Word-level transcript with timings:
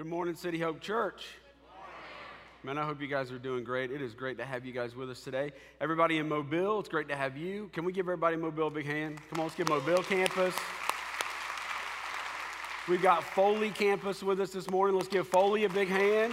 Good 0.00 0.08
morning, 0.08 0.34
City 0.34 0.58
Hope 0.58 0.80
Church. 0.80 1.26
Man, 2.62 2.78
I 2.78 2.86
hope 2.86 3.02
you 3.02 3.06
guys 3.06 3.30
are 3.32 3.38
doing 3.38 3.64
great. 3.64 3.90
It 3.90 4.00
is 4.00 4.14
great 4.14 4.38
to 4.38 4.46
have 4.46 4.64
you 4.64 4.72
guys 4.72 4.96
with 4.96 5.10
us 5.10 5.20
today. 5.20 5.52
Everybody 5.78 6.16
in 6.16 6.26
Mobile, 6.26 6.80
it's 6.80 6.88
great 6.88 7.06
to 7.08 7.16
have 7.16 7.36
you. 7.36 7.68
Can 7.74 7.84
we 7.84 7.92
give 7.92 8.06
everybody 8.06 8.38
Mobile 8.38 8.68
a 8.68 8.70
big 8.70 8.86
hand? 8.86 9.18
Come 9.28 9.40
on, 9.40 9.44
let's 9.44 9.56
give 9.56 9.68
Mobile 9.68 10.02
campus. 10.02 10.54
We've 12.88 13.02
got 13.02 13.22
Foley 13.22 13.68
campus 13.68 14.22
with 14.22 14.40
us 14.40 14.52
this 14.52 14.70
morning. 14.70 14.96
Let's 14.96 15.06
give 15.06 15.28
Foley 15.28 15.64
a 15.64 15.68
big 15.68 15.88
hand. 15.88 16.32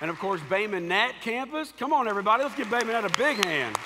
And 0.00 0.10
of 0.10 0.18
course, 0.18 0.40
Bay 0.50 0.66
Minette 0.66 1.14
campus. 1.20 1.72
Come 1.78 1.92
on, 1.92 2.08
everybody, 2.08 2.42
let's 2.42 2.56
give 2.56 2.68
Bay 2.68 2.82
Minette 2.82 3.04
a 3.04 3.16
big 3.16 3.44
hand. 3.44 3.78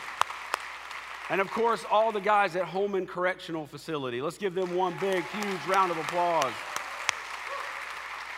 And 1.29 1.43
of 1.43 1.51
course, 1.51 1.85
all 1.91 2.11
the 2.11 2.23
guys 2.23 2.57
at 2.57 2.65
Holman 2.65 3.07
Correctional 3.07 3.67
Facility. 3.67 4.23
Let's 4.23 4.39
give 4.39 4.55
them 4.55 4.75
one 4.75 4.95
big, 4.99 5.23
huge 5.25 5.67
round 5.69 5.91
of 5.91 5.99
applause. 5.99 6.55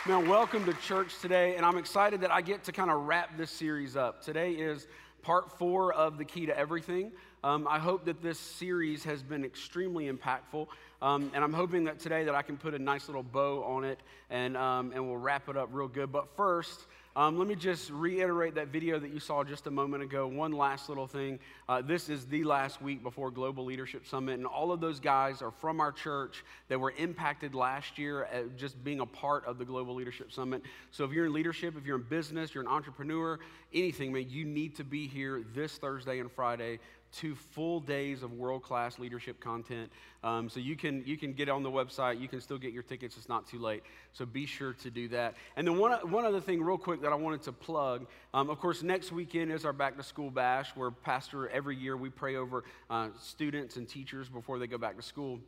Man, 0.07 0.29
welcome 0.29 0.63
to 0.63 0.73
church 0.75 1.19
today, 1.19 1.57
and 1.57 1.65
I'm 1.65 1.77
excited 1.77 2.21
that 2.21 2.31
I 2.31 2.39
get 2.39 2.63
to 2.63 2.71
kind 2.71 2.89
of 2.89 3.07
wrap 3.07 3.35
this 3.35 3.51
series 3.51 3.97
up. 3.97 4.23
Today 4.23 4.53
is 4.53 4.87
part 5.21 5.59
four 5.59 5.91
of 5.91 6.17
The 6.17 6.23
Key 6.23 6.45
to 6.45 6.57
Everything. 6.57 7.11
Um, 7.43 7.67
I 7.67 7.77
hope 7.77 8.05
that 8.05 8.21
this 8.21 8.39
series 8.39 9.03
has 9.03 9.21
been 9.21 9.43
extremely 9.43 10.09
impactful, 10.09 10.67
um, 11.01 11.29
and 11.33 11.43
I'm 11.43 11.51
hoping 11.51 11.83
that 11.83 11.99
today 11.99 12.23
that 12.23 12.35
I 12.35 12.41
can 12.41 12.55
put 12.55 12.73
a 12.73 12.79
nice 12.79 13.09
little 13.09 13.21
bow 13.21 13.65
on 13.65 13.83
it, 13.83 13.99
and, 14.29 14.55
um, 14.55 14.93
and 14.95 15.05
we'll 15.05 15.17
wrap 15.17 15.49
it 15.49 15.57
up 15.57 15.67
real 15.73 15.89
good. 15.89 16.09
But 16.09 16.37
first, 16.37 16.87
um, 17.17 17.35
let 17.39 17.47
me 17.47 17.55
just 17.55 17.89
reiterate 17.89 18.53
that 18.55 18.67
video 18.67 18.99
that 18.99 19.11
you 19.11 19.19
saw 19.19 19.43
just 19.43 19.65
a 19.65 19.71
moment 19.71 20.03
ago. 20.03 20.27
One 20.27 20.51
last 20.51 20.87
little 20.87 21.07
thing. 21.07 21.39
Uh, 21.67 21.81
this 21.81 22.09
is 22.09 22.27
the 22.27 22.43
last 22.43 22.79
week 22.79 23.01
before 23.01 23.31
Global 23.31 23.65
Leadership 23.65 24.05
Summit, 24.05 24.33
and 24.33 24.45
all 24.45 24.71
of 24.71 24.79
those 24.81 24.99
guys 24.99 25.41
are 25.41 25.49
from 25.49 25.81
our 25.81 25.91
church 25.91 26.45
that 26.67 26.79
were 26.79 26.93
impacted 26.95 27.55
last 27.55 27.97
year 27.97 28.25
at 28.25 28.55
just 28.55 28.83
being 28.83 28.99
a 28.99 29.05
part 29.07 29.43
of 29.45 29.57
the 29.57 29.65
Global 29.65 29.95
Leadership 29.95 30.31
Summit. 30.31 30.61
So 30.91 31.05
if 31.05 31.11
you're 31.11 31.25
in 31.25 31.33
leadership, 31.33 31.75
if 31.75 31.87
you're 31.87 31.97
in 31.97 32.03
business, 32.03 32.53
you're 32.53 32.63
an 32.63 32.69
entrepreneur, 32.69 33.39
anything, 33.73 34.13
man, 34.13 34.27
you 34.29 34.45
need 34.45 34.75
to 34.75 34.83
be 34.83 35.07
here 35.07 35.43
this 35.55 35.75
Thursday 35.79 36.19
and 36.19 36.31
Friday 36.31 36.77
two 37.11 37.35
full 37.35 37.79
days 37.79 38.23
of 38.23 38.33
world-class 38.33 38.99
leadership 38.99 39.39
content. 39.39 39.91
Um, 40.23 40.49
so 40.49 40.59
you 40.59 40.75
can 40.75 41.03
you 41.05 41.17
can 41.17 41.33
get 41.33 41.49
on 41.49 41.63
the 41.63 41.69
website. 41.69 42.19
You 42.19 42.27
can 42.27 42.41
still 42.41 42.57
get 42.57 42.73
your 42.73 42.83
tickets. 42.83 43.17
It's 43.17 43.29
not 43.29 43.47
too 43.47 43.59
late. 43.59 43.83
So 44.13 44.25
be 44.25 44.45
sure 44.45 44.73
to 44.73 44.89
do 44.89 45.07
that. 45.09 45.35
And 45.55 45.67
then 45.67 45.77
one 45.77 45.93
one 46.11 46.25
other 46.25 46.41
thing, 46.41 46.61
real 46.61 46.77
quick, 46.77 47.01
that 47.01 47.11
I 47.11 47.15
wanted 47.15 47.43
to 47.43 47.51
plug. 47.51 48.07
Um, 48.33 48.49
of 48.49 48.59
course, 48.59 48.83
next 48.83 49.11
weekend 49.11 49.51
is 49.51 49.65
our 49.65 49.73
back-to-school 49.73 50.31
bash, 50.31 50.75
where 50.75 50.91
Pastor 50.91 51.49
every 51.49 51.75
year 51.75 51.95
we 51.95 52.09
pray 52.09 52.35
over 52.35 52.63
uh, 52.89 53.09
students 53.19 53.77
and 53.77 53.87
teachers 53.87 54.29
before 54.29 54.59
they 54.59 54.67
go 54.67 54.77
back 54.77 54.95
to 54.97 55.03
school. 55.03 55.39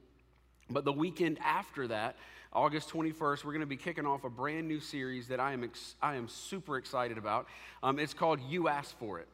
But 0.69 0.85
the 0.85 0.93
weekend 0.93 1.39
after 1.43 1.87
that, 1.87 2.15
August 2.53 2.89
21st, 2.89 3.43
we're 3.43 3.51
going 3.51 3.59
to 3.61 3.67
be 3.67 3.77
kicking 3.77 4.05
off 4.05 4.23
a 4.23 4.29
brand 4.29 4.67
new 4.67 4.79
series 4.79 5.27
that 5.27 5.39
I 5.39 5.53
am, 5.53 5.63
ex- 5.63 5.95
I 6.01 6.15
am 6.15 6.27
super 6.27 6.77
excited 6.77 7.17
about. 7.17 7.47
Um, 7.83 7.99
it's 7.99 8.13
called 8.13 8.39
You 8.41 8.67
Asked 8.67 8.97
For 8.99 9.19
It. 9.19 9.27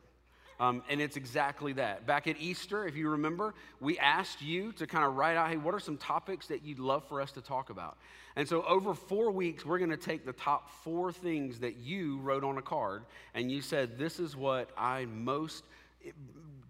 Um, 0.59 0.83
and 0.89 1.01
it's 1.01 1.17
exactly 1.17 1.73
that. 1.73 2.05
Back 2.05 2.27
at 2.27 2.39
Easter, 2.39 2.87
if 2.87 2.95
you 2.95 3.09
remember, 3.09 3.53
we 3.81 3.99
asked 3.99 4.41
you 4.41 4.71
to 4.73 4.87
kind 4.87 5.03
of 5.03 5.15
write 5.15 5.35
out, 5.35 5.49
hey, 5.49 5.57
what 5.57 5.73
are 5.73 5.79
some 5.79 5.97
topics 5.97 6.47
that 6.47 6.63
you'd 6.63 6.79
love 6.79 7.03
for 7.07 7.21
us 7.21 7.31
to 7.33 7.41
talk 7.41 7.69
about? 7.69 7.97
And 8.37 8.47
so 8.47 8.63
over 8.63 8.93
four 8.93 9.31
weeks, 9.31 9.65
we're 9.65 9.77
going 9.77 9.89
to 9.91 9.97
take 9.97 10.25
the 10.25 10.33
top 10.33 10.69
four 10.83 11.11
things 11.11 11.59
that 11.59 11.77
you 11.77 12.19
wrote 12.19 12.43
on 12.43 12.57
a 12.57 12.61
card, 12.61 13.03
and 13.33 13.51
you 13.51 13.61
said, 13.61 13.97
this 13.97 14.19
is 14.19 14.35
what 14.35 14.69
I 14.77 15.05
most 15.05 15.63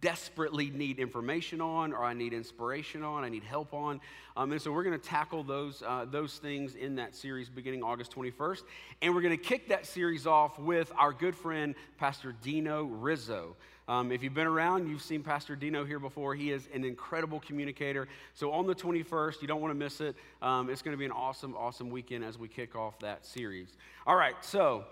desperately 0.01 0.69
need 0.69 0.99
information 0.99 1.61
on, 1.61 1.91
or 1.91 2.03
I 2.03 2.13
need 2.13 2.31
inspiration 2.31 3.01
on, 3.01 3.23
I 3.23 3.29
need 3.29 3.43
help 3.43 3.73
on. 3.73 3.99
Um, 4.37 4.51
and 4.51 4.61
so 4.61 4.71
we're 4.71 4.83
going 4.83 4.99
to 4.99 5.03
tackle 5.03 5.43
those, 5.43 5.81
uh, 5.81 6.05
those 6.05 6.37
things 6.37 6.75
in 6.75 6.95
that 6.97 7.15
series 7.15 7.49
beginning 7.49 7.81
August 7.81 8.15
21st. 8.15 8.61
And 9.01 9.15
we're 9.15 9.21
going 9.21 9.35
to 9.35 9.43
kick 9.43 9.69
that 9.69 9.87
series 9.87 10.27
off 10.27 10.59
with 10.59 10.91
our 10.95 11.11
good 11.11 11.35
friend, 11.35 11.73
Pastor 11.97 12.35
Dino 12.43 12.83
Rizzo. 12.83 13.55
Um, 13.87 14.11
if 14.11 14.23
you've 14.23 14.33
been 14.33 14.47
around, 14.47 14.89
you've 14.89 15.03
seen 15.03 15.21
Pastor 15.21 15.55
Dino 15.55 15.85
here 15.85 15.99
before. 15.99 16.33
He 16.33 16.51
is 16.51 16.67
an 16.73 16.83
incredible 16.83 17.39
communicator. 17.39 18.07
So 18.33 18.51
on 18.51 18.65
the 18.65 18.73
21st, 18.73 19.41
you 19.41 19.47
don't 19.47 19.61
want 19.61 19.71
to 19.71 19.77
miss 19.77 20.01
it. 20.01 20.15
Um, 20.41 20.69
it's 20.71 20.81
going 20.81 20.93
to 20.93 20.97
be 20.97 21.05
an 21.05 21.11
awesome, 21.11 21.55
awesome 21.55 21.91
weekend 21.91 22.23
as 22.23 22.39
we 22.39 22.47
kick 22.47 22.75
off 22.75 22.97
that 22.99 23.25
series. 23.25 23.77
All 24.07 24.15
right, 24.15 24.35
so 24.41 24.85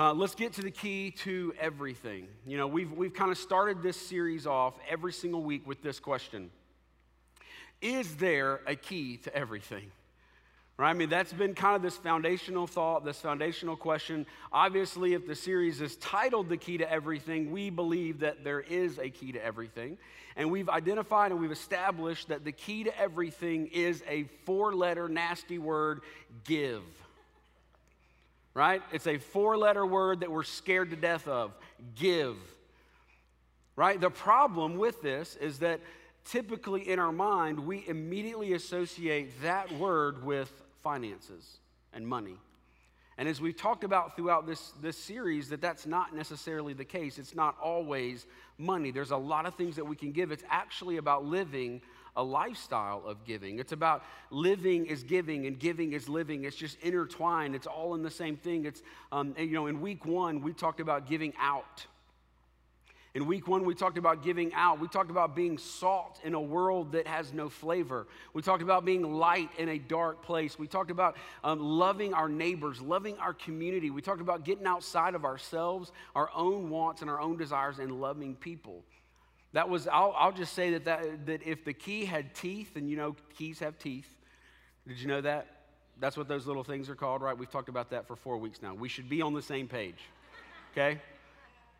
uh, 0.00 0.12
let's 0.12 0.34
get 0.34 0.52
to 0.54 0.62
the 0.62 0.70
key 0.70 1.12
to 1.12 1.54
everything. 1.60 2.26
You 2.44 2.56
know, 2.56 2.66
we've, 2.66 2.90
we've 2.90 3.14
kind 3.14 3.30
of 3.30 3.38
started 3.38 3.82
this 3.82 3.96
series 3.96 4.46
off 4.46 4.74
every 4.88 5.12
single 5.12 5.44
week 5.44 5.66
with 5.66 5.80
this 5.82 6.00
question 6.00 6.50
Is 7.80 8.16
there 8.16 8.62
a 8.66 8.74
key 8.74 9.18
to 9.18 9.34
everything? 9.34 9.92
Right? 10.80 10.88
I 10.88 10.94
mean, 10.94 11.10
that's 11.10 11.34
been 11.34 11.52
kind 11.52 11.76
of 11.76 11.82
this 11.82 11.98
foundational 11.98 12.66
thought, 12.66 13.04
this 13.04 13.20
foundational 13.20 13.76
question. 13.76 14.24
Obviously, 14.50 15.12
if 15.12 15.26
the 15.26 15.34
series 15.34 15.82
is 15.82 15.96
titled 15.96 16.48
The 16.48 16.56
Key 16.56 16.78
to 16.78 16.90
Everything, 16.90 17.52
we 17.52 17.68
believe 17.68 18.20
that 18.20 18.44
there 18.44 18.60
is 18.60 18.98
a 18.98 19.10
key 19.10 19.32
to 19.32 19.44
everything. 19.44 19.98
And 20.36 20.50
we've 20.50 20.70
identified 20.70 21.32
and 21.32 21.40
we've 21.42 21.52
established 21.52 22.28
that 22.28 22.46
the 22.46 22.52
key 22.52 22.84
to 22.84 22.98
everything 22.98 23.66
is 23.66 24.02
a 24.08 24.24
four 24.46 24.74
letter 24.74 25.06
nasty 25.06 25.58
word 25.58 26.00
give. 26.44 26.80
Right? 28.54 28.80
It's 28.90 29.06
a 29.06 29.18
four 29.18 29.58
letter 29.58 29.84
word 29.84 30.20
that 30.20 30.32
we're 30.32 30.44
scared 30.44 30.92
to 30.92 30.96
death 30.96 31.28
of 31.28 31.52
give. 31.94 32.36
Right? 33.76 34.00
The 34.00 34.08
problem 34.08 34.78
with 34.78 35.02
this 35.02 35.36
is 35.36 35.58
that 35.58 35.80
typically 36.24 36.88
in 36.88 36.98
our 36.98 37.12
mind, 37.12 37.66
we 37.66 37.84
immediately 37.86 38.54
associate 38.54 39.42
that 39.42 39.70
word 39.72 40.24
with 40.24 40.50
finances 40.82 41.58
and 41.92 42.06
money. 42.06 42.36
And 43.18 43.28
as 43.28 43.38
we've 43.38 43.56
talked 43.56 43.84
about 43.84 44.16
throughout 44.16 44.46
this, 44.46 44.72
this 44.80 44.96
series, 44.96 45.50
that 45.50 45.60
that's 45.60 45.86
not 45.86 46.16
necessarily 46.16 46.72
the 46.72 46.86
case. 46.86 47.18
It's 47.18 47.34
not 47.34 47.54
always 47.62 48.26
money. 48.56 48.90
There's 48.90 49.10
a 49.10 49.16
lot 49.16 49.44
of 49.44 49.56
things 49.56 49.76
that 49.76 49.84
we 49.84 49.94
can 49.94 50.10
give. 50.10 50.32
It's 50.32 50.44
actually 50.48 50.96
about 50.96 51.24
living 51.26 51.82
a 52.16 52.22
lifestyle 52.22 53.02
of 53.06 53.24
giving. 53.24 53.58
It's 53.58 53.72
about 53.72 54.04
living 54.30 54.86
is 54.86 55.02
giving 55.02 55.46
and 55.46 55.58
giving 55.58 55.92
is 55.92 56.08
living. 56.08 56.44
It's 56.44 56.56
just 56.56 56.78
intertwined. 56.80 57.54
It's 57.54 57.66
all 57.66 57.94
in 57.94 58.02
the 58.02 58.10
same 58.10 58.36
thing. 58.36 58.64
It's, 58.64 58.82
um, 59.12 59.34
you 59.38 59.52
know, 59.52 59.66
in 59.66 59.80
week 59.80 60.06
one, 60.06 60.40
we 60.40 60.52
talked 60.52 60.80
about 60.80 61.06
giving 61.06 61.34
out. 61.38 61.86
In 63.12 63.26
week 63.26 63.48
one, 63.48 63.64
we 63.64 63.74
talked 63.74 63.98
about 63.98 64.22
giving 64.22 64.54
out. 64.54 64.78
We 64.78 64.86
talked 64.86 65.10
about 65.10 65.34
being 65.34 65.58
salt 65.58 66.20
in 66.22 66.34
a 66.34 66.40
world 66.40 66.92
that 66.92 67.08
has 67.08 67.32
no 67.32 67.48
flavor. 67.48 68.06
We 68.34 68.42
talked 68.42 68.62
about 68.62 68.84
being 68.84 69.02
light 69.02 69.50
in 69.58 69.68
a 69.68 69.78
dark 69.78 70.22
place. 70.22 70.56
We 70.58 70.68
talked 70.68 70.92
about 70.92 71.16
um, 71.42 71.58
loving 71.58 72.14
our 72.14 72.28
neighbors, 72.28 72.80
loving 72.80 73.18
our 73.18 73.34
community. 73.34 73.90
We 73.90 74.00
talked 74.00 74.20
about 74.20 74.44
getting 74.44 74.64
outside 74.64 75.16
of 75.16 75.24
ourselves, 75.24 75.90
our 76.14 76.30
own 76.36 76.70
wants, 76.70 77.00
and 77.00 77.10
our 77.10 77.20
own 77.20 77.36
desires, 77.36 77.80
and 77.80 78.00
loving 78.00 78.36
people. 78.36 78.84
That 79.54 79.68
was, 79.68 79.88
I'll, 79.88 80.14
I'll 80.16 80.30
just 80.30 80.52
say 80.52 80.70
that, 80.70 80.84
that, 80.84 81.26
that 81.26 81.42
if 81.44 81.64
the 81.64 81.72
key 81.72 82.04
had 82.04 82.32
teeth, 82.32 82.76
and 82.76 82.88
you 82.88 82.96
know, 82.96 83.16
keys 83.36 83.58
have 83.58 83.76
teeth. 83.76 84.08
Did 84.86 85.00
you 85.00 85.08
know 85.08 85.20
that? 85.20 85.48
That's 85.98 86.16
what 86.16 86.28
those 86.28 86.46
little 86.46 86.64
things 86.64 86.88
are 86.88 86.94
called, 86.94 87.22
right? 87.22 87.36
We've 87.36 87.50
talked 87.50 87.68
about 87.68 87.90
that 87.90 88.06
for 88.06 88.14
four 88.14 88.38
weeks 88.38 88.62
now. 88.62 88.72
We 88.74 88.88
should 88.88 89.08
be 89.08 89.20
on 89.20 89.34
the 89.34 89.42
same 89.42 89.66
page, 89.66 89.98
okay? 90.72 91.00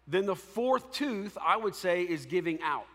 Then 0.06 0.26
the 0.26 0.36
fourth 0.36 0.92
tooth, 0.92 1.36
I 1.40 1.56
would 1.56 1.74
say, 1.74 2.02
is 2.02 2.26
giving 2.26 2.60
out. 2.62 2.86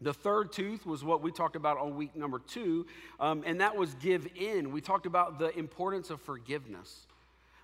The 0.00 0.14
third 0.14 0.52
tooth 0.52 0.86
was 0.86 1.02
what 1.02 1.22
we 1.22 1.32
talked 1.32 1.56
about 1.56 1.78
on 1.78 1.96
week 1.96 2.14
number 2.14 2.38
two, 2.38 2.86
um, 3.18 3.42
and 3.44 3.60
that 3.60 3.76
was 3.76 3.94
give 3.94 4.28
in. 4.36 4.70
We 4.70 4.80
talked 4.80 5.06
about 5.06 5.38
the 5.40 5.56
importance 5.58 6.10
of 6.10 6.20
forgiveness, 6.20 7.06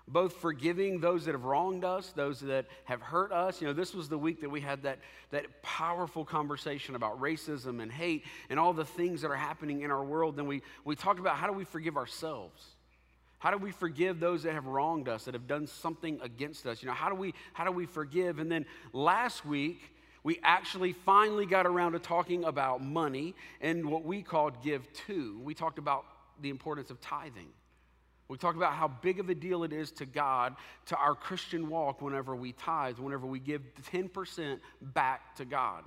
both 0.07 0.33
forgiving 0.33 0.99
those 0.99 1.25
that 1.25 1.31
have 1.31 1.45
wronged 1.45 1.85
us, 1.85 2.11
those 2.11 2.41
that 2.41 2.65
have 2.83 3.01
hurt 3.01 3.31
us. 3.31 3.61
You 3.61 3.67
know, 3.67 3.73
this 3.73 3.93
was 3.93 4.09
the 4.09 4.17
week 4.17 4.41
that 4.41 4.49
we 4.49 4.59
had 4.59 4.83
that, 4.83 4.99
that 5.31 5.61
powerful 5.61 6.25
conversation 6.25 6.95
about 6.95 7.21
racism 7.21 7.81
and 7.81 7.89
hate 7.89 8.25
and 8.49 8.59
all 8.59 8.73
the 8.73 8.85
things 8.85 9.21
that 9.21 9.31
are 9.31 9.35
happening 9.35 9.81
in 9.81 9.91
our 9.91 10.03
world. 10.03 10.35
Then 10.35 10.45
we, 10.45 10.61
we 10.83 10.97
talked 10.97 11.19
about 11.19 11.37
how 11.37 11.47
do 11.47 11.53
we 11.53 11.63
forgive 11.63 11.95
ourselves? 11.95 12.74
How 13.39 13.51
do 13.51 13.57
we 13.57 13.71
forgive 13.71 14.19
those 14.19 14.43
that 14.43 14.53
have 14.53 14.65
wronged 14.65 15.07
us, 15.07 15.25
that 15.25 15.33
have 15.33 15.47
done 15.47 15.67
something 15.67 16.19
against 16.21 16.65
us? 16.65 16.81
You 16.81 16.87
know, 16.87 16.93
how 16.93 17.09
do 17.09 17.15
we 17.15 17.33
how 17.53 17.65
do 17.65 17.71
we 17.71 17.85
forgive? 17.85 18.39
And 18.39 18.51
then 18.51 18.65
last 18.93 19.45
week, 19.45 19.91
we 20.23 20.39
actually 20.43 20.93
finally 20.93 21.45
got 21.45 21.67
around 21.67 21.91
to 21.91 21.99
talking 21.99 22.45
about 22.45 22.81
money 22.81 23.35
and 23.61 23.85
what 23.85 24.03
we 24.03 24.23
called 24.23 24.63
give 24.63 24.91
to. 25.07 25.39
We 25.43 25.53
talked 25.53 25.77
about 25.77 26.05
the 26.41 26.49
importance 26.49 26.89
of 26.89 26.99
tithing. 26.99 27.49
We 28.27 28.37
talked 28.37 28.57
about 28.57 28.73
how 28.73 28.87
big 28.87 29.19
of 29.19 29.29
a 29.29 29.35
deal 29.35 29.63
it 29.63 29.71
is 29.71 29.91
to 29.91 30.05
God, 30.05 30.55
to 30.87 30.95
our 30.95 31.13
Christian 31.13 31.69
walk, 31.69 32.01
whenever 32.01 32.35
we 32.35 32.53
tithe, 32.53 32.97
whenever 32.97 33.27
we 33.27 33.37
give 33.37 33.61
10% 33.91 34.59
back 34.81 35.35
to 35.35 35.45
God. 35.45 35.83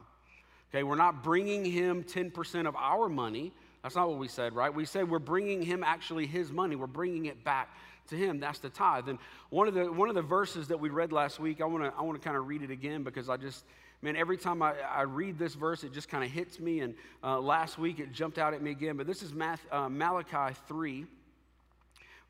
Okay, 0.70 0.84
we're 0.84 0.94
not 0.94 1.25
bringing 1.25 1.64
Him 1.64 2.05
10% 2.05 2.69
of 2.69 2.76
our 2.76 3.08
money 3.08 3.52
that's 3.82 3.94
not 3.94 4.08
what 4.08 4.19
we 4.19 4.28
said, 4.28 4.54
right? 4.54 4.75
We 4.75 4.84
said 4.84 5.08
we're 5.08 5.19
bringing 5.19 5.62
him 5.62 5.84
actually 5.84 6.26
his 6.26 6.50
money. 6.50 6.76
We're 6.76 6.86
bringing 6.86 7.26
it 7.26 7.44
back 7.44 7.69
to 8.08 8.16
him. 8.16 8.40
That's 8.40 8.58
the 8.58 8.70
tithe. 8.70 9.08
And 9.08 9.19
one 9.50 9.69
of 9.69 9.75
the, 9.75 9.90
one 9.90 10.08
of 10.08 10.14
the 10.14 10.22
verses 10.22 10.69
that 10.69 10.80
we 10.80 10.88
read 10.88 11.12
last 11.12 11.38
week, 11.38 11.60
I 11.60 11.64
want 11.64 11.84
to 11.84 11.92
I 11.96 12.02
wanna 12.02 12.19
kind 12.19 12.36
of 12.36 12.46
read 12.46 12.62
it 12.62 12.70
again 12.70 13.02
because 13.02 13.28
I 13.28 13.36
just, 13.36 13.64
man, 14.02 14.16
every 14.16 14.36
time 14.36 14.62
I, 14.62 14.75
I 14.80 15.02
read 15.02 15.38
this 15.38 15.54
verse, 15.54 15.84
it 15.84 15.92
just 15.92 16.08
kind 16.08 16.25
of 16.25 16.30
hits 16.30 16.58
me. 16.58 16.80
And 16.80 16.94
uh, 17.22 17.38
last 17.40 17.78
week 17.78 18.00
it 18.00 18.12
jumped 18.12 18.38
out 18.38 18.54
at 18.54 18.62
me 18.62 18.70
again. 18.70 18.96
But 18.96 19.06
this 19.06 19.22
is 19.22 19.32
Math, 19.32 19.64
uh, 19.70 19.88
Malachi 19.88 20.56
3, 20.66 21.06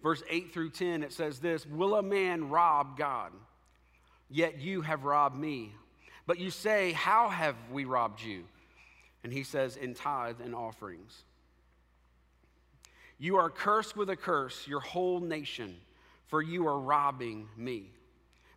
verse 0.03 0.23
8 0.29 0.53
through 0.53 0.71
10, 0.71 1.03
it 1.03 1.13
says 1.13 1.39
this 1.39 1.67
Will 1.67 1.95
a 1.95 2.03
man 2.03 2.51
rob 2.51 2.99
God? 2.99 3.33
Yet 4.31 4.61
you 4.61 4.83
have 4.83 5.05
robbed 5.05 5.39
me. 5.39 5.73
But 6.27 6.39
you 6.39 6.51
say, 6.51 6.93
How 6.93 7.31
have 7.31 7.57
we 7.73 7.87
robbed 7.87 8.23
you? 8.23 8.45
And 9.25 9.33
he 9.33 9.43
says, 9.43 9.77
In 9.77 9.95
tithe 9.95 10.37
and 10.45 10.55
offerings. 10.55 11.25
You 13.19 13.37
are 13.37 13.51
cursed 13.51 13.97
with 13.97 14.11
a 14.11 14.17
curse, 14.17 14.67
your 14.67 14.81
whole 14.81 15.21
nation, 15.21 15.77
for 16.27 16.41
you 16.41 16.67
are 16.69 16.79
robbing 16.79 17.49
me. 17.57 17.91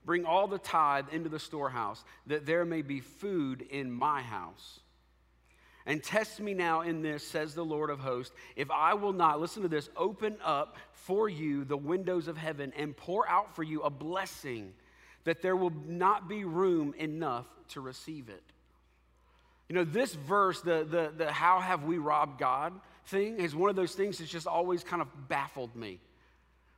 Bring 0.05 0.25
all 0.25 0.47
the 0.47 0.59
tithe 0.59 1.05
into 1.11 1.29
the 1.29 1.39
storehouse, 1.39 2.03
that 2.27 2.45
there 2.45 2.65
may 2.65 2.81
be 2.81 2.99
food 2.99 3.65
in 3.69 3.91
my 3.91 4.21
house. 4.21 4.79
And 5.85 6.03
test 6.03 6.39
me 6.39 6.53
now 6.53 6.81
in 6.81 7.01
this, 7.01 7.25
says 7.25 7.55
the 7.55 7.65
Lord 7.65 7.89
of 7.89 7.99
hosts, 7.99 8.35
if 8.55 8.69
I 8.69 8.93
will 8.93 9.13
not, 9.13 9.41
listen 9.41 9.63
to 9.63 9.67
this, 9.67 9.89
open 9.97 10.37
up 10.43 10.77
for 10.91 11.27
you 11.27 11.65
the 11.65 11.77
windows 11.77 12.27
of 12.27 12.37
heaven 12.37 12.71
and 12.77 12.95
pour 12.95 13.27
out 13.27 13.55
for 13.55 13.63
you 13.63 13.81
a 13.81 13.89
blessing 13.89 14.73
that 15.23 15.41
there 15.41 15.55
will 15.55 15.73
not 15.87 16.27
be 16.27 16.45
room 16.45 16.93
enough 16.97 17.47
to 17.69 17.81
receive 17.81 18.29
it. 18.29 18.43
You 19.69 19.75
know, 19.75 19.83
this 19.83 20.13
verse, 20.13 20.61
the, 20.61 20.85
the, 20.89 21.13
the 21.15 21.31
how 21.31 21.59
have 21.59 21.83
we 21.83 21.97
robbed 21.97 22.39
God 22.39 22.73
thing, 23.07 23.39
is 23.39 23.55
one 23.55 23.69
of 23.69 23.75
those 23.75 23.93
things 23.93 24.17
that's 24.17 24.31
just 24.31 24.47
always 24.47 24.83
kind 24.83 25.01
of 25.01 25.07
baffled 25.27 25.75
me. 25.75 25.99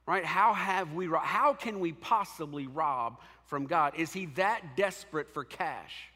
Right? 0.06 0.26
How 0.26 0.54
have 0.54 0.94
we, 0.94 1.08
how 1.22 1.54
can 1.54 1.80
we 1.80 1.94
possibly 1.94 2.68
rob 2.68 3.20
from 3.46 3.68
God? 3.68 3.94
Is 3.98 4.12
he 4.12 4.26
that 4.36 4.76
desperate 4.76 5.34
for 5.34 5.44
cash? 5.44 6.10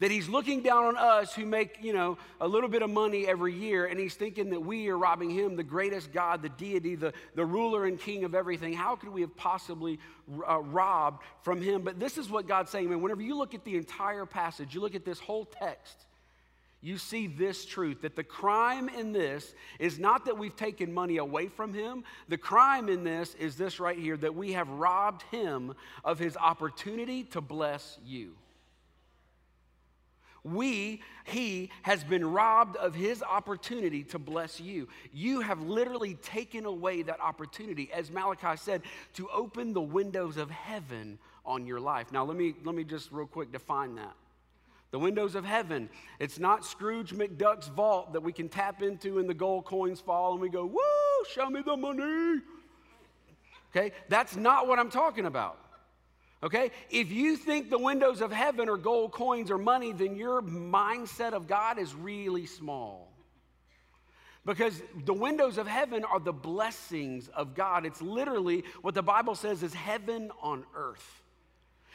that 0.00 0.10
he's 0.10 0.28
looking 0.28 0.62
down 0.62 0.84
on 0.84 0.96
us 0.96 1.34
who 1.34 1.44
make, 1.44 1.78
you 1.82 1.92
know, 1.92 2.18
a 2.40 2.46
little 2.46 2.68
bit 2.68 2.82
of 2.82 2.90
money 2.90 3.26
every 3.26 3.52
year, 3.52 3.86
and 3.86 3.98
he's 3.98 4.14
thinking 4.14 4.50
that 4.50 4.60
we 4.60 4.88
are 4.88 4.96
robbing 4.96 5.30
him, 5.30 5.56
the 5.56 5.64
greatest 5.64 6.12
God, 6.12 6.42
the 6.42 6.48
deity, 6.50 6.94
the, 6.94 7.12
the 7.34 7.44
ruler 7.44 7.84
and 7.86 7.98
king 7.98 8.24
of 8.24 8.34
everything. 8.34 8.72
How 8.72 8.96
could 8.96 9.08
we 9.08 9.22
have 9.22 9.36
possibly 9.36 9.98
uh, 10.48 10.60
robbed 10.60 11.24
from 11.42 11.60
him? 11.60 11.82
But 11.82 11.98
this 11.98 12.16
is 12.16 12.30
what 12.30 12.46
God's 12.46 12.70
saying, 12.70 12.88
man. 12.88 13.00
Whenever 13.00 13.22
you 13.22 13.36
look 13.36 13.54
at 13.54 13.64
the 13.64 13.76
entire 13.76 14.26
passage, 14.26 14.74
you 14.74 14.80
look 14.80 14.94
at 14.94 15.04
this 15.04 15.18
whole 15.18 15.44
text, 15.44 16.06
you 16.80 16.96
see 16.96 17.26
this 17.26 17.64
truth 17.64 18.02
that 18.02 18.14
the 18.14 18.22
crime 18.22 18.88
in 18.88 19.12
this 19.12 19.54
is 19.80 19.98
not 19.98 20.24
that 20.26 20.38
we've 20.38 20.54
taken 20.54 20.92
money 20.92 21.16
away 21.16 21.48
from 21.48 21.74
him. 21.74 22.04
The 22.28 22.38
crime 22.38 22.88
in 22.88 23.02
this 23.02 23.34
is 23.34 23.56
this 23.56 23.80
right 23.80 23.98
here 23.98 24.16
that 24.16 24.34
we 24.34 24.52
have 24.52 24.68
robbed 24.68 25.22
him 25.30 25.74
of 26.04 26.18
his 26.20 26.36
opportunity 26.36 27.24
to 27.24 27.40
bless 27.40 27.98
you. 28.04 28.34
We, 30.44 31.02
he 31.24 31.70
has 31.82 32.04
been 32.04 32.24
robbed 32.24 32.76
of 32.76 32.94
his 32.94 33.24
opportunity 33.24 34.04
to 34.04 34.18
bless 34.20 34.60
you. 34.60 34.88
You 35.12 35.40
have 35.40 35.60
literally 35.60 36.14
taken 36.14 36.64
away 36.64 37.02
that 37.02 37.20
opportunity, 37.20 37.90
as 37.92 38.10
Malachi 38.10 38.56
said, 38.56 38.82
to 39.14 39.28
open 39.30 39.72
the 39.72 39.80
windows 39.80 40.36
of 40.36 40.48
heaven 40.48 41.18
on 41.44 41.66
your 41.66 41.80
life. 41.80 42.12
Now, 42.12 42.24
let 42.24 42.36
me, 42.36 42.54
let 42.64 42.76
me 42.76 42.84
just 42.84 43.10
real 43.10 43.26
quick 43.26 43.50
define 43.50 43.96
that. 43.96 44.14
The 44.90 44.98
windows 44.98 45.34
of 45.34 45.44
heaven. 45.44 45.90
It's 46.18 46.38
not 46.38 46.64
Scrooge 46.64 47.12
McDuck's 47.12 47.68
vault 47.68 48.14
that 48.14 48.22
we 48.22 48.32
can 48.32 48.48
tap 48.48 48.82
into 48.82 49.18
and 49.18 49.28
the 49.28 49.34
gold 49.34 49.66
coins 49.66 50.00
fall 50.00 50.32
and 50.32 50.40
we 50.40 50.48
go, 50.48 50.64
woo, 50.64 51.24
show 51.30 51.50
me 51.50 51.60
the 51.62 51.76
money. 51.76 52.40
Okay, 53.70 53.92
that's 54.08 54.34
not 54.34 54.66
what 54.66 54.78
I'm 54.78 54.90
talking 54.90 55.26
about. 55.26 55.58
Okay? 56.42 56.70
If 56.90 57.10
you 57.10 57.36
think 57.36 57.68
the 57.68 57.78
windows 57.78 58.20
of 58.20 58.32
heaven 58.32 58.68
are 58.68 58.76
gold 58.76 59.12
coins 59.12 59.50
or 59.50 59.58
money, 59.58 59.92
then 59.92 60.16
your 60.16 60.40
mindset 60.40 61.32
of 61.32 61.46
God 61.46 61.78
is 61.78 61.94
really 61.94 62.46
small. 62.46 63.12
Because 64.46 64.80
the 65.04 65.12
windows 65.12 65.58
of 65.58 65.66
heaven 65.66 66.04
are 66.04 66.20
the 66.20 66.32
blessings 66.32 67.28
of 67.28 67.54
God. 67.54 67.84
It's 67.84 68.00
literally 68.00 68.64
what 68.80 68.94
the 68.94 69.02
Bible 69.02 69.34
says 69.34 69.62
is 69.62 69.74
heaven 69.74 70.30
on 70.40 70.64
earth. 70.74 71.22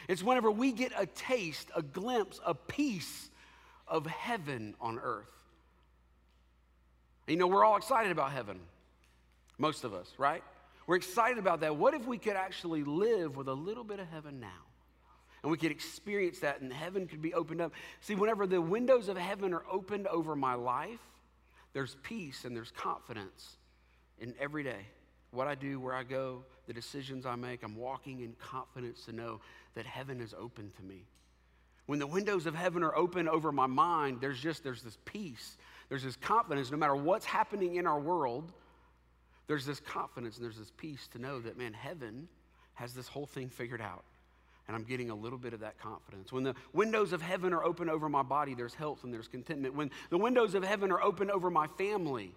It's 0.07 0.23
whenever 0.23 0.51
we 0.51 0.71
get 0.71 0.91
a 0.97 1.05
taste, 1.05 1.69
a 1.75 1.81
glimpse, 1.81 2.39
a 2.45 2.53
piece 2.53 3.29
of 3.88 4.05
heaven 4.05 4.75
on 4.81 5.00
earth. 5.00 5.31
You 7.27 7.38
know, 7.38 7.47
we're 7.47 7.63
all 7.63 7.77
excited 7.77 8.11
about 8.11 8.31
heaven, 8.31 8.59
most 9.57 9.83
of 9.83 9.94
us, 9.94 10.11
right? 10.17 10.44
We're 10.88 10.97
excited 10.97 11.38
about 11.38 11.61
that. 11.61 11.77
What 11.77 11.94
if 11.94 12.05
we 12.05 12.17
could 12.17 12.35
actually 12.35 12.83
live 12.83 13.38
with 13.38 13.47
a 13.47 13.53
little 13.53 13.85
bit 13.85 14.00
of 14.00 14.07
heaven 14.07 14.39
now? 14.39 14.47
And 15.41 15.51
we 15.51 15.57
could 15.57 15.71
experience 15.71 16.39
that, 16.39 16.61
and 16.61 16.71
heaven 16.71 17.07
could 17.07 17.21
be 17.21 17.33
opened 17.33 17.61
up. 17.61 17.73
See, 18.01 18.15
whenever 18.15 18.47
the 18.47 18.61
windows 18.61 19.09
of 19.09 19.17
heaven 19.17 19.53
are 19.53 19.63
opened 19.69 20.07
over 20.07 20.35
my 20.35 20.55
life, 20.55 21.00
there's 21.73 21.95
peace 22.03 22.45
and 22.45 22.55
there's 22.55 22.71
confidence 22.71 23.57
in 24.19 24.33
every 24.39 24.63
day. 24.63 24.85
What 25.33 25.47
I 25.47 25.56
do, 25.56 25.80
where 25.80 25.95
I 25.95 26.03
go, 26.03 26.44
the 26.68 26.74
decisions 26.74 27.25
I 27.25 27.35
make, 27.35 27.63
I'm 27.63 27.75
walking 27.75 28.21
in 28.21 28.33
confidence 28.33 29.06
to 29.06 29.12
know 29.12 29.41
that 29.74 29.85
heaven 29.85 30.21
is 30.21 30.33
open 30.38 30.71
to 30.77 30.83
me. 30.83 31.06
When 31.88 32.00
the 32.00 32.07
windows 32.07 32.45
of 32.45 32.56
heaven 32.56 32.83
are 32.83 32.95
open 32.95 33.27
over 33.27 33.51
my 33.51 33.65
mind, 33.65 34.19
there's 34.21 34.39
just 34.39 34.63
there's 34.63 34.83
this 34.83 34.97
peace. 35.06 35.57
There's 35.89 36.03
this 36.03 36.15
confidence 36.15 36.71
no 36.71 36.77
matter 36.77 36.95
what's 36.95 37.25
happening 37.25 37.75
in 37.75 37.88
our 37.88 38.00
world, 38.00 38.53
there's 39.47 39.65
this 39.65 39.80
confidence 39.80 40.38
and 40.38 40.45
there's 40.45 40.57
this 40.57 40.71
peace 40.77 41.07
to 41.09 41.19
know 41.19 41.39
that, 41.41 41.57
man, 41.57 41.74
heaven 41.74 42.27
has 42.75 42.94
this 42.94 43.07
whole 43.07 43.25
thing 43.25 43.50
figured 43.50 43.81
out. 43.81 44.03
And 44.68 44.77
I'm 44.77 44.83
getting 44.83 45.09
a 45.09 45.15
little 45.15 45.38
bit 45.38 45.53
of 45.53 45.59
that 45.59 45.77
confidence. 45.77 46.31
When 46.31 46.44
the 46.44 46.56
windows 46.71 47.12
of 47.12 47.21
heaven 47.21 47.53
are 47.53 47.63
open 47.63 47.89
over 47.89 48.07
my 48.07 48.24
body, 48.24 48.53
there's 48.53 48.74
health 48.74 49.03
and 49.03 49.13
there's 49.13 49.27
contentment. 49.27 49.75
When 49.75 49.91
the 50.09 50.18
windows 50.18 50.56
of 50.56 50.63
heaven 50.63 50.89
are 50.91 51.01
open 51.01 51.29
over 51.29 51.50
my 51.50 51.68
family, 51.68 52.33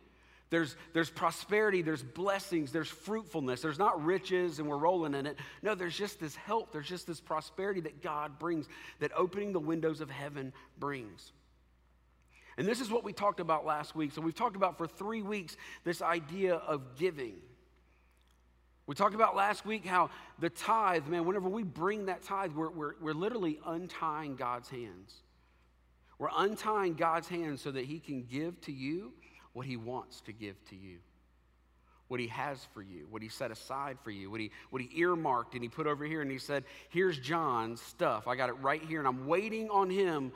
there's, 0.48 0.76
there's 0.93 1.10
prosperity, 1.10 1.82
there's 1.82 2.02
blessings, 2.02 2.70
there's 2.70 2.88
fruitfulness. 2.88 3.62
There's 3.62 3.78
not 3.78 4.04
riches 4.04 4.58
and 4.58 4.69
we're 4.69 4.76
rolling 4.76 5.14
in 5.14 5.26
it. 5.26 5.37
No, 5.62 5.75
there's 5.75 5.96
just 5.96 6.20
this 6.20 6.37
help, 6.37 6.72
there's 6.72 6.88
just 6.88 7.06
this 7.06 7.20
prosperity 7.20 7.81
that 7.81 8.00
God 8.00 8.38
brings, 8.38 8.69
that 9.00 9.10
opening 9.16 9.52
the 9.52 9.60
windows 9.60 10.00
of 10.00 10.08
heaven 10.08 10.52
brings. 10.78 11.32
And 12.58 12.66
this 12.66 12.81
is 12.81 12.90
what 12.90 13.02
we 13.02 13.12
talked 13.12 13.40
about 13.40 13.66
last 13.66 13.96
week. 13.96 14.12
So 14.12 14.20
we've 14.20 14.34
talked 14.34 14.56
about 14.56 14.78
for 14.78 14.87
three 14.87 15.20
weeks 15.20 15.56
this 15.84 16.00
idea 16.00 16.54
of 16.54 16.96
giving. 16.96 17.34
We 18.87 18.94
talked 18.94 19.16
about 19.16 19.34
last 19.34 19.66
week 19.66 19.84
how 19.84 20.10
the 20.38 20.49
tithe, 20.49 21.08
man, 21.08 21.25
whenever 21.25 21.49
we 21.49 21.64
bring 21.64 22.06
that 22.06 22.22
tithe, 22.22 22.52
we're, 22.52 22.70
we're, 22.70 22.92
we're 23.00 23.14
literally 23.14 23.58
untying 23.66 24.37
God's 24.37 24.69
hands. 24.69 25.12
We're 26.19 26.31
untying 26.34 26.94
God's 26.94 27.26
hands 27.26 27.60
so 27.60 27.72
that 27.72 27.84
He 27.84 27.99
can 27.99 28.22
give 28.22 28.60
to 28.62 28.72
you 28.72 29.12
what 29.56 29.64
He 29.64 29.79
wants 29.79 30.20
to 30.20 30.32
give 30.32 30.62
to 30.69 30.76
you, 30.76 30.99
what 32.08 32.20
He 32.20 32.26
has 32.26 32.62
for 32.75 32.82
you, 32.82 33.06
what 33.08 33.23
He 33.23 33.31
set 33.31 33.50
aside 33.50 33.97
for 34.05 34.11
you, 34.11 34.31
what 34.31 34.38
He, 34.38 34.50
what 34.69 34.83
he 34.83 35.00
earmarked 35.00 35.54
and 35.54 35.62
He 35.62 35.71
put 35.71 35.87
over 35.87 36.04
here. 36.04 36.21
And 36.21 36.30
He 36.30 36.37
said, 36.37 36.64
Here's 36.90 37.19
John's 37.19 37.80
stuff. 37.80 38.28
I 38.28 38.37
got 38.37 38.50
it 38.50 38.57
right 38.61 38.83
here, 38.83 38.99
and 38.99 39.09
I'm 39.09 39.26
waiting 39.26 39.71
on 39.71 39.88
Him 39.88 40.33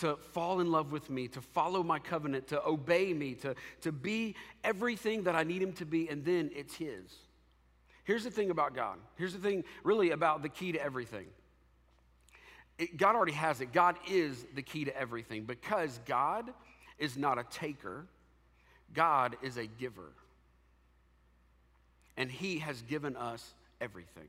to 0.00 0.16
fall 0.32 0.60
in 0.60 0.70
love 0.70 0.92
with 0.92 1.08
me, 1.08 1.28
to 1.28 1.40
follow 1.40 1.82
my 1.82 1.98
covenant, 1.98 2.48
to 2.48 2.62
obey 2.62 3.14
me, 3.14 3.34
to, 3.36 3.54
to 3.80 3.90
be 3.90 4.34
everything 4.62 5.22
that 5.22 5.34
I 5.34 5.44
need 5.44 5.62
him 5.62 5.72
to 5.72 5.86
be, 5.86 6.08
and 6.10 6.22
then 6.22 6.50
it's 6.54 6.74
his. 6.74 7.16
Here's 8.04 8.22
the 8.22 8.30
thing 8.30 8.50
about 8.50 8.74
God. 8.74 8.98
Here's 9.16 9.32
the 9.32 9.40
thing, 9.40 9.64
really, 9.82 10.10
about 10.10 10.42
the 10.42 10.50
key 10.50 10.72
to 10.72 10.80
everything. 10.80 11.26
It, 12.78 12.98
God 12.98 13.16
already 13.16 13.32
has 13.32 13.62
it. 13.62 13.72
God 13.72 13.96
is 14.08 14.46
the 14.54 14.62
key 14.62 14.84
to 14.84 14.96
everything 14.96 15.44
because 15.44 15.98
God 16.04 16.52
is 16.98 17.16
not 17.16 17.38
a 17.38 17.44
taker, 17.50 18.06
God 18.94 19.36
is 19.42 19.56
a 19.56 19.66
giver. 19.66 20.12
And 22.16 22.30
He 22.30 22.58
has 22.58 22.82
given 22.82 23.16
us 23.16 23.54
everything. 23.80 24.28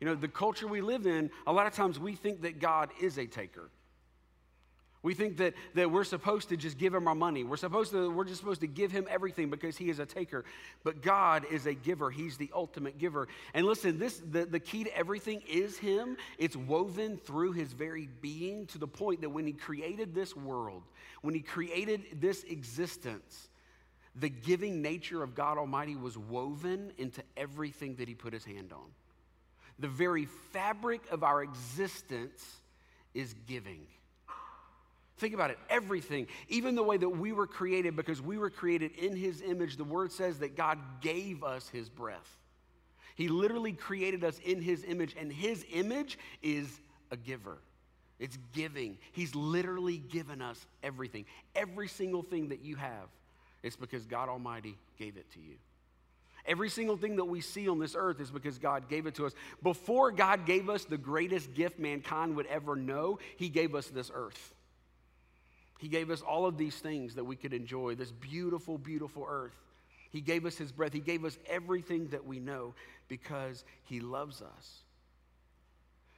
You 0.00 0.06
know, 0.06 0.14
the 0.14 0.28
culture 0.28 0.66
we 0.66 0.80
live 0.80 1.06
in, 1.06 1.30
a 1.46 1.52
lot 1.52 1.66
of 1.66 1.72
times 1.72 1.98
we 1.98 2.14
think 2.14 2.42
that 2.42 2.60
God 2.60 2.90
is 3.00 3.18
a 3.18 3.26
taker. 3.26 3.70
We 5.06 5.14
think 5.14 5.36
that, 5.36 5.54
that 5.74 5.92
we're 5.92 6.02
supposed 6.02 6.48
to 6.48 6.56
just 6.56 6.78
give 6.78 6.92
him 6.92 7.06
our 7.06 7.14
money. 7.14 7.44
We're 7.44 7.58
supposed 7.58 7.92
to, 7.92 8.10
we're 8.10 8.24
just 8.24 8.40
supposed 8.40 8.62
to 8.62 8.66
give 8.66 8.90
him 8.90 9.06
everything 9.08 9.50
because 9.50 9.76
he 9.76 9.88
is 9.88 10.00
a 10.00 10.04
taker. 10.04 10.44
But 10.82 11.00
God 11.00 11.44
is 11.48 11.66
a 11.66 11.74
giver. 11.74 12.10
He's 12.10 12.38
the 12.38 12.50
ultimate 12.52 12.98
giver. 12.98 13.28
And 13.54 13.66
listen, 13.66 14.00
this 14.00 14.20
the, 14.32 14.46
the 14.46 14.58
key 14.58 14.82
to 14.82 14.98
everything 14.98 15.42
is 15.48 15.78
him. 15.78 16.16
It's 16.38 16.56
woven 16.56 17.18
through 17.18 17.52
his 17.52 17.72
very 17.72 18.08
being 18.20 18.66
to 18.66 18.78
the 18.78 18.88
point 18.88 19.20
that 19.20 19.30
when 19.30 19.46
he 19.46 19.52
created 19.52 20.12
this 20.12 20.34
world, 20.34 20.82
when 21.22 21.34
he 21.34 21.40
created 21.40 22.02
this 22.20 22.42
existence, 22.42 23.48
the 24.16 24.28
giving 24.28 24.82
nature 24.82 25.22
of 25.22 25.36
God 25.36 25.56
Almighty 25.56 25.94
was 25.94 26.18
woven 26.18 26.90
into 26.98 27.22
everything 27.36 27.94
that 27.94 28.08
he 28.08 28.16
put 28.16 28.32
his 28.32 28.44
hand 28.44 28.72
on. 28.72 28.90
The 29.78 29.86
very 29.86 30.24
fabric 30.52 31.02
of 31.12 31.22
our 31.22 31.44
existence 31.44 32.44
is 33.14 33.36
giving. 33.46 33.86
Think 35.18 35.32
about 35.32 35.50
it. 35.50 35.58
Everything, 35.70 36.26
even 36.48 36.74
the 36.74 36.82
way 36.82 36.98
that 36.98 37.08
we 37.08 37.32
were 37.32 37.46
created, 37.46 37.96
because 37.96 38.20
we 38.20 38.36
were 38.36 38.50
created 38.50 38.92
in 38.96 39.16
His 39.16 39.40
image, 39.40 39.76
the 39.76 39.84
Word 39.84 40.12
says 40.12 40.40
that 40.40 40.56
God 40.56 40.78
gave 41.00 41.42
us 41.42 41.68
His 41.68 41.88
breath. 41.88 42.38
He 43.14 43.28
literally 43.28 43.72
created 43.72 44.24
us 44.24 44.38
in 44.44 44.60
His 44.60 44.84
image, 44.84 45.16
and 45.18 45.32
His 45.32 45.64
image 45.72 46.18
is 46.42 46.68
a 47.10 47.16
giver. 47.16 47.58
It's 48.18 48.38
giving. 48.52 48.98
He's 49.12 49.34
literally 49.34 49.98
given 49.98 50.42
us 50.42 50.66
everything. 50.82 51.24
Every 51.54 51.88
single 51.88 52.22
thing 52.22 52.48
that 52.48 52.62
you 52.62 52.76
have 52.76 53.08
It's 53.62 53.76
because 53.76 54.06
God 54.06 54.28
Almighty 54.28 54.76
gave 54.98 55.16
it 55.16 55.30
to 55.32 55.40
you. 55.40 55.56
Every 56.46 56.68
single 56.68 56.96
thing 56.96 57.16
that 57.16 57.24
we 57.24 57.40
see 57.40 57.68
on 57.68 57.78
this 57.78 57.96
earth 57.98 58.20
is 58.20 58.30
because 58.30 58.58
God 58.58 58.88
gave 58.88 59.06
it 59.06 59.16
to 59.16 59.26
us. 59.26 59.32
Before 59.62 60.12
God 60.12 60.46
gave 60.46 60.70
us 60.70 60.84
the 60.84 60.96
greatest 60.96 61.54
gift 61.54 61.78
mankind 61.78 62.36
would 62.36 62.46
ever 62.46 62.76
know, 62.76 63.18
He 63.36 63.48
gave 63.48 63.74
us 63.74 63.88
this 63.88 64.10
earth. 64.14 64.54
He 65.78 65.88
gave 65.88 66.10
us 66.10 66.22
all 66.22 66.46
of 66.46 66.56
these 66.56 66.76
things 66.76 67.14
that 67.14 67.24
we 67.24 67.36
could 67.36 67.52
enjoy, 67.52 67.94
this 67.94 68.12
beautiful, 68.12 68.78
beautiful 68.78 69.26
earth. 69.28 69.56
He 70.10 70.20
gave 70.20 70.46
us 70.46 70.56
His 70.56 70.72
breath. 70.72 70.92
He 70.92 71.00
gave 71.00 71.24
us 71.24 71.38
everything 71.46 72.08
that 72.08 72.24
we 72.26 72.38
know 72.38 72.74
because 73.08 73.64
He 73.84 74.00
loves 74.00 74.40
us. 74.40 74.82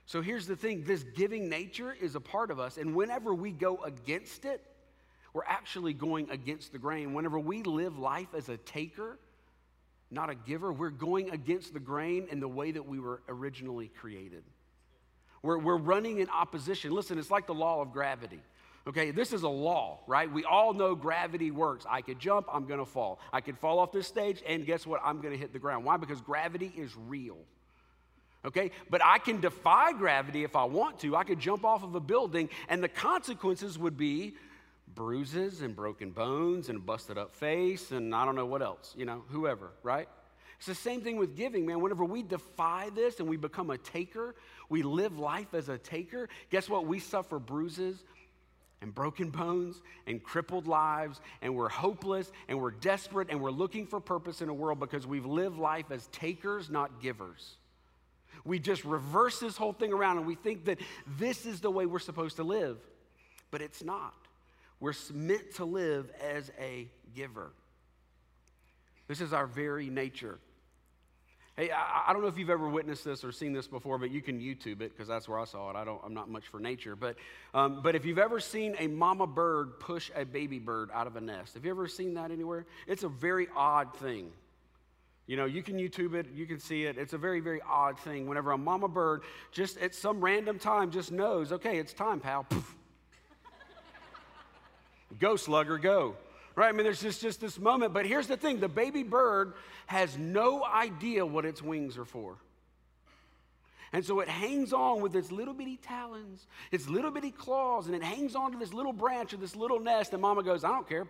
So 0.07 0.23
here's 0.23 0.47
the 0.47 0.57
thing 0.57 0.85
this 0.85 1.03
giving 1.03 1.49
nature 1.49 1.95
is 2.00 2.15
a 2.15 2.21
part 2.21 2.50
of 2.50 2.59
us. 2.59 2.79
And 2.79 2.95
whenever 2.95 3.35
we 3.35 3.50
go 3.50 3.83
against 3.83 4.45
it, 4.45 4.65
we're 5.35 5.45
actually 5.45 5.93
going 5.93 6.31
against 6.31 6.73
the 6.73 6.79
grain. 6.79 7.12
Whenever 7.12 7.38
we 7.38 7.62
live 7.62 7.99
life 7.99 8.29
as 8.35 8.49
a 8.49 8.57
taker, 8.57 9.19
not 10.11 10.31
a 10.31 10.35
giver, 10.35 10.73
we're 10.73 10.88
going 10.91 11.31
against 11.31 11.75
the 11.75 11.81
grain 11.81 12.27
in 12.31 12.41
the 12.41 12.49
way 12.49 12.71
that 12.71 12.87
we 12.87 12.99
were 12.99 13.21
originally 13.29 13.88
created. 13.88 14.45
We're, 15.43 15.59
we're 15.59 15.77
running 15.77 16.19
in 16.21 16.31
opposition. 16.31 16.93
Listen, 16.93 17.19
it's 17.19 17.31
like 17.31 17.47
the 17.47 17.55
law 17.55 17.83
of 17.83 17.93
gravity. 17.93 18.41
Okay, 18.88 19.11
this 19.11 19.35
is 19.35 19.42
a 19.42 19.49
law, 19.49 19.99
right? 20.07 20.33
We 20.33 20.45
all 20.45 20.73
know 20.73 20.95
gravity 20.95 21.50
works. 21.50 21.85
I 21.88 22.00
could 22.00 22.18
jump, 22.18 22.47
I'm 22.50 22.64
gonna 22.64 22.87
fall. 22.87 23.18
I 23.35 23.42
could 23.42 23.59
fall 23.59 23.80
off 23.80 23.92
this 23.92 24.07
stage, 24.07 24.42
and 24.47 24.64
guess 24.64 24.87
what? 24.87 25.02
I'm 25.04 25.21
gonna 25.21 25.37
hit 25.37 25.52
the 25.52 25.59
ground. 25.59 25.85
Why? 25.85 25.99
Because 25.99 26.23
gravity 26.23 26.73
is 26.75 26.97
real. 26.97 27.37
Okay, 28.47 28.71
but 28.88 29.02
I 29.04 29.18
can 29.18 29.40
defy 29.40 29.92
gravity 29.92 30.42
if 30.42 30.57
I 30.57 30.64
want 30.64 31.00
to. 31.00 31.16
I 31.16 31.25
could 31.25 31.38
jump 31.38 31.66
off 31.66 31.83
of 31.83 31.95
a 31.97 32.00
building, 32.00 32.49
and 32.71 32.83
the 32.83 32.88
consequences 32.88 33.78
would 33.78 33.99
be 33.99 34.35
bruises 34.95 35.61
and 35.61 35.76
broken 35.76 36.11
bones 36.11 36.71
and 36.71 36.78
a 36.78 36.80
busted 36.80 37.18
up 37.18 37.35
face, 37.35 37.90
and 37.90 38.14
I 38.14 38.25
don't 38.25 38.37
know 38.37 38.47
what 38.47 38.62
else, 38.62 38.95
you 38.97 39.04
know, 39.04 39.23
whoever, 39.28 39.71
right? 39.83 40.09
It's 40.57 40.66
the 40.66 40.75
same 40.75 41.02
thing 41.02 41.18
with 41.18 41.37
giving, 41.37 41.66
man. 41.66 41.83
Whenever 41.83 42.07
we 42.07 42.23
defy 42.23 42.90
this 42.95 43.21
and 43.21 43.28
we 43.28 43.37
become 43.37 43.68
a 43.68 43.76
taker, 43.76 44.35
we 44.71 44.83
live 44.83 45.18
life 45.18 45.52
as 45.52 45.68
a 45.68 45.76
taker, 45.76 46.28
guess 46.49 46.71
what? 46.71 46.87
We 46.87 47.00
suffer 47.00 47.38
bruises 47.38 48.02
and 48.80 48.94
broken 48.94 49.30
bones 49.30 49.80
and 50.06 50.23
crippled 50.23 50.66
lives, 50.66 51.20
and 51.42 51.54
we're 51.54 51.68
hopeless 51.68 52.30
and 52.49 52.61
we're 52.61 52.70
desperate 52.70 53.28
and 53.30 53.40
we're 53.40 53.50
looking 53.50 53.87
for 53.87 54.00
purpose 54.00 54.40
in 54.40 54.49
a 54.49 54.54
world 54.54 54.78
because 54.78 55.06
we've 55.06 55.26
lived 55.26 55.58
life 55.58 55.90
as 55.90 56.06
takers, 56.08 56.70
not 56.70 57.00
givers. 57.00 57.56
We 58.44 58.58
just 58.58 58.85
reverse 58.85 59.40
this 59.40 59.56
whole 59.56 59.73
thing 59.73 59.92
around 59.92 60.18
and 60.18 60.26
we 60.26 60.37
think 60.37 60.66
that 60.66 60.78
this 61.18 61.44
is 61.44 61.61
the 61.61 61.70
way 61.70 61.87
we're 61.87 61.99
supposed 61.99 62.37
to 62.37 62.44
live, 62.44 62.78
but 63.50 63.61
it's 63.61 63.82
not. 63.82 64.14
We're 64.80 64.94
meant 65.12 65.54
to 65.56 65.64
live 65.64 66.11
as 66.23 66.52
a 66.61 66.88
giver. 67.16 67.50
This 69.08 69.20
is 69.20 69.32
our 69.32 69.47
very 69.47 69.90
nature. 69.90 70.38
Hey, 71.59 71.73
I, 71.73 72.05
I, 72.07 72.12
don't 72.12 72.23
know 72.23 72.29
if 72.29 72.38
you've 72.38 72.50
ever 72.50 72.69
witnessed 72.69 73.05
this 73.05 73.25
or 73.25 73.33
seen 73.33 73.53
this 73.53 73.67
before, 73.67 73.99
but 73.99 74.12
you 74.12 74.23
can 74.23 74.38
YouTube 74.38 74.81
it 74.81 74.93
because 74.93 75.09
that's 75.09 75.29
where 75.29 75.41
I 75.41 75.45
saw 75.45 75.71
it. 75.71 75.75
I 75.75 75.85
don't, 75.85 76.00
I'm 76.05 76.15
not 76.15 76.31
much 76.31 76.47
for 76.47 76.61
nature. 76.61 76.95
But, 76.95 77.17
um, 77.53 77.81
but 77.83 77.97
if 77.97 78.05
you've 78.05 78.21
ever 78.21 78.38
seen 78.38 78.77
a 78.79 78.87
mama 78.87 79.27
bird 79.27 79.81
push 79.81 80.09
a 80.15 80.25
baby 80.25 80.61
bird 80.61 80.88
out 80.95 81.09
of 81.09 81.17
a 81.17 81.21
nest, 81.21 81.55
have 81.55 81.65
you 81.65 81.73
ever 81.73 81.88
seen 81.88 82.15
that 82.15 82.31
anywhere? 82.31 82.65
It's 82.87 83.03
a 83.03 83.09
very 83.09 83.49
odd 83.57 83.93
thing. 83.97 84.31
You 85.27 85.37
know, 85.37 85.47
you 85.47 85.65
can 85.65 85.79
YouTube 85.79 86.15
it, 86.15 86.27
you 86.33 86.47
can 86.47 86.61
see 86.61 86.85
it. 86.85 86.97
It's 86.97 87.12
a 87.12 87.19
very, 87.19 87.41
very 87.41 87.61
odd 87.69 87.99
thing. 87.99 88.29
Whenever 88.29 88.53
a 88.53 88.59
mama 88.59 88.87
bird 88.87 89.23
just 89.50 89.79
at 89.79 89.97
some 89.97 90.21
random 90.21 90.61
time 90.61 90.93
just 90.93 91.11
knows, 91.11 91.50
okay, 91.50 91.79
it's 91.79 91.93
time, 91.93 92.21
pal. 92.21 92.47
go, 95.19 95.35
slugger, 95.35 95.77
go. 95.77 96.15
Right? 96.59 96.71
I 96.71 96.73
mean, 96.73 96.83
there's 96.83 97.00
just, 97.00 97.23
just 97.23 97.41
this 97.41 97.57
moment. 97.57 97.93
But 97.93 98.05
here's 98.05 98.27
the 98.27 98.37
thing 98.37 98.59
the 98.59 98.67
baby 98.67 99.05
bird 99.05 99.53
has 99.87 100.19
no 100.19 100.65
idea 100.65 101.25
what 101.25 101.45
its 101.45 101.62
wings 101.62 101.97
are 101.97 102.05
for. 102.05 102.35
And 103.93 104.05
so 104.05 104.19
it 104.19 104.29
hangs 104.29 104.73
on 104.73 105.00
with 105.00 105.15
its 105.15 105.31
little 105.31 105.55
bitty 105.55 105.77
talons, 105.77 106.49
its 106.73 106.88
little 106.88 107.12
bitty 107.12 107.31
claws, 107.31 107.87
and 107.87 107.95
it 107.95 108.03
hangs 108.03 108.35
on 108.35 108.50
to 108.50 108.59
this 108.59 108.75
little 108.75 108.93
branch 108.93 109.33
of 109.33 109.41
this 109.41 109.55
little 109.55 109.79
nest. 109.79 110.12
And 110.15 110.21
mama 110.21 110.43
goes, 110.43 110.65
I 110.65 110.71
don't 110.71 110.88
care. 110.88 111.07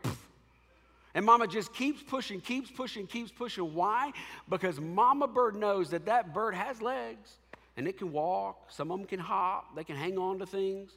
And 1.14 1.24
mama 1.24 1.46
just 1.46 1.72
keeps 1.72 2.02
pushing, 2.02 2.42
keeps 2.42 2.70
pushing, 2.70 3.06
keeps 3.06 3.32
pushing. 3.32 3.72
Why? 3.72 4.12
Because 4.50 4.78
mama 4.78 5.28
bird 5.28 5.56
knows 5.56 5.88
that 5.90 6.04
that 6.04 6.34
bird 6.34 6.54
has 6.56 6.82
legs 6.82 7.38
and 7.78 7.88
it 7.88 7.96
can 7.96 8.12
walk. 8.12 8.70
Some 8.70 8.90
of 8.90 8.98
them 8.98 9.06
can 9.06 9.18
hop, 9.18 9.74
they 9.74 9.84
can 9.84 9.96
hang 9.96 10.18
on 10.18 10.40
to 10.40 10.46
things. 10.46 10.90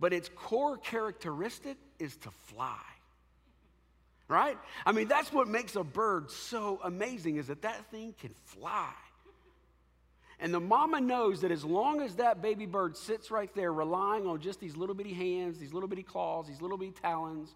But 0.00 0.14
its 0.14 0.30
core 0.34 0.78
characteristic 0.78 1.76
is 1.98 2.16
to 2.16 2.30
fly 2.30 2.80
right? 4.32 4.58
I 4.84 4.92
mean, 4.92 5.06
that's 5.06 5.32
what 5.32 5.46
makes 5.46 5.76
a 5.76 5.84
bird 5.84 6.30
so 6.30 6.80
amazing 6.82 7.36
is 7.36 7.46
that 7.48 7.62
that 7.62 7.90
thing 7.90 8.14
can 8.18 8.34
fly. 8.46 8.92
And 10.40 10.52
the 10.52 10.60
mama 10.60 11.00
knows 11.00 11.42
that 11.42 11.52
as 11.52 11.64
long 11.64 12.00
as 12.00 12.16
that 12.16 12.42
baby 12.42 12.66
bird 12.66 12.96
sits 12.96 13.30
right 13.30 13.54
there 13.54 13.72
relying 13.72 14.26
on 14.26 14.40
just 14.40 14.58
these 14.58 14.76
little 14.76 14.94
bitty 14.94 15.12
hands, 15.12 15.58
these 15.58 15.72
little 15.72 15.88
bitty 15.88 16.02
claws, 16.02 16.48
these 16.48 16.60
little 16.60 16.76
bitty 16.76 16.94
talons, 17.00 17.54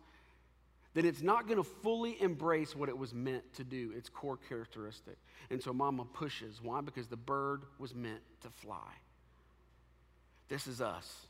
then 0.94 1.04
it's 1.04 1.20
not 1.20 1.46
going 1.46 1.58
to 1.58 1.68
fully 1.82 2.20
embrace 2.22 2.76
what 2.76 2.88
it 2.88 2.96
was 2.96 3.12
meant 3.12 3.42
to 3.54 3.64
do, 3.64 3.92
its 3.96 4.08
core 4.08 4.38
characteristic. 4.48 5.16
And 5.50 5.60
so 5.60 5.72
mama 5.72 6.04
pushes. 6.04 6.62
Why? 6.62 6.80
Because 6.80 7.08
the 7.08 7.16
bird 7.16 7.64
was 7.78 7.94
meant 7.94 8.22
to 8.42 8.50
fly. 8.50 8.92
This 10.48 10.66
is 10.66 10.80
us. 10.80 11.26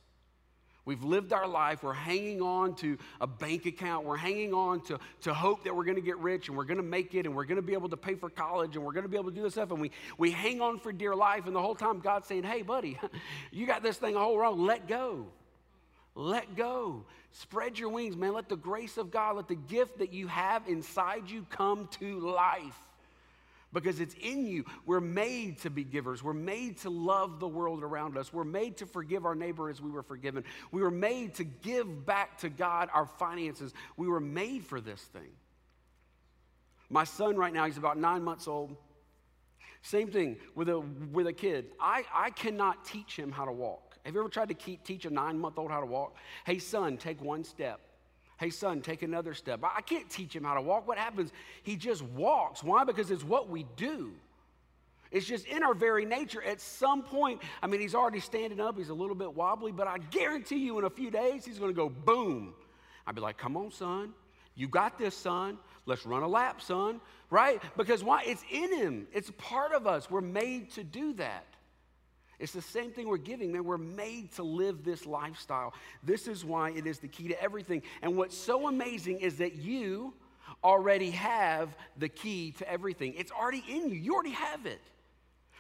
We've 0.87 1.03
lived 1.03 1.33
our 1.33 1.49
life. 1.49 1.83
We're 1.83 1.93
hanging 1.93 2.41
on 2.41 2.77
to 2.77 2.97
a 3.21 3.27
bank 3.27 3.67
account. 3.67 4.07
We're 4.07 4.17
hanging 4.17 4.55
on 4.55 4.81
to, 4.83 5.01
to 5.23 5.35
hope 5.35 5.65
that 5.65 5.75
we're 5.75 5.85
going 5.85 5.97
to 5.97 6.03
get 6.03 6.17
rich 6.19 6.49
and 6.49 6.57
we're 6.57 6.65
going 6.65 6.77
to 6.77 6.85
make 6.85 7.13
it 7.15 7.27
and 7.27 7.35
we're 7.35 7.45
going 7.45 7.57
to 7.57 7.63
be 7.63 7.73
able 7.73 7.89
to 7.89 7.97
pay 7.97 8.15
for 8.15 8.31
college 8.31 8.77
and 8.77 8.85
we're 8.85 8.93
going 8.93 9.03
to 9.03 9.09
be 9.09 9.17
able 9.17 9.31
to 9.31 9.35
do 9.35 9.43
this 9.43 9.55
stuff. 9.55 9.73
And 9.73 9.81
we, 9.81 9.91
we 10.17 10.31
hang 10.31 10.61
on 10.61 10.79
for 10.79 10.93
dear 10.93 11.17
life. 11.17 11.47
And 11.47 11.57
the 11.57 11.61
whole 11.61 11.75
time 11.75 11.99
God's 11.99 12.29
saying, 12.29 12.45
hey, 12.45 12.63
buddy, 12.63 12.99
you 13.51 13.67
got 13.67 13.83
this 13.83 13.97
thing 13.97 14.17
all 14.17 14.39
wrong. 14.39 14.65
Let 14.65 14.87
go. 14.87 15.27
Let 16.15 16.55
go. 16.55 17.05
Spread 17.33 17.81
your 17.81 17.89
wings, 17.89 18.17
man. 18.17 18.33
Let 18.33 18.49
the 18.49 18.57
grace 18.57 18.97
of 18.97 19.11
God, 19.11 19.37
let 19.37 19.49
the 19.49 19.57
gift 19.57 19.99
that 19.99 20.13
you 20.13 20.29
have 20.29 20.69
inside 20.69 21.29
you 21.29 21.45
come 21.51 21.89
to 21.99 22.21
life 22.21 22.79
because 23.77 24.01
it's 24.01 24.15
in 24.23 24.47
you. 24.47 24.65
We're 24.87 25.01
made 25.01 25.59
to 25.59 25.71
be 25.71 25.85
givers. 25.85 26.23
We're 26.23 26.33
made 26.33 26.79
to 26.79 26.91
love 26.91 27.41
the 27.41 27.47
world 27.47 27.83
around 27.83 28.17
us. 28.17 28.33
We're 28.33 28.43
made 28.43 28.79
to 28.79 28.87
forgive 28.87 29.27
our 29.27 29.35
neighbor 29.35 29.69
as 29.69 29.83
we 29.83 29.91
were 29.91 30.03
forgiven. 30.03 30.45
We 30.73 30.81
were 30.81 30.91
made 30.91 31.35
to 31.35 31.45
give 31.45 32.07
back 32.07 32.39
to 32.39 32.49
God 32.49 32.89
our 32.95 33.05
finances. 33.05 33.75
We 33.99 34.09
were 34.09 34.19
made 34.19 34.65
for 34.65 34.81
this 34.81 35.03
thing. 35.03 35.29
My 36.89 37.05
son, 37.05 37.37
right 37.37 37.53
now, 37.53 37.67
he's 37.67 37.77
about 37.77 37.99
nine 37.99 38.23
months 38.23 38.49
old. 38.49 38.77
Same 39.83 40.09
thing 40.09 40.39
with 40.55 40.71
a, 40.71 40.81
with 41.13 41.27
a 41.27 41.33
kid. 41.35 41.67
I, 41.79 42.05
I 42.15 42.31
cannot 42.31 42.87
teach 42.87 43.15
him 43.15 43.31
how 43.31 43.45
to 43.45 43.53
walk. 43.53 43.99
Have 44.07 44.15
you 44.15 44.21
ever 44.21 44.31
tried 44.31 44.49
to 44.49 44.55
keep, 44.55 44.85
teach 44.85 45.05
a 45.05 45.11
nine 45.11 45.39
month 45.39 45.59
old 45.59 45.71
how 45.71 45.81
to 45.81 45.87
walk? 45.87 46.17
Hey, 46.47 46.59
son, 46.59 46.97
take 46.97 47.21
one 47.21 47.45
step. 47.45 47.81
Hey, 48.39 48.51
son, 48.51 48.83
take 48.83 49.03
another 49.03 49.33
step. 49.33 49.61
I 49.65 49.81
can't 49.81 50.09
teach 50.11 50.37
him 50.37 50.45
how 50.45 50.55
to 50.55 50.61
walk. 50.61 50.87
What 50.87 50.99
happens? 50.99 51.33
He 51.63 51.77
just 51.77 52.03
walks. 52.03 52.63
Why? 52.63 52.85
Because 52.85 53.11
it's 53.11 53.25
what 53.25 53.49
we 53.49 53.65
do. 53.77 54.13
It's 55.11 55.25
just 55.25 55.47
in 55.47 55.63
our 55.63 55.73
very 55.73 56.05
nature. 56.05 56.43
At 56.43 56.61
some 56.61 57.03
point, 57.03 57.41
I 57.63 57.67
mean, 57.67 57.81
he's 57.81 57.95
already 57.95 58.21
standing 58.21 58.61
up. 58.61 58.77
He's 58.77 58.91
a 58.91 58.95
little 58.95 59.15
bit 59.15 59.33
wobbly, 59.33 59.73
but 59.73 59.87
I 59.87 59.99
guarantee 59.99 60.59
you 60.59 60.79
in 60.79 60.85
a 60.85 60.91
few 60.91 61.11
days, 61.11 61.45
he's 61.47 61.59
going 61.59 61.71
to 61.71 61.77
go 61.77 61.89
boom. 61.89 62.53
I'd 63.07 63.15
be 63.15 63.21
like, 63.21 63.39
come 63.39 63.57
on, 63.57 63.71
son. 63.71 64.13
You 64.55 64.69
got 64.69 64.99
this, 64.99 65.17
son. 65.17 65.59
Let's 65.87 66.05
run 66.05 66.23
a 66.23 66.29
lap, 66.29 66.61
son. 66.61 67.01
Right? 67.31 67.63
Because 67.77 68.05
why? 68.05 68.25
It's 68.27 68.43
in 68.51 68.75
him, 68.77 69.07
it's 69.13 69.31
part 69.39 69.73
of 69.73 69.87
us. 69.87 70.11
We're 70.11 70.21
made 70.21 70.71
to 70.73 70.85
do 70.85 71.15
that. 71.15 71.47
It's 72.39 72.53
the 72.53 72.63
same 72.63 72.91
thing 72.91 73.09
we're 73.09 73.17
giving, 73.17 73.53
man. 73.53 73.65
We're 73.65 73.79
made 73.79 74.33
to 74.33 74.43
live 74.43 74.85
this 74.85 75.07
lifestyle. 75.07 75.73
This 76.03 76.29
is 76.29 76.45
why 76.45 76.71
it 76.71 76.87
is 76.87 76.99
the 76.99 77.09
key 77.09 77.29
to 77.29 77.43
everything. 77.43 77.83
And 78.03 78.17
what's 78.17 78.37
so 78.37 78.69
amazing 78.69 79.21
is 79.21 79.39
that 79.39 79.55
you 79.57 80.15
already 80.63 81.11
have 81.13 81.77
the 81.97 82.09
key 82.09 82.53
to 82.59 82.71
everything. 82.71 83.15
It's 83.17 83.33
already 83.33 83.65
in 83.69 83.89
you. 83.89 83.97
You 83.97 84.15
already 84.15 84.31
have 84.31 84.67
it. 84.67 84.81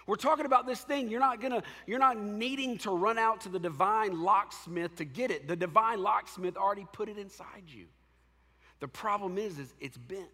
We're 0.06 0.16
talking 0.16 0.46
about 0.46 0.66
this 0.66 0.82
thing. 0.82 1.08
You're 1.08 1.20
not 1.20 1.40
gonna, 1.40 1.62
you're 1.86 1.98
not 1.98 2.18
needing 2.18 2.78
to 2.78 2.90
run 2.90 3.18
out 3.18 3.40
to 3.42 3.48
the 3.48 3.58
divine 3.58 4.22
locksmith 4.22 4.96
to 4.96 5.04
get 5.04 5.30
it. 5.30 5.48
The 5.48 5.56
divine 5.56 6.00
locksmith 6.00 6.56
already 6.56 6.86
put 6.92 7.08
it 7.08 7.18
inside 7.18 7.64
you. 7.66 7.86
The 8.78 8.88
problem 8.88 9.38
is, 9.38 9.58
is 9.58 9.72
it's 9.80 9.96
bent. 9.96 10.28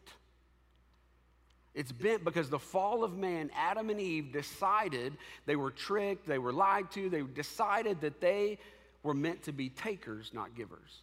It's 1.75 1.93
bent 1.93 2.23
because 2.23 2.51
the 2.51 2.59
fall 2.59 3.03
of 3.03 3.17
man, 3.17 3.51
Adam 3.57 3.89
and 3.89 4.01
Eve 4.01 4.33
decided 4.33 5.17
they 5.47 5.57
were 5.57 5.71
tricked, 5.71 6.27
they 6.27 6.39
were 6.39 6.53
lied 6.53 6.91
to, 6.93 7.09
they 7.09 7.23
decided 7.23 8.03
that 8.03 8.21
they 8.21 8.59
were 9.03 9.15
meant 9.15 9.45
to 9.45 9.53
be 9.53 9.71
takers, 9.71 10.33
not 10.35 10.55
givers. 10.55 11.01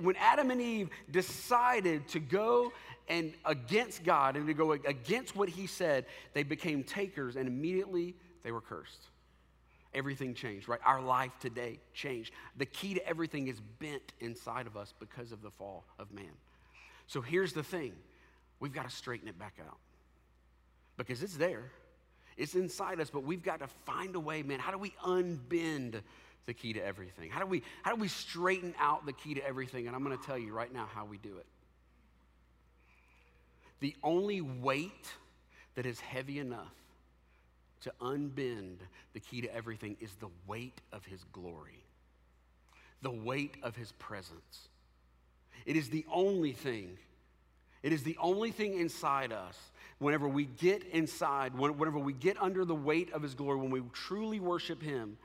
When 0.00 0.16
Adam 0.16 0.50
and 0.50 0.60
Eve 0.60 0.88
decided 1.10 2.08
to 2.08 2.20
go 2.20 2.72
and 3.08 3.34
against 3.44 4.02
God 4.02 4.36
and 4.36 4.46
to 4.46 4.54
go 4.54 4.72
against 4.72 5.36
what 5.36 5.48
he 5.48 5.66
said, 5.66 6.06
they 6.32 6.42
became 6.42 6.82
takers 6.82 7.36
and 7.36 7.46
immediately 7.46 8.14
they 8.42 8.50
were 8.50 8.60
cursed. 8.60 9.08
everything 9.94 10.34
changed, 10.34 10.68
right? 10.68 10.80
Our 10.84 11.00
life 11.00 11.32
today 11.40 11.78
changed. 11.92 12.32
The 12.56 12.66
key 12.66 12.94
to 12.94 13.06
everything 13.06 13.48
is 13.48 13.60
bent 13.78 14.12
inside 14.20 14.66
of 14.66 14.76
us 14.76 14.94
because 14.98 15.32
of 15.32 15.42
the 15.42 15.50
fall 15.50 15.84
of 15.98 16.12
man. 16.12 16.32
So 17.06 17.20
here's 17.20 17.52
the 17.52 17.62
thing 17.62 17.92
we've 18.60 18.72
got 18.72 18.88
to 18.88 18.94
straighten 18.94 19.28
it 19.28 19.38
back 19.38 19.54
out 19.66 19.78
because 20.96 21.22
it's 21.22 21.36
there, 21.36 21.70
it's 22.36 22.54
inside 22.54 23.00
us, 23.00 23.10
but 23.10 23.24
we've 23.24 23.42
got 23.42 23.60
to 23.60 23.66
find 23.84 24.14
a 24.14 24.20
way, 24.20 24.42
man. 24.42 24.58
How 24.58 24.70
do 24.70 24.78
we 24.78 24.92
unbend 25.04 26.00
the 26.46 26.54
key 26.54 26.72
to 26.72 26.84
everything? 26.84 27.30
How 27.30 27.40
do 27.40 27.46
we, 27.46 27.62
how 27.82 27.94
do 27.94 28.00
we 28.00 28.08
straighten 28.08 28.74
out 28.78 29.06
the 29.06 29.12
key 29.12 29.34
to 29.34 29.46
everything? 29.46 29.86
And 29.86 29.94
I'm 29.94 30.04
going 30.04 30.16
to 30.16 30.24
tell 30.24 30.38
you 30.38 30.52
right 30.52 30.72
now 30.72 30.88
how 30.92 31.04
we 31.04 31.18
do 31.18 31.36
it. 31.38 31.46
The 33.80 33.94
only 34.02 34.40
weight 34.40 35.06
that 35.76 35.86
is 35.86 36.00
heavy 36.00 36.38
enough 36.38 36.74
to 37.82 37.92
unbend 38.00 38.78
the 39.12 39.20
key 39.20 39.40
to 39.42 39.54
everything 39.54 39.96
is 40.00 40.14
the 40.16 40.30
weight 40.46 40.80
of 40.92 41.04
his 41.04 41.22
glory, 41.32 41.84
the 43.02 43.10
weight 43.10 43.56
of 43.62 43.76
his 43.76 43.92
presence. 43.92 44.68
It 45.64 45.76
is 45.76 45.90
the 45.90 46.04
only 46.12 46.52
thing, 46.52 46.98
it 47.82 47.92
is 47.92 48.02
the 48.02 48.16
only 48.20 48.50
thing 48.50 48.78
inside 48.78 49.32
us. 49.32 49.56
Whenever 49.98 50.28
we 50.28 50.44
get 50.44 50.84
inside, 50.92 51.56
whenever 51.56 51.98
we 51.98 52.12
get 52.12 52.40
under 52.40 52.64
the 52.64 52.74
weight 52.74 53.12
of 53.12 53.22
his 53.22 53.34
glory, 53.34 53.58
when 53.58 53.70
we 53.70 53.82
truly 53.92 54.38
worship 54.38 54.80
him, 54.80 55.18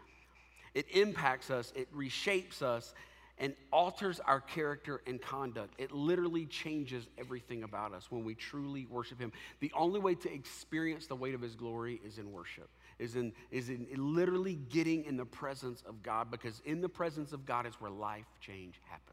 it 0.74 0.88
impacts 0.92 1.52
us, 1.52 1.72
it 1.76 1.94
reshapes 1.96 2.64
us, 2.64 2.94
and 3.40 3.54
alters 3.72 4.20
our 4.20 4.40
character 4.40 5.02
and 5.08 5.22
conduct. 5.22 5.74
It 5.78 5.92
literally 5.92 6.46
changes 6.46 7.08
everything 7.18 7.64
about 7.64 7.94
us 7.94 8.12
when 8.12 8.24
we 8.24 8.36
truly 8.36 8.86
worship 8.86 9.20
Him. 9.20 9.32
The 9.60 9.72
only 9.76 10.00
way 10.00 10.16
to 10.16 10.34
experience 10.34 11.08
the 11.08 11.16
weight 11.16 11.34
of 11.34 11.42
His 11.42 11.56
glory 11.56 12.00
is 12.06 12.20
in 12.20 12.32
worship, 12.32 12.70
is 13.00 13.16
in, 13.16 13.34
is 13.52 13.70
in 13.70 13.88
literally 13.98 14.56
getting 14.70 15.06
in 15.06 15.18
the 15.18 15.26
presence 15.26 15.84
of 15.88 16.04
God, 16.04 16.30
because 16.30 16.62
in 16.66 16.82
the 16.82 16.90
presence 16.90 17.34
of 17.34 17.46
God 17.46 17.66
is 17.66 17.74
where 17.76 17.92
life 17.92 18.28
change 18.40 18.80
happens. 18.88 19.13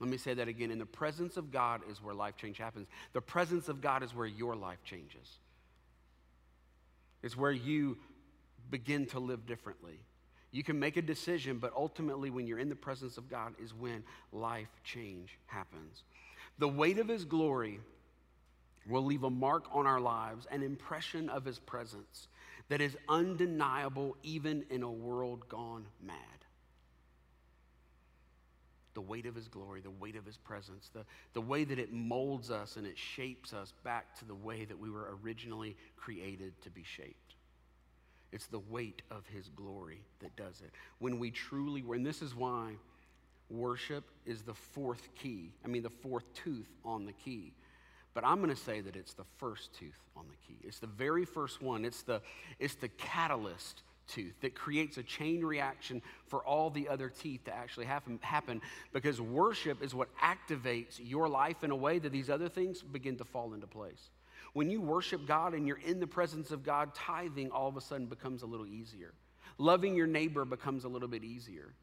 Let 0.00 0.10
me 0.10 0.16
say 0.16 0.34
that 0.34 0.48
again. 0.48 0.70
In 0.70 0.78
the 0.78 0.86
presence 0.86 1.36
of 1.36 1.50
God 1.50 1.82
is 1.90 2.02
where 2.02 2.14
life 2.14 2.36
change 2.36 2.58
happens. 2.58 2.88
The 3.12 3.20
presence 3.20 3.68
of 3.68 3.80
God 3.80 4.02
is 4.02 4.14
where 4.14 4.26
your 4.26 4.56
life 4.56 4.82
changes. 4.84 5.38
It's 7.22 7.36
where 7.36 7.52
you 7.52 7.96
begin 8.70 9.06
to 9.06 9.20
live 9.20 9.46
differently. 9.46 9.98
You 10.50 10.62
can 10.62 10.78
make 10.78 10.96
a 10.96 11.02
decision, 11.02 11.58
but 11.58 11.72
ultimately, 11.76 12.30
when 12.30 12.46
you're 12.46 12.58
in 12.58 12.68
the 12.68 12.76
presence 12.76 13.18
of 13.18 13.28
God, 13.28 13.54
is 13.62 13.74
when 13.74 14.04
life 14.32 14.68
change 14.84 15.38
happens. 15.46 16.04
The 16.58 16.68
weight 16.68 16.98
of 16.98 17.08
His 17.08 17.24
glory 17.24 17.80
will 18.86 19.04
leave 19.04 19.24
a 19.24 19.30
mark 19.30 19.64
on 19.72 19.86
our 19.86 20.00
lives, 20.00 20.46
an 20.50 20.62
impression 20.62 21.28
of 21.28 21.44
His 21.44 21.58
presence 21.58 22.28
that 22.68 22.80
is 22.80 22.96
undeniable 23.08 24.16
even 24.22 24.64
in 24.70 24.82
a 24.82 24.90
world 24.90 25.48
gone 25.48 25.86
mad. 26.00 26.43
The 28.94 29.00
weight 29.00 29.26
of 29.26 29.34
His 29.34 29.48
glory, 29.48 29.80
the 29.80 29.90
weight 29.90 30.16
of 30.16 30.24
His 30.24 30.36
presence, 30.36 30.90
the, 30.94 31.04
the 31.32 31.40
way 31.40 31.64
that 31.64 31.78
it 31.78 31.92
molds 31.92 32.50
us 32.50 32.76
and 32.76 32.86
it 32.86 32.96
shapes 32.96 33.52
us 33.52 33.72
back 33.84 34.16
to 34.18 34.24
the 34.24 34.34
way 34.34 34.64
that 34.64 34.78
we 34.78 34.90
were 34.90 35.16
originally 35.22 35.76
created 35.96 36.52
to 36.62 36.70
be 36.70 36.84
shaped. 36.84 37.34
It's 38.34 38.46
the 38.46 38.58
weight 38.58 39.02
of 39.12 39.24
his 39.28 39.48
glory 39.50 40.00
that 40.18 40.34
does 40.34 40.60
it. 40.60 40.72
When 40.98 41.20
we 41.20 41.30
truly, 41.30 41.84
and 41.88 42.04
this 42.04 42.20
is 42.20 42.34
why 42.34 42.72
worship 43.48 44.02
is 44.26 44.42
the 44.42 44.54
fourth 44.54 45.08
key, 45.14 45.52
I 45.64 45.68
mean, 45.68 45.84
the 45.84 45.88
fourth 45.90 46.24
tooth 46.34 46.66
on 46.84 47.06
the 47.06 47.12
key. 47.12 47.52
But 48.12 48.24
I'm 48.24 48.38
going 48.38 48.50
to 48.50 48.56
say 48.56 48.80
that 48.80 48.96
it's 48.96 49.14
the 49.14 49.24
first 49.38 49.72
tooth 49.78 50.00
on 50.16 50.24
the 50.28 50.34
key. 50.48 50.58
It's 50.66 50.80
the 50.80 50.88
very 50.88 51.24
first 51.24 51.62
one. 51.62 51.84
It's 51.84 52.02
the, 52.02 52.22
it's 52.58 52.74
the 52.74 52.88
catalyst 52.88 53.82
tooth 54.06 54.34
that 54.40 54.54
creates 54.54 54.98
a 54.98 55.02
chain 55.02 55.44
reaction 55.44 56.02
for 56.26 56.44
all 56.44 56.70
the 56.70 56.88
other 56.88 57.08
teeth 57.08 57.44
to 57.44 57.54
actually 57.54 57.86
happen, 57.86 58.60
because 58.92 59.20
worship 59.20 59.82
is 59.82 59.94
what 59.94 60.08
activates 60.18 60.98
your 60.98 61.28
life 61.28 61.64
in 61.64 61.70
a 61.70 61.76
way 61.76 61.98
that 61.98 62.12
these 62.12 62.30
other 62.30 62.48
things 62.48 62.82
begin 62.82 63.16
to 63.16 63.24
fall 63.24 63.54
into 63.54 63.66
place. 63.66 64.10
When 64.52 64.70
you 64.70 64.80
worship 64.80 65.26
God 65.26 65.54
and 65.54 65.66
you're 65.66 65.80
in 65.84 65.98
the 65.98 66.06
presence 66.06 66.50
of 66.50 66.62
God, 66.62 66.94
tithing 66.94 67.50
all 67.50 67.68
of 67.68 67.76
a 67.76 67.80
sudden 67.80 68.06
becomes 68.06 68.42
a 68.42 68.46
little 68.46 68.66
easier. 68.66 69.12
Loving 69.58 69.94
your 69.94 70.06
neighbor 70.06 70.44
becomes 70.44 70.84
a 70.84 70.88
little 70.88 71.08
bit 71.08 71.24
easier. 71.24 71.74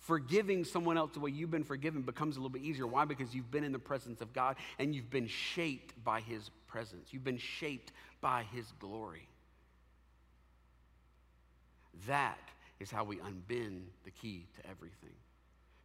Forgiving 0.00 0.64
someone 0.64 0.98
else 0.98 1.12
the 1.12 1.20
way 1.20 1.30
you've 1.30 1.50
been 1.50 1.64
forgiven 1.64 2.02
becomes 2.02 2.36
a 2.36 2.38
little 2.40 2.50
bit 2.50 2.60
easier. 2.60 2.86
Why? 2.86 3.06
Because 3.06 3.34
you've 3.34 3.50
been 3.50 3.64
in 3.64 3.72
the 3.72 3.78
presence 3.78 4.20
of 4.20 4.34
God 4.34 4.56
and 4.78 4.94
you've 4.94 5.08
been 5.08 5.26
shaped 5.26 5.94
by 6.04 6.20
His 6.20 6.50
presence. 6.66 7.08
You've 7.10 7.24
been 7.24 7.38
shaped 7.38 7.92
by 8.20 8.44
His 8.52 8.66
glory. 8.80 9.26
That 12.06 12.38
is 12.80 12.90
how 12.90 13.04
we 13.04 13.16
unbend 13.16 13.82
the 14.04 14.10
key 14.10 14.46
to 14.56 14.70
everything 14.70 15.14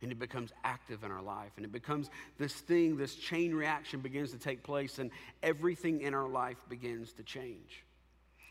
and 0.01 0.11
it 0.11 0.19
becomes 0.19 0.51
active 0.63 1.03
in 1.03 1.11
our 1.11 1.21
life. 1.21 1.51
And 1.57 1.65
it 1.65 1.71
becomes 1.71 2.09
this 2.37 2.53
thing, 2.53 2.95
this 2.95 3.15
chain 3.15 3.53
reaction 3.53 3.99
begins 3.99 4.31
to 4.31 4.37
take 4.37 4.63
place, 4.63 4.99
and 4.99 5.11
everything 5.43 6.01
in 6.01 6.13
our 6.13 6.27
life 6.27 6.57
begins 6.69 7.11
to 7.13 7.23
change. 7.23 7.83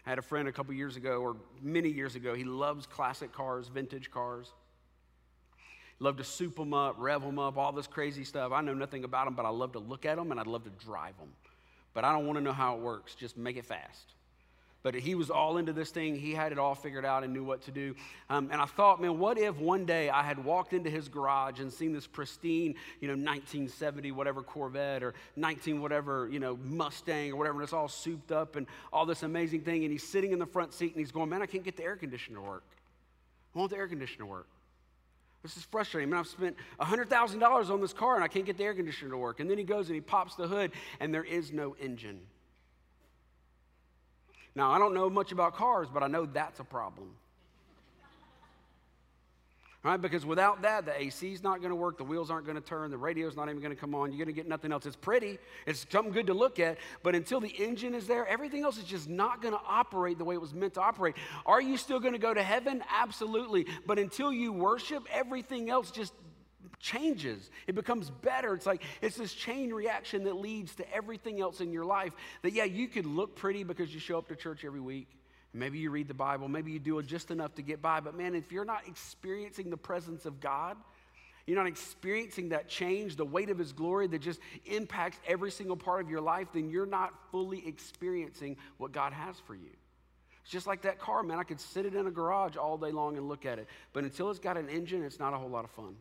I 0.07 0.11
had 0.11 0.19
a 0.19 0.23
friend 0.23 0.49
a 0.49 0.53
couple 0.53 0.75
years 0.75 0.97
ago, 0.97 1.21
or 1.21 1.37
many 1.63 1.89
years 1.89 2.17
ago, 2.17 2.35
he 2.35 2.45
loves 2.45 2.87
classic 2.87 3.33
cars, 3.33 3.69
vintage 3.69 4.11
cars. 4.11 4.53
Love 6.01 6.17
to 6.19 6.25
soup 6.25 6.57
them 6.57 6.73
up, 6.73 6.95
rev 6.99 7.23
them 7.23 7.39
up, 7.39 7.57
all 7.57 7.73
this 7.73 7.87
crazy 7.87 8.25
stuff. 8.25 8.53
I 8.53 8.61
know 8.61 8.75
nothing 8.75 9.05
about 9.05 9.25
them, 9.25 9.35
but 9.35 9.45
I 9.45 9.49
love 9.49 9.73
to 9.73 9.81
look 9.81 10.07
at 10.07 10.17
them 10.17 10.31
and 10.31 10.39
I'd 10.39 10.47
love 10.47 10.65
to 10.65 10.71
drive 10.85 11.19
them. 11.19 11.33
But 11.93 12.05
I 12.05 12.13
don't 12.13 12.25
want 12.25 12.39
to 12.39 12.45
know 12.45 12.53
how 12.53 12.77
it 12.77 12.81
works, 12.81 13.17
just 13.17 13.37
make 13.37 13.57
it 13.57 13.67
fast. 13.67 14.15
But 14.85 14.95
he 14.95 15.17
was 15.17 15.29
all 15.29 15.57
into 15.57 15.73
this 15.73 15.91
thing. 15.91 16.15
He 16.15 16.33
had 16.33 16.53
it 16.53 16.59
all 16.59 16.75
figured 16.75 17.05
out 17.05 17.25
and 17.25 17.33
knew 17.33 17.43
what 17.43 17.63
to 17.63 17.73
do. 17.73 17.97
Um, 18.31 18.49
and 18.53 18.63
I 18.63 18.65
thought, 18.67 19.01
man, 19.01 19.19
what 19.19 19.37
if 19.37 19.57
one 19.57 19.85
day 19.85 20.09
I 20.09 20.23
had 20.23 20.43
walked 20.43 20.73
into 20.73 20.89
his 20.89 21.09
garage 21.09 21.59
and 21.59 21.73
seen 21.73 21.93
this 21.93 22.07
pristine, 22.07 22.77
you 23.01 23.09
know, 23.09 23.15
1970 23.15 24.13
whatever 24.13 24.43
Corvette 24.43 25.03
or 25.03 25.15
19 25.35 25.81
whatever, 25.81 26.29
you 26.31 26.39
know, 26.39 26.57
Mustang 26.63 27.33
or 27.33 27.37
whatever, 27.37 27.59
and 27.59 27.65
it's 27.65 27.73
all 27.73 27.89
souped 27.89 28.31
up 28.31 28.55
and 28.55 28.69
all 28.93 29.05
this 29.05 29.25
amazing 29.25 29.63
thing. 29.63 29.83
And 29.83 29.91
he's 29.91 30.07
sitting 30.07 30.31
in 30.31 30.39
the 30.39 30.47
front 30.47 30.73
seat 30.73 30.93
and 30.93 31.01
he's 31.01 31.13
going, 31.13 31.29
man, 31.29 31.43
I 31.43 31.47
can't 31.47 31.65
get 31.65 31.77
the 31.77 31.83
air 31.83 31.97
conditioner 31.97 32.37
to 32.37 32.43
work. 32.43 32.65
I 33.55 33.59
want 33.59 33.73
the 33.73 33.79
air 33.79 33.89
conditioner 33.89 34.27
to 34.27 34.27
work. 34.27 34.49
This 35.43 35.57
is 35.57 35.65
frustrating. 35.65 36.09
I 36.09 36.13
mean, 36.13 36.21
I've 36.21 36.27
spent 36.29 36.57
$100,000 36.81 37.71
on 37.71 37.81
this 37.81 37.93
car 37.93 38.15
and 38.15 38.25
I 38.25 38.29
can't 38.29 38.47
get 38.47 38.57
the 38.57 38.65
air 38.65 38.75
conditioner 38.75 39.11
to 39.11 39.19
work. 39.19 39.41
And 39.41 39.51
then 39.51 39.59
he 39.59 39.65
goes 39.65 39.89
and 39.89 39.95
he 39.95 40.01
pops 40.01 40.37
the 40.37 40.47
hood 40.47 40.73
and 41.01 41.13
there 41.13 41.25
is 41.25 41.53
no 41.53 41.75
engine. 41.81 42.21
Now, 44.59 44.73
I 44.73 44.81
don't 44.81 44.93
know 44.93 45.09
much 45.09 45.31
about 45.31 45.55
cars, 45.55 45.87
but 45.95 46.03
I 46.03 46.09
know 46.09 46.27
that's 46.27 46.59
a 46.59 46.65
problem. 46.65 47.11
Right? 49.85 49.97
Because 49.97 50.27
without 50.27 50.63
that, 50.63 50.85
the 50.85 51.01
AC 51.01 51.33
is 51.33 51.45
not 51.45 51.61
going 51.61 51.71
to 51.71 51.77
work, 51.77 51.97
the 51.97 52.03
wheels 52.03 52.29
aren't 52.29 52.45
going 52.45 52.57
to 52.57 52.61
turn, 52.61 52.91
the 52.91 52.99
radio's 52.99 53.37
not 53.37 53.49
even 53.49 53.63
going 53.63 53.73
to 53.73 53.81
come 53.81 53.95
on. 53.95 54.11
You're 54.11 54.19
going 54.19 54.27
to 54.27 54.33
get 54.33 54.49
nothing 54.49 54.73
else. 54.73 54.85
It's 54.85 54.97
pretty, 54.97 55.39
it's 55.65 55.87
something 55.89 56.13
good 56.13 56.27
to 56.27 56.35
look 56.35 56.59
at, 56.59 56.79
but 57.05 57.15
until 57.15 57.39
the 57.39 57.51
engine 57.51 57.95
is 57.95 58.09
there, 58.09 58.27
everything 58.27 58.65
else 58.65 58.79
is 58.79 58.85
just 58.85 59.09
not 59.09 59.41
going 59.41 59.55
to 59.55 59.61
operate 59.65 60.19
the 60.19 60.25
way 60.25 60.35
it 60.35 60.41
was 60.41 60.53
meant 60.53 60.75
to 60.75 60.81
operate. 60.81 61.15
Are 61.47 61.63
you 61.63 61.77
still 61.77 62.01
going 62.01 62.15
to 62.15 62.19
go 62.19 62.35
to 62.35 62.43
heaven? 62.43 62.83
Absolutely. 62.91 63.69
But 63.87 64.01
until 64.01 64.33
you 64.33 64.53
worship, 64.53 65.07
everything 65.13 65.71
else 65.71 65.93
just 65.93 66.13
changes. 66.79 67.51
It 67.67 67.75
becomes 67.75 68.11
better. 68.11 68.55
It's 68.55 68.67
like 68.67 68.83
it's 69.01 69.17
this 69.17 69.33
chain 69.33 69.73
reaction 69.73 70.25
that 70.25 70.37
leads 70.37 70.75
to 70.77 70.95
everything 70.95 71.41
else 71.41 71.61
in 71.61 71.73
your 71.73 71.85
life. 71.85 72.13
That, 72.43 72.53
yeah, 72.53 72.65
you 72.65 72.89
could 72.89 73.07
look 73.07 73.37
pretty 73.37 73.65
because 73.65 73.93
you 73.93 74.01
show 74.01 74.19
up 74.19 74.29
to 74.29 74.37
church 74.37 74.65
every 74.65 74.81
week. 74.81 75.09
Maybe 75.55 75.79
you 75.79 75.91
read 75.91 76.09
the 76.09 76.15
Bible. 76.15 76.49
Maybe 76.49 76.73
you 76.73 76.79
do 76.79 76.99
it 76.99 77.07
just 77.07 77.31
enough 77.31 77.55
to 77.57 77.63
get 77.63 77.81
by. 77.81 78.01
But 78.01 78.15
man, 78.15 78.35
if 78.35 78.53
you're 78.53 78.65
not 78.65 78.87
experiencing 78.87 79.71
the 79.71 79.77
presence 79.77 80.27
of 80.27 80.41
God, 80.41 80.77
you're 81.47 81.57
not 81.57 81.67
experiencing 81.67 82.51
that 82.51 82.69
change, 82.69 83.17
the 83.17 83.25
weight 83.25 83.49
of 83.49 83.59
His 83.59 83.73
glory 83.73 84.07
that 84.09 84.21
just 84.21 84.39
impacts 84.67 85.19
every 85.27 85.51
single 85.51 85.77
part 85.77 86.03
of 86.03 86.11
your 86.11 86.21
life, 86.21 86.49
then 86.53 86.69
you're 86.69 86.87
not 86.87 87.15
fully 87.31 87.67
experiencing 87.67 88.59
what 88.77 88.93
God 88.93 89.15
has 89.15 89.37
for 89.47 89.55
you. 89.55 89.71
It's 90.43 90.53
just 90.53 90.67
like 90.67 90.83
that 90.83 90.99
car, 90.99 91.23
man. 91.23 91.39
I 91.39 91.45
could 91.45 91.61
sit 91.61 91.87
it 91.87 91.95
in 91.95 92.07
a 92.07 92.11
garage 92.11 92.57
all 92.57 92.77
day 92.77 92.91
long 92.91 93.17
and 93.17 93.29
look 93.29 93.47
at 93.47 93.59
it. 93.59 93.67
But 93.95 94.05
until 94.05 94.31
it's 94.31 94.39
got 94.39 94.59
an 94.59 94.69
engine, 94.69 95.03
it's 95.03 95.19
not 95.19 95.33
a 95.33 95.39
whole 95.39 95.49
lot 95.49 95.65
of 95.65 95.71
fun. 95.71 95.97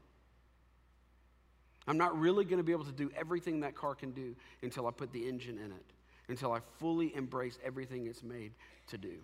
I'm 1.87 1.97
not 1.97 2.19
really 2.19 2.43
going 2.43 2.57
to 2.57 2.63
be 2.63 2.73
able 2.73 2.85
to 2.85 2.91
do 2.91 3.09
everything 3.17 3.61
that 3.61 3.75
car 3.75 3.95
can 3.95 4.11
do 4.11 4.35
until 4.61 4.87
I 4.87 4.91
put 4.91 5.11
the 5.13 5.27
engine 5.27 5.57
in 5.57 5.71
it, 5.71 5.85
until 6.27 6.51
I 6.51 6.59
fully 6.79 7.15
embrace 7.15 7.57
everything 7.63 8.07
it's 8.07 8.23
made 8.23 8.51
to 8.87 8.97
do. 8.97 9.15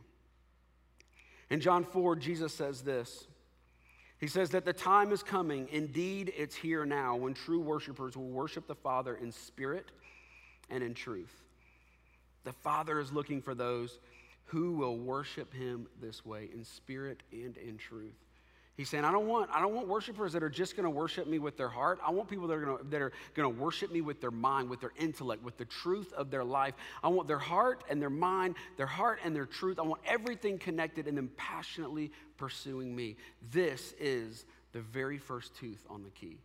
In 1.49 1.59
John 1.59 1.83
4, 1.83 2.15
Jesus 2.15 2.53
says 2.53 2.81
this. 2.81 3.27
He 4.19 4.27
says 4.27 4.51
that 4.51 4.63
the 4.63 4.71
time 4.71 5.11
is 5.11 5.21
coming, 5.21 5.67
indeed, 5.69 6.31
it's 6.37 6.55
here 6.55 6.85
now, 6.85 7.17
when 7.17 7.33
true 7.33 7.59
worshipers 7.59 8.15
will 8.15 8.29
worship 8.29 8.67
the 8.67 8.75
Father 8.75 9.15
in 9.15 9.33
spirit 9.33 9.91
and 10.69 10.81
in 10.81 10.93
truth. 10.93 11.43
The 12.45 12.53
Father 12.53 12.99
is 13.01 13.11
looking 13.11 13.41
for 13.41 13.53
those 13.53 13.99
who 14.45 14.73
will 14.73 14.97
worship 14.97 15.53
him 15.53 15.87
this 16.01 16.25
way, 16.25 16.49
in 16.53 16.63
spirit 16.63 17.23
and 17.33 17.57
in 17.57 17.77
truth. 17.77 18.22
He's 18.75 18.89
saying, 18.89 19.05
I 19.05 19.11
don't 19.11 19.27
want, 19.27 19.51
I 19.53 19.61
don't 19.61 19.75
want 19.75 19.87
worshipers 19.87 20.33
that 20.33 20.41
are 20.41 20.49
just 20.49 20.75
going 20.75 20.85
to 20.85 20.89
worship 20.89 21.27
me 21.27 21.37
with 21.37 21.57
their 21.57 21.69
heart. 21.69 21.99
I 22.03 22.09
want 22.09 22.27
people 22.27 22.47
that 22.47 22.55
are 22.55 22.65
going 22.65 22.89
that 22.89 23.01
are 23.01 23.11
going 23.35 23.53
to 23.53 23.61
worship 23.61 23.91
me 23.91 24.01
with 24.01 24.19
their 24.19 24.31
mind, 24.31 24.67
with 24.67 24.81
their 24.81 24.93
intellect, 24.97 25.43
with 25.43 25.57
the 25.57 25.65
truth 25.65 26.11
of 26.13 26.31
their 26.31 26.43
life. 26.43 26.73
I 27.03 27.09
want 27.09 27.27
their 27.27 27.37
heart 27.37 27.83
and 27.89 28.01
their 28.01 28.09
mind, 28.09 28.55
their 28.77 28.87
heart 28.87 29.19
and 29.23 29.35
their 29.35 29.45
truth. 29.45 29.77
I 29.77 29.83
want 29.83 30.01
everything 30.07 30.57
connected 30.57 31.07
and 31.07 31.15
them 31.15 31.29
passionately 31.37 32.11
pursuing 32.37 32.95
me. 32.95 33.15
This 33.51 33.93
is 33.99 34.45
the 34.71 34.81
very 34.81 35.19
first 35.19 35.55
tooth 35.55 35.85
on 35.87 36.01
the 36.01 36.09
key 36.09 36.39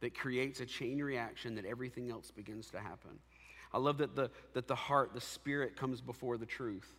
that 0.00 0.14
creates 0.14 0.60
a 0.60 0.66
chain 0.66 1.02
reaction 1.02 1.54
that 1.54 1.64
everything 1.64 2.10
else 2.10 2.30
begins 2.30 2.68
to 2.70 2.80
happen. 2.80 3.18
I 3.72 3.78
love 3.78 3.98
that 3.98 4.14
the, 4.14 4.30
that 4.52 4.68
the 4.68 4.74
heart, 4.74 5.14
the 5.14 5.20
spirit 5.22 5.74
comes 5.74 6.02
before 6.02 6.36
the 6.36 6.46
truth. 6.46 6.97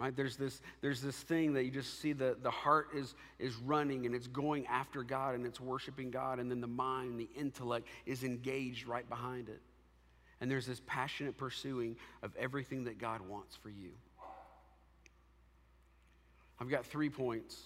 Right? 0.00 0.16
There's 0.16 0.36
this, 0.36 0.62
there's 0.80 1.02
this 1.02 1.16
thing 1.16 1.52
that 1.52 1.64
you 1.64 1.70
just 1.70 2.00
see 2.00 2.14
the, 2.14 2.34
the 2.42 2.50
heart 2.50 2.88
is, 2.94 3.14
is 3.38 3.54
running 3.56 4.06
and 4.06 4.14
it's 4.14 4.28
going 4.28 4.66
after 4.66 5.02
God 5.02 5.34
and 5.34 5.44
it's 5.44 5.60
worshiping 5.60 6.10
God, 6.10 6.38
and 6.38 6.50
then 6.50 6.62
the 6.62 6.66
mind, 6.66 7.20
the 7.20 7.28
intellect 7.36 7.86
is 8.06 8.24
engaged 8.24 8.86
right 8.86 9.06
behind 9.06 9.50
it. 9.50 9.60
And 10.40 10.50
there's 10.50 10.64
this 10.64 10.80
passionate 10.86 11.36
pursuing 11.36 11.96
of 12.22 12.34
everything 12.36 12.84
that 12.84 12.96
God 12.96 13.20
wants 13.20 13.56
for 13.56 13.68
you. 13.68 13.90
I've 16.58 16.70
got 16.70 16.86
three 16.86 17.10
points, 17.10 17.58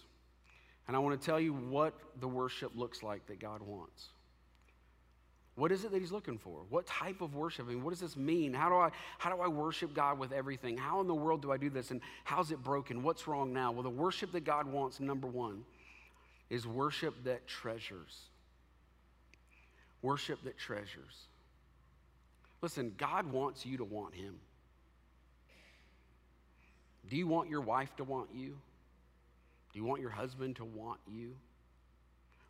and 0.89 0.97
I 0.97 0.99
want 0.99 1.21
to 1.21 1.25
tell 1.25 1.39
you 1.39 1.53
what 1.53 1.95
the 2.19 2.29
worship 2.29 2.73
looks 2.75 3.01
like 3.01 3.27
that 3.27 3.39
God 3.39 3.63
wants. 3.63 4.07
What 5.57 5.71
is 5.71 5.85
it 5.85 5.93
that 5.93 6.01
he's 6.01 6.11
looking 6.11 6.37
for? 6.37 6.63
What 6.69 6.85
type 6.87 7.21
of 7.21 7.37
worship? 7.37 7.67
I 7.67 7.71
mean, 7.71 7.85
what 7.85 7.91
does 7.91 8.01
this 8.01 8.17
mean? 8.17 8.53
How 8.53 8.69
do 8.69 8.75
I 8.75 8.91
how 9.19 9.35
do 9.35 9.41
I 9.41 9.47
worship 9.47 9.95
God 9.95 10.19
with 10.19 10.33
everything? 10.33 10.77
How 10.77 11.01
in 11.01 11.07
the 11.07 11.15
world 11.15 11.43
do 11.43 11.53
I 11.53 11.57
do 11.57 11.71
this? 11.71 11.93
And 11.93 12.01
how's 12.25 12.51
it 12.51 12.63
broken? 12.63 13.03
What's 13.03 13.29
wrong 13.29 13.53
now? 13.53 13.71
Well, 13.71 13.85
the 13.85 13.91
worship 13.91 14.33
that 14.33 14.45
God 14.45 14.67
wants, 14.67 14.99
number 14.99 15.29
one, 15.29 15.65
is 16.51 16.67
worship 16.67 17.15
that 17.25 17.47
treasures. 17.47 18.19
Worship 20.03 20.43
that 20.43 20.59
treasures. 20.59 21.29
Listen, 22.61 22.93
God 22.99 23.31
wants 23.31 23.65
you 23.65 23.77
to 23.77 23.85
want 23.85 24.15
him. 24.15 24.35
Do 27.09 27.17
you 27.17 27.29
want 27.29 27.49
your 27.49 27.61
wife 27.61 27.95
to 27.97 28.05
want 28.05 28.31
you? 28.35 28.59
Do 29.73 29.79
you 29.79 29.85
want 29.85 30.01
your 30.01 30.11
husband 30.11 30.57
to 30.57 30.65
want 30.65 30.99
you? 31.07 31.35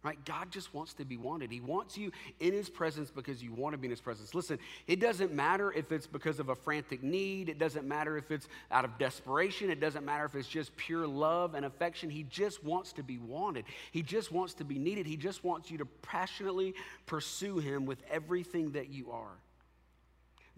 Right? 0.05 0.23
God 0.27 0.51
just 0.51 0.75
wants 0.75 0.93
to 0.95 1.05
be 1.05 1.17
wanted. 1.17 1.51
He 1.51 1.61
wants 1.61 1.97
you 1.97 2.12
in 2.38 2.53
His 2.53 2.69
presence 2.69 3.11
because 3.11 3.43
you 3.43 3.53
want 3.53 3.73
to 3.73 3.79
be 3.79 3.87
in 3.87 3.90
His 3.90 4.01
presence. 4.01 4.35
Listen, 4.35 4.59
it 4.87 5.01
doesn't 5.01 5.33
matter 5.33 5.73
if 5.73 5.90
it's 5.90 6.07
because 6.07 6.38
of 6.38 6.51
a 6.51 6.55
frantic 6.55 7.03
need, 7.03 7.49
it 7.49 7.59
doesn't 7.59 7.88
matter 7.88 8.19
if 8.19 8.31
it's 8.31 8.47
out 8.71 8.85
of 8.85 8.97
desperation, 8.99 9.71
it 9.71 9.81
doesn't 9.81 10.05
matter 10.05 10.27
if 10.27 10.35
it's 10.35 10.47
just 10.47 10.77
pure 10.77 11.07
love 11.07 11.55
and 11.55 11.64
affection. 11.64 12.11
He 12.11 12.25
just 12.25 12.62
wants 12.62 12.93
to 12.93 13.03
be 13.03 13.19
wanted, 13.19 13.64
He 13.90 14.03
just 14.03 14.31
wants 14.31 14.55
to 14.55 14.64
be 14.64 14.79
needed. 14.79 15.07
He 15.07 15.17
just 15.17 15.43
wants 15.43 15.71
you 15.71 15.79
to 15.79 15.87
passionately 16.03 16.75
pursue 17.07 17.59
Him 17.59 17.87
with 17.87 18.03
everything 18.11 18.73
that 18.73 18.90
you 18.90 19.11
are. 19.11 19.38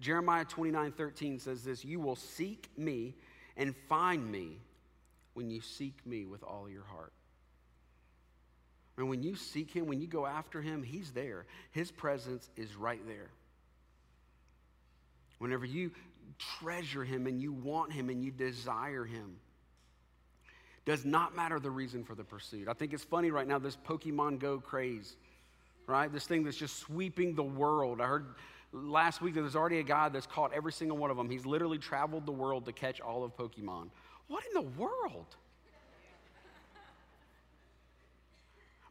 Jeremiah 0.00 0.44
29 0.44 0.92
13 0.92 1.38
says 1.38 1.62
this 1.62 1.84
You 1.84 2.00
will 2.00 2.16
seek 2.16 2.68
me 2.76 3.14
and 3.56 3.74
find 3.88 4.30
me 4.30 4.58
when 5.34 5.50
you 5.50 5.60
seek 5.60 5.94
me 6.04 6.26
with 6.26 6.42
all 6.42 6.68
your 6.68 6.84
heart. 6.84 7.12
And 8.96 9.08
when 9.08 9.22
you 9.22 9.36
seek 9.36 9.70
him, 9.70 9.86
when 9.86 10.00
you 10.00 10.06
go 10.06 10.24
after 10.24 10.62
him, 10.62 10.82
he's 10.82 11.10
there. 11.10 11.44
His 11.70 11.90
presence 11.90 12.48
is 12.56 12.76
right 12.76 13.00
there. 13.06 13.30
Whenever 15.38 15.66
you 15.66 15.90
treasure 16.38 17.04
him 17.04 17.26
and 17.26 17.40
you 17.40 17.52
want 17.52 17.92
him 17.92 18.08
and 18.08 18.22
you 18.24 18.30
desire 18.30 19.04
him, 19.04 19.36
does 20.86 21.04
not 21.04 21.36
matter 21.36 21.58
the 21.58 21.70
reason 21.70 22.04
for 22.04 22.14
the 22.14 22.24
pursuit. 22.24 22.68
I 22.68 22.72
think 22.72 22.94
it's 22.94 23.04
funny 23.04 23.30
right 23.30 23.46
now, 23.46 23.58
this 23.58 23.76
Pokemon 23.76 24.38
Go 24.38 24.58
craze, 24.58 25.16
right? 25.86 26.10
This 26.10 26.26
thing 26.26 26.44
that's 26.44 26.56
just 26.56 26.78
sweeping 26.78 27.34
the 27.34 27.42
world. 27.42 28.00
I 28.00 28.06
heard 28.06 28.26
last 28.72 29.20
week 29.20 29.34
that 29.34 29.40
there's 29.40 29.56
already 29.56 29.80
a 29.80 29.84
guy 29.84 30.08
that's 30.08 30.26
caught 30.26 30.52
every 30.54 30.72
single 30.72 30.96
one 30.96 31.10
of 31.10 31.16
them. 31.16 31.28
He's 31.28 31.44
literally 31.44 31.78
traveled 31.78 32.24
the 32.24 32.32
world 32.32 32.64
to 32.66 32.72
catch 32.72 33.00
all 33.00 33.24
of 33.24 33.36
Pokemon. 33.36 33.90
What 34.28 34.44
in 34.46 34.54
the 34.54 34.70
world? 34.78 35.36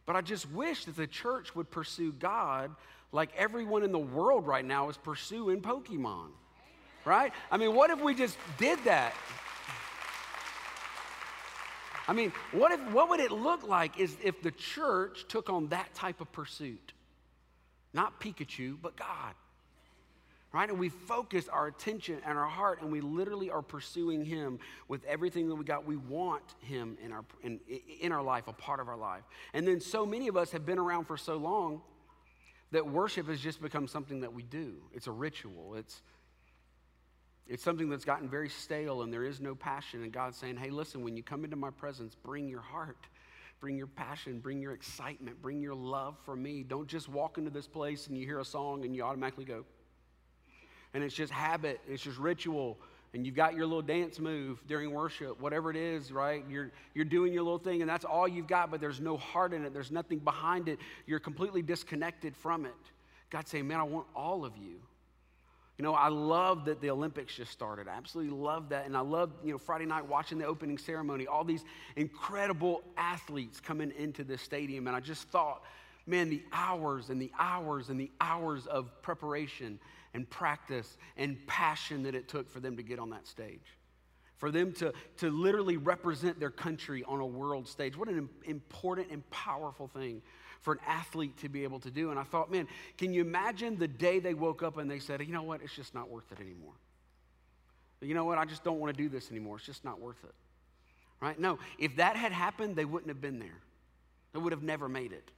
But 0.06 0.16
I 0.16 0.20
just 0.20 0.50
wish 0.50 0.84
that 0.84 0.96
the 0.96 1.06
church 1.06 1.54
would 1.54 1.70
pursue 1.70 2.12
God 2.12 2.74
like 3.12 3.30
everyone 3.36 3.82
in 3.82 3.92
the 3.92 3.98
world 3.98 4.46
right 4.46 4.64
now 4.64 4.88
is 4.88 4.96
pursuing 4.96 5.60
Pokemon. 5.60 6.28
Right? 7.04 7.32
I 7.50 7.56
mean, 7.56 7.74
what 7.74 7.90
if 7.90 8.00
we 8.00 8.14
just 8.14 8.38
did 8.58 8.82
that? 8.84 9.14
I 12.08 12.12
mean, 12.12 12.32
what, 12.52 12.72
if, 12.72 12.80
what 12.92 13.08
would 13.08 13.20
it 13.20 13.32
look 13.32 13.66
like 13.66 13.98
is 13.98 14.16
if 14.22 14.40
the 14.42 14.52
church 14.52 15.26
took 15.28 15.50
on 15.50 15.68
that 15.68 15.92
type 15.94 16.20
of 16.20 16.30
pursuit? 16.30 16.92
Not 17.92 18.20
Pikachu, 18.20 18.76
but 18.80 18.96
God 18.96 19.34
right? 20.56 20.70
And 20.70 20.78
we 20.78 20.88
focus 20.88 21.48
our 21.48 21.66
attention 21.66 22.18
and 22.26 22.38
our 22.38 22.46
heart, 22.46 22.80
and 22.80 22.90
we 22.90 23.02
literally 23.02 23.50
are 23.50 23.60
pursuing 23.60 24.24
Him 24.24 24.58
with 24.88 25.04
everything 25.04 25.48
that 25.48 25.54
we 25.54 25.64
got. 25.64 25.84
We 25.84 25.96
want 25.96 26.54
Him 26.60 26.96
in 27.04 27.12
our, 27.12 27.24
in, 27.42 27.60
in 28.00 28.10
our 28.10 28.22
life, 28.22 28.48
a 28.48 28.54
part 28.54 28.80
of 28.80 28.88
our 28.88 28.96
life. 28.96 29.22
And 29.52 29.68
then 29.68 29.80
so 29.80 30.06
many 30.06 30.28
of 30.28 30.36
us 30.36 30.50
have 30.52 30.64
been 30.64 30.78
around 30.78 31.04
for 31.04 31.18
so 31.18 31.36
long 31.36 31.82
that 32.70 32.86
worship 32.86 33.28
has 33.28 33.38
just 33.38 33.60
become 33.60 33.86
something 33.86 34.20
that 34.20 34.32
we 34.32 34.44
do. 34.44 34.76
It's 34.94 35.06
a 35.08 35.12
ritual. 35.12 35.74
It's, 35.74 36.00
it's 37.46 37.62
something 37.62 37.90
that's 37.90 38.06
gotten 38.06 38.26
very 38.26 38.48
stale, 38.48 39.02
and 39.02 39.12
there 39.12 39.24
is 39.24 39.42
no 39.42 39.54
passion. 39.54 40.04
And 40.04 40.10
God's 40.10 40.38
saying, 40.38 40.56
hey, 40.56 40.70
listen, 40.70 41.02
when 41.02 41.18
you 41.18 41.22
come 41.22 41.44
into 41.44 41.56
my 41.56 41.70
presence, 41.70 42.14
bring 42.14 42.48
your 42.48 42.62
heart. 42.62 43.06
Bring 43.60 43.76
your 43.76 43.86
passion, 43.86 44.38
bring 44.38 44.60
your 44.60 44.72
excitement, 44.72 45.40
bring 45.40 45.60
your 45.60 45.74
love 45.74 46.16
for 46.24 46.36
me. 46.36 46.62
Don't 46.62 46.86
just 46.86 47.08
walk 47.08 47.38
into 47.38 47.50
this 47.50 47.66
place 47.66 48.06
and 48.06 48.16
you 48.16 48.26
hear 48.26 48.38
a 48.38 48.44
song 48.44 48.84
and 48.84 48.94
you 48.94 49.02
automatically 49.02 49.46
go, 49.46 49.64
and 50.94 51.04
it's 51.04 51.14
just 51.14 51.32
habit, 51.32 51.80
it's 51.88 52.02
just 52.02 52.18
ritual. 52.18 52.78
And 53.14 53.24
you've 53.24 53.36
got 53.36 53.54
your 53.54 53.66
little 53.66 53.82
dance 53.82 54.18
move 54.18 54.62
during 54.66 54.90
worship, 54.90 55.40
whatever 55.40 55.70
it 55.70 55.76
is, 55.76 56.12
right? 56.12 56.44
You're, 56.50 56.70
you're 56.94 57.04
doing 57.04 57.32
your 57.32 57.44
little 57.44 57.58
thing, 57.58 57.80
and 57.80 57.88
that's 57.88 58.04
all 58.04 58.28
you've 58.28 58.48
got, 58.48 58.70
but 58.70 58.80
there's 58.80 59.00
no 59.00 59.16
heart 59.16 59.54
in 59.54 59.64
it. 59.64 59.72
There's 59.72 59.90
nothing 59.90 60.18
behind 60.18 60.68
it. 60.68 60.78
You're 61.06 61.20
completely 61.20 61.62
disconnected 61.62 62.36
from 62.36 62.66
it. 62.66 62.74
God's 63.30 63.50
saying, 63.50 63.66
Man, 63.66 63.80
I 63.80 63.84
want 63.84 64.06
all 64.14 64.44
of 64.44 64.56
you. 64.56 64.80
You 65.78 65.82
know, 65.82 65.94
I 65.94 66.08
love 66.08 66.64
that 66.66 66.80
the 66.80 66.90
Olympics 66.90 67.34
just 67.34 67.52
started. 67.52 67.86
I 67.86 67.92
absolutely 67.96 68.34
love 68.34 68.70
that. 68.70 68.86
And 68.86 68.96
I 68.96 69.00
love, 69.00 69.30
you 69.44 69.52
know, 69.52 69.58
Friday 69.58 69.84
night 69.84 70.06
watching 70.06 70.38
the 70.38 70.46
opening 70.46 70.78
ceremony, 70.78 71.26
all 71.26 71.44
these 71.44 71.64
incredible 71.96 72.82
athletes 72.96 73.60
coming 73.60 73.92
into 73.98 74.24
the 74.24 74.38
stadium. 74.38 74.86
And 74.86 74.96
I 74.96 75.00
just 75.00 75.28
thought, 75.28 75.62
man, 76.06 76.30
the 76.30 76.42
hours 76.50 77.10
and 77.10 77.20
the 77.20 77.30
hours 77.38 77.90
and 77.90 78.00
the 78.00 78.10
hours 78.22 78.66
of 78.66 78.90
preparation 79.02 79.78
and 80.16 80.28
practice 80.30 80.96
and 81.18 81.36
passion 81.46 82.02
that 82.04 82.14
it 82.14 82.26
took 82.26 82.48
for 82.48 82.58
them 82.58 82.78
to 82.78 82.82
get 82.82 82.98
on 82.98 83.10
that 83.10 83.26
stage. 83.26 83.76
For 84.38 84.50
them 84.50 84.72
to, 84.74 84.94
to 85.18 85.30
literally 85.30 85.76
represent 85.76 86.40
their 86.40 86.50
country 86.50 87.04
on 87.04 87.20
a 87.20 87.26
world 87.26 87.68
stage. 87.68 87.98
What 87.98 88.08
an 88.08 88.28
important 88.46 89.10
and 89.10 89.28
powerful 89.30 89.88
thing 89.88 90.22
for 90.62 90.72
an 90.72 90.80
athlete 90.86 91.36
to 91.38 91.50
be 91.50 91.64
able 91.64 91.80
to 91.80 91.90
do. 91.90 92.10
And 92.10 92.18
I 92.18 92.22
thought, 92.22 92.50
man, 92.50 92.66
can 92.96 93.12
you 93.12 93.20
imagine 93.20 93.78
the 93.78 93.88
day 93.88 94.18
they 94.18 94.32
woke 94.32 94.62
up 94.62 94.78
and 94.78 94.90
they 94.90 95.00
said, 95.00 95.20
you 95.20 95.32
know 95.34 95.42
what, 95.42 95.60
it's 95.62 95.74
just 95.74 95.94
not 95.94 96.08
worth 96.08 96.32
it 96.32 96.40
anymore. 96.40 96.72
You 98.00 98.14
know 98.14 98.24
what, 98.24 98.38
I 98.38 98.46
just 98.46 98.64
don't 98.64 98.80
want 98.80 98.96
to 98.96 99.02
do 99.02 99.10
this 99.10 99.30
anymore. 99.30 99.56
It's 99.56 99.66
just 99.66 99.84
not 99.84 100.00
worth 100.00 100.22
it. 100.24 100.34
Right? 101.20 101.38
No, 101.38 101.58
if 101.78 101.96
that 101.96 102.16
had 102.16 102.32
happened, 102.32 102.74
they 102.74 102.86
wouldn't 102.86 103.08
have 103.08 103.20
been 103.20 103.38
there. 103.38 103.60
They 104.32 104.38
would 104.38 104.52
have 104.52 104.62
never 104.62 104.88
made 104.88 105.12
it. 105.12 105.30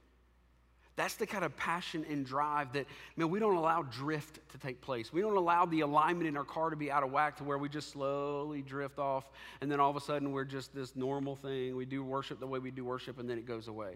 That's 0.99 1.15
the 1.15 1.25
kind 1.25 1.45
of 1.45 1.55
passion 1.55 2.05
and 2.09 2.25
drive 2.25 2.73
that, 2.73 2.85
man, 3.15 3.29
we 3.29 3.39
don't 3.39 3.55
allow 3.55 3.83
drift 3.83 4.41
to 4.49 4.57
take 4.57 4.81
place. 4.81 5.13
We 5.13 5.21
don't 5.21 5.37
allow 5.37 5.65
the 5.65 5.79
alignment 5.79 6.27
in 6.27 6.35
our 6.35 6.43
car 6.43 6.69
to 6.69 6.75
be 6.75 6.91
out 6.91 7.03
of 7.03 7.11
whack 7.13 7.37
to 7.37 7.45
where 7.45 7.57
we 7.57 7.69
just 7.69 7.93
slowly 7.93 8.61
drift 8.61 8.99
off 8.99 9.23
and 9.61 9.71
then 9.71 9.79
all 9.79 9.89
of 9.89 9.95
a 9.95 10.01
sudden 10.01 10.33
we're 10.33 10.43
just 10.43 10.75
this 10.75 10.97
normal 10.97 11.37
thing. 11.37 11.77
We 11.77 11.85
do 11.85 12.03
worship 12.03 12.41
the 12.41 12.47
way 12.47 12.59
we 12.59 12.69
do 12.69 12.83
worship 12.83 13.17
and 13.17 13.29
then 13.29 13.37
it 13.37 13.45
goes 13.45 13.69
away. 13.69 13.95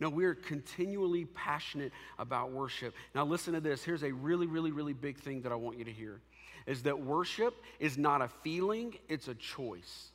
No, 0.00 0.08
we're 0.08 0.34
continually 0.34 1.26
passionate 1.26 1.92
about 2.18 2.50
worship. 2.50 2.96
Now, 3.14 3.24
listen 3.24 3.54
to 3.54 3.60
this. 3.60 3.84
Here's 3.84 4.02
a 4.02 4.10
really, 4.10 4.48
really, 4.48 4.72
really 4.72 4.92
big 4.92 5.20
thing 5.20 5.42
that 5.42 5.52
I 5.52 5.54
want 5.54 5.78
you 5.78 5.84
to 5.84 5.92
hear 5.92 6.20
is 6.66 6.82
that 6.82 6.98
worship 6.98 7.62
is 7.78 7.96
not 7.96 8.22
a 8.22 8.28
feeling, 8.42 8.98
it's 9.08 9.28
a 9.28 9.36
choice. 9.36 10.10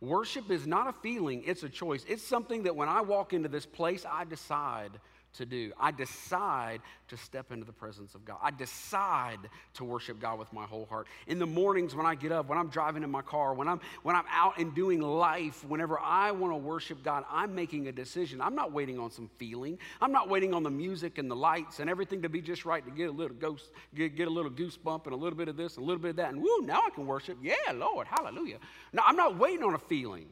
Worship 0.00 0.50
is 0.50 0.66
not 0.66 0.88
a 0.88 0.92
feeling, 0.92 1.42
it's 1.44 1.62
a 1.62 1.68
choice. 1.68 2.04
It's 2.08 2.22
something 2.22 2.64
that 2.64 2.76
when 2.76 2.88
I 2.88 3.00
walk 3.00 3.32
into 3.32 3.48
this 3.48 3.66
place, 3.66 4.04
I 4.10 4.24
decide 4.24 4.92
to 5.34 5.46
do. 5.46 5.72
I 5.78 5.90
decide 5.90 6.80
to 7.08 7.16
step 7.16 7.52
into 7.52 7.64
the 7.64 7.72
presence 7.72 8.14
of 8.14 8.24
God. 8.24 8.38
I 8.42 8.50
decide 8.50 9.38
to 9.74 9.84
worship 9.84 10.20
God 10.20 10.38
with 10.38 10.52
my 10.52 10.64
whole 10.64 10.86
heart. 10.86 11.06
In 11.26 11.38
the 11.38 11.46
mornings 11.46 11.94
when 11.94 12.06
I 12.06 12.14
get 12.14 12.32
up, 12.32 12.48
when 12.48 12.58
I'm 12.58 12.68
driving 12.68 13.02
in 13.02 13.10
my 13.10 13.22
car, 13.22 13.54
when 13.54 13.68
I'm 13.68 13.80
when 14.02 14.16
I'm 14.16 14.24
out 14.30 14.58
and 14.58 14.74
doing 14.74 15.00
life, 15.00 15.64
whenever 15.64 15.98
I 15.98 16.30
want 16.30 16.52
to 16.52 16.56
worship 16.56 17.02
God, 17.02 17.24
I'm 17.30 17.54
making 17.54 17.88
a 17.88 17.92
decision. 17.92 18.40
I'm 18.40 18.54
not 18.54 18.72
waiting 18.72 18.98
on 18.98 19.10
some 19.10 19.28
feeling. 19.38 19.78
I'm 20.00 20.12
not 20.12 20.28
waiting 20.28 20.54
on 20.54 20.62
the 20.62 20.70
music 20.70 21.18
and 21.18 21.30
the 21.30 21.36
lights 21.36 21.80
and 21.80 21.90
everything 21.90 22.22
to 22.22 22.28
be 22.28 22.40
just 22.40 22.64
right 22.64 22.84
to 22.84 22.90
get 22.90 23.08
a 23.08 23.12
little 23.12 23.36
ghost, 23.36 23.70
get, 23.94 24.16
get 24.16 24.28
a 24.28 24.30
little 24.30 24.50
goosebump 24.50 25.04
and 25.04 25.12
a 25.12 25.16
little 25.16 25.36
bit 25.36 25.48
of 25.48 25.56
this 25.56 25.76
and 25.76 25.84
a 25.84 25.86
little 25.86 26.02
bit 26.02 26.10
of 26.10 26.16
that. 26.16 26.32
And 26.32 26.42
woo, 26.42 26.60
now 26.62 26.80
I 26.86 26.90
can 26.90 27.06
worship. 27.06 27.38
Yeah, 27.42 27.54
Lord, 27.74 28.06
hallelujah. 28.06 28.58
No, 28.92 29.02
I'm 29.04 29.16
not 29.16 29.38
waiting 29.38 29.64
on 29.64 29.74
a 29.74 29.78
feeling. 29.78 30.28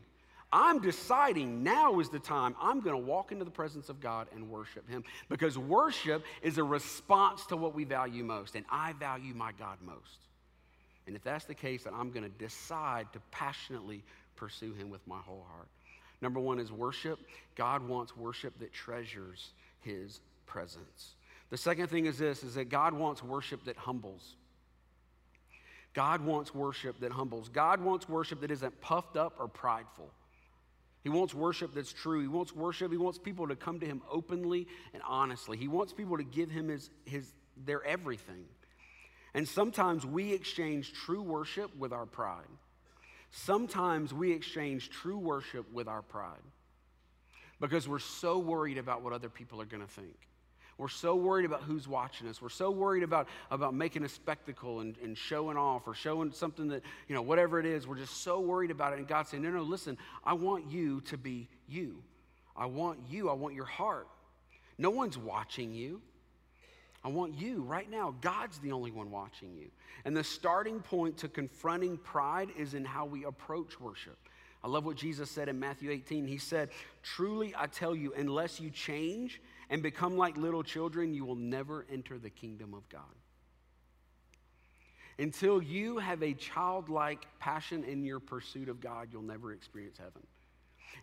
I'm 0.52 0.80
deciding 0.80 1.62
now 1.62 2.00
is 2.00 2.10
the 2.10 2.18
time 2.18 2.54
I'm 2.60 2.80
going 2.80 2.94
to 2.94 3.02
walk 3.02 3.32
into 3.32 3.44
the 3.44 3.50
presence 3.50 3.88
of 3.88 4.00
God 4.00 4.28
and 4.34 4.50
worship 4.50 4.88
Him 4.88 5.02
because 5.30 5.56
worship 5.56 6.24
is 6.42 6.58
a 6.58 6.64
response 6.64 7.46
to 7.46 7.56
what 7.56 7.74
we 7.74 7.84
value 7.84 8.22
most, 8.22 8.54
and 8.54 8.66
I 8.70 8.92
value 8.92 9.32
my 9.34 9.52
God 9.58 9.78
most. 9.84 10.18
And 11.06 11.16
if 11.16 11.24
that's 11.24 11.46
the 11.46 11.54
case, 11.54 11.84
then 11.84 11.94
I'm 11.96 12.10
going 12.10 12.24
to 12.24 12.38
decide 12.38 13.12
to 13.14 13.20
passionately 13.30 14.04
pursue 14.36 14.74
Him 14.74 14.90
with 14.90 15.06
my 15.06 15.18
whole 15.18 15.46
heart. 15.50 15.68
Number 16.20 16.38
one 16.38 16.60
is 16.60 16.70
worship. 16.70 17.18
God 17.56 17.88
wants 17.88 18.16
worship 18.16 18.58
that 18.60 18.72
treasures 18.72 19.52
His 19.80 20.20
presence. 20.46 21.14
The 21.50 21.56
second 21.56 21.88
thing 21.88 22.06
is 22.06 22.18
this 22.18 22.42
is 22.42 22.54
that 22.54 22.68
God 22.68 22.92
wants 22.92 23.22
worship 23.22 23.64
that 23.64 23.76
humbles. 23.76 24.36
God 25.94 26.22
wants 26.22 26.54
worship 26.54 27.00
that 27.00 27.12
humbles. 27.12 27.48
God 27.48 27.80
wants 27.80 28.08
worship 28.08 28.40
that 28.42 28.50
isn't 28.50 28.80
puffed 28.80 29.16
up 29.16 29.34
or 29.38 29.48
prideful. 29.48 30.10
He 31.02 31.08
wants 31.08 31.34
worship 31.34 31.74
that's 31.74 31.92
true. 31.92 32.20
He 32.20 32.28
wants 32.28 32.54
worship. 32.54 32.92
He 32.92 32.96
wants 32.96 33.18
people 33.18 33.48
to 33.48 33.56
come 33.56 33.80
to 33.80 33.86
him 33.86 34.02
openly 34.10 34.68
and 34.94 35.02
honestly. 35.06 35.56
He 35.56 35.68
wants 35.68 35.92
people 35.92 36.16
to 36.16 36.22
give 36.22 36.50
him 36.50 36.68
his, 36.68 36.90
his, 37.04 37.32
their 37.64 37.84
everything. 37.84 38.44
And 39.34 39.48
sometimes 39.48 40.06
we 40.06 40.32
exchange 40.32 40.92
true 40.92 41.22
worship 41.22 41.76
with 41.76 41.92
our 41.92 42.06
pride. 42.06 42.46
Sometimes 43.30 44.12
we 44.12 44.30
exchange 44.32 44.90
true 44.90 45.18
worship 45.18 45.72
with 45.72 45.88
our 45.88 46.02
pride 46.02 46.42
because 47.60 47.88
we're 47.88 47.98
so 47.98 48.38
worried 48.38 48.78
about 48.78 49.02
what 49.02 49.12
other 49.12 49.30
people 49.30 49.60
are 49.60 49.64
going 49.64 49.82
to 49.82 49.88
think. 49.88 50.16
We're 50.82 50.88
so 50.88 51.14
worried 51.14 51.44
about 51.44 51.62
who's 51.62 51.86
watching 51.86 52.26
us. 52.26 52.42
We're 52.42 52.48
so 52.48 52.68
worried 52.72 53.04
about, 53.04 53.28
about 53.52 53.72
making 53.72 54.02
a 54.02 54.08
spectacle 54.08 54.80
and, 54.80 54.96
and 55.00 55.16
showing 55.16 55.56
off 55.56 55.86
or 55.86 55.94
showing 55.94 56.32
something 56.32 56.66
that, 56.70 56.82
you 57.06 57.14
know, 57.14 57.22
whatever 57.22 57.60
it 57.60 57.66
is. 57.66 57.86
We're 57.86 57.98
just 57.98 58.24
so 58.24 58.40
worried 58.40 58.72
about 58.72 58.92
it. 58.92 58.98
And 58.98 59.06
God's 59.06 59.28
saying, 59.28 59.44
no, 59.44 59.50
no, 59.50 59.62
listen, 59.62 59.96
I 60.24 60.32
want 60.32 60.68
you 60.72 61.00
to 61.02 61.16
be 61.16 61.48
you. 61.68 62.02
I 62.56 62.66
want 62.66 62.98
you. 63.08 63.30
I 63.30 63.32
want 63.34 63.54
your 63.54 63.64
heart. 63.64 64.08
No 64.76 64.90
one's 64.90 65.16
watching 65.16 65.72
you. 65.72 66.02
I 67.04 67.10
want 67.10 67.34
you 67.34 67.62
right 67.62 67.88
now. 67.88 68.16
God's 68.20 68.58
the 68.58 68.72
only 68.72 68.90
one 68.90 69.12
watching 69.12 69.54
you. 69.54 69.70
And 70.04 70.16
the 70.16 70.24
starting 70.24 70.80
point 70.80 71.16
to 71.18 71.28
confronting 71.28 71.96
pride 71.96 72.48
is 72.58 72.74
in 72.74 72.84
how 72.84 73.06
we 73.06 73.22
approach 73.22 73.78
worship. 73.78 74.18
I 74.64 74.66
love 74.66 74.84
what 74.84 74.96
Jesus 74.96 75.30
said 75.30 75.48
in 75.48 75.60
Matthew 75.60 75.92
18. 75.92 76.26
He 76.26 76.38
said, 76.38 76.70
Truly 77.04 77.54
I 77.56 77.68
tell 77.68 77.94
you, 77.94 78.14
unless 78.16 78.58
you 78.58 78.70
change 78.70 79.40
and 79.72 79.82
become 79.82 80.18
like 80.18 80.37
little 80.37 80.62
children, 80.62 81.14
you 81.14 81.24
will 81.24 81.35
never 81.35 81.87
enter 81.90 82.18
the 82.18 82.28
kingdom 82.28 82.74
of 82.74 82.87
God. 82.90 83.00
Until 85.18 85.62
you 85.62 85.96
have 85.96 86.22
a 86.22 86.35
childlike 86.35 87.24
passion 87.40 87.82
in 87.82 88.04
your 88.04 88.20
pursuit 88.20 88.68
of 88.68 88.80
God, 88.82 89.08
you'll 89.11 89.22
never 89.22 89.52
experience 89.52 89.96
heaven. 89.96 90.26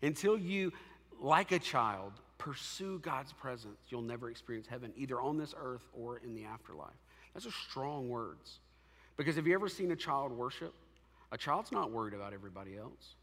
Until 0.03 0.37
you, 0.37 0.71
like 1.19 1.51
a 1.51 1.57
child, 1.57 2.13
pursue 2.37 2.99
God's 2.99 3.33
presence, 3.33 3.79
you'll 3.89 4.03
never 4.03 4.29
experience 4.29 4.67
heaven, 4.67 4.93
either 4.95 5.19
on 5.19 5.39
this 5.39 5.55
earth 5.59 5.87
or 5.91 6.19
in 6.19 6.35
the 6.35 6.45
afterlife. 6.45 6.93
Those 7.33 7.47
are 7.47 7.51
strong 7.67 8.07
words. 8.07 8.59
Because 9.17 9.35
have 9.35 9.47
you 9.47 9.55
ever 9.55 9.67
seen 9.67 9.89
a 9.91 9.95
child 9.95 10.31
worship? 10.31 10.75
A 11.31 11.37
child's 11.39 11.71
not 11.71 11.91
worried 11.91 12.13
about 12.13 12.33
everybody 12.33 12.77
else. 12.77 13.15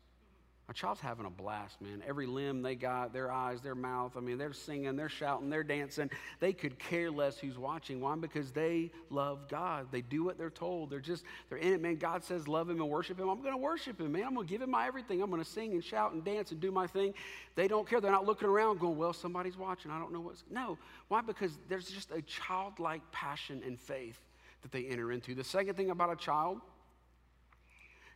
My 0.68 0.72
child's 0.72 1.00
having 1.00 1.26
a 1.26 1.30
blast, 1.30 1.80
man. 1.80 2.02
Every 2.08 2.26
limb 2.26 2.60
they 2.60 2.74
got, 2.74 3.12
their 3.12 3.30
eyes, 3.30 3.60
their 3.60 3.76
mouth. 3.76 4.16
I 4.16 4.20
mean, 4.20 4.36
they're 4.36 4.52
singing, 4.52 4.96
they're 4.96 5.08
shouting, 5.08 5.48
they're 5.48 5.62
dancing. 5.62 6.10
They 6.40 6.52
could 6.52 6.76
care 6.76 7.08
less 7.08 7.38
who's 7.38 7.56
watching. 7.56 8.00
Why? 8.00 8.16
Because 8.16 8.50
they 8.50 8.90
love 9.08 9.48
God. 9.48 9.86
They 9.92 10.00
do 10.00 10.24
what 10.24 10.38
they're 10.38 10.50
told. 10.50 10.90
They're 10.90 10.98
just, 10.98 11.22
they're 11.48 11.58
in 11.58 11.72
it, 11.72 11.80
man. 11.80 11.96
God 11.96 12.24
says, 12.24 12.48
love 12.48 12.68
Him 12.68 12.80
and 12.80 12.90
worship 12.90 13.20
Him. 13.20 13.28
I'm 13.28 13.42
going 13.42 13.52
to 13.52 13.58
worship 13.58 14.00
Him, 14.00 14.10
man. 14.10 14.24
I'm 14.24 14.34
going 14.34 14.44
to 14.44 14.50
give 14.50 14.60
Him 14.60 14.72
my 14.72 14.88
everything. 14.88 15.22
I'm 15.22 15.30
going 15.30 15.42
to 15.42 15.48
sing 15.48 15.72
and 15.72 15.84
shout 15.84 16.14
and 16.14 16.24
dance 16.24 16.50
and 16.50 16.60
do 16.60 16.72
my 16.72 16.88
thing. 16.88 17.14
They 17.54 17.68
don't 17.68 17.88
care. 17.88 18.00
They're 18.00 18.10
not 18.10 18.26
looking 18.26 18.48
around 18.48 18.80
going, 18.80 18.96
well, 18.96 19.12
somebody's 19.12 19.56
watching. 19.56 19.92
I 19.92 20.00
don't 20.00 20.12
know 20.12 20.20
what's. 20.20 20.42
No. 20.50 20.78
Why? 21.06 21.20
Because 21.20 21.56
there's 21.68 21.88
just 21.88 22.10
a 22.10 22.22
childlike 22.22 23.02
passion 23.12 23.62
and 23.64 23.78
faith 23.78 24.18
that 24.62 24.72
they 24.72 24.86
enter 24.86 25.12
into. 25.12 25.36
The 25.36 25.44
second 25.44 25.76
thing 25.76 25.90
about 25.90 26.12
a 26.12 26.16
child, 26.16 26.60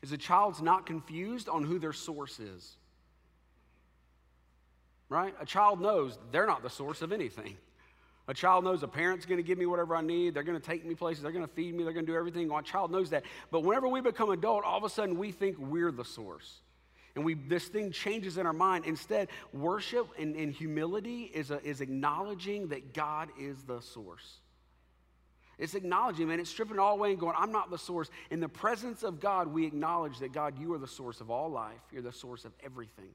is 0.03 0.13
a 0.13 0.19
child's 0.19 0.63
not 0.63 0.87
confused 0.87 1.49
on 1.49 1.65
who 1.65 1.79
their 1.79 1.93
source 1.93 2.39
is. 2.41 2.77
Right? 5.09 5.35
A 5.41 5.47
child 5.47 5.81
knows 5.81 6.19
they're 6.31 6.47
not 6.47 6.63
the 6.63 6.71
source 6.71 7.03
of 7.03 7.13
anything. 7.13 7.57
A 8.29 8.35
child 8.35 8.63
knows 8.63 8.83
a 8.85 8.89
parent's 8.89 9.27
going 9.27 9.39
to 9.39 9.43
give 9.43 9.59
me 9.59 9.67
whatever 9.67 9.97
I 9.97 10.03
need. 10.03 10.35
They're 10.35 10.45
going 10.45 10.59
to 10.59 10.65
take 10.65 10.87
me 10.87 10.95
places. 10.95 11.23
They're 11.23 11.33
going 11.33 11.47
to 11.47 11.53
feed 11.53 11.75
me. 11.75 11.83
They're 11.83 11.93
going 11.93 12.07
to 12.07 12.13
do 12.13 12.17
everything. 12.17 12.51
A 12.51 12.63
child 12.63 12.93
knows 12.93 13.11
that. 13.11 13.25
But 13.51 13.65
whenever 13.65 13.89
we 13.89 14.01
become 14.01 14.31
adult, 14.31 14.63
all 14.65 14.79
of 14.79 14.85
a 14.85 14.89
sudden 14.89 15.19
we 15.19 15.33
think 15.33 15.57
we're 15.59 15.91
the 15.91 16.05
source. 16.05 16.61
And 17.17 17.25
we, 17.25 17.35
this 17.35 17.67
thing 17.67 17.91
changes 17.91 18.39
in 18.39 18.47
our 18.47 18.53
mind. 18.53 18.85
Instead, 18.87 19.29
worship 19.53 20.07
and, 20.17 20.37
and 20.37 20.53
humility 20.53 21.23
is, 21.35 21.51
a, 21.51 21.61
is 21.67 21.81
acknowledging 21.81 22.69
that 22.69 22.95
God 22.95 23.31
is 23.39 23.65
the 23.65 23.81
source. 23.81 24.39
It's 25.61 25.75
acknowledging, 25.75 26.29
man. 26.29 26.41
It's 26.41 26.49
stripping 26.49 26.77
it 26.77 26.81
all 26.81 26.95
away 26.95 27.11
and 27.11 27.21
going, 27.21 27.37
I'm 27.39 27.53
not 27.53 27.71
the 27.71 27.79
source. 27.79 28.11
In 28.31 28.41
the 28.41 28.49
presence 28.49 29.03
of 29.03 29.21
God, 29.21 29.47
we 29.47 29.67
acknowledge 29.67 30.19
that 30.21 30.33
God, 30.33 30.59
you 30.59 30.73
are 30.73 30.79
the 30.79 30.89
source 30.89 31.21
of 31.21 31.31
all 31.31 31.51
life. 31.51 31.83
You're 31.93 32.01
the 32.01 32.13
source 32.13 32.47
of 32.47 32.53
everything. 32.65 33.11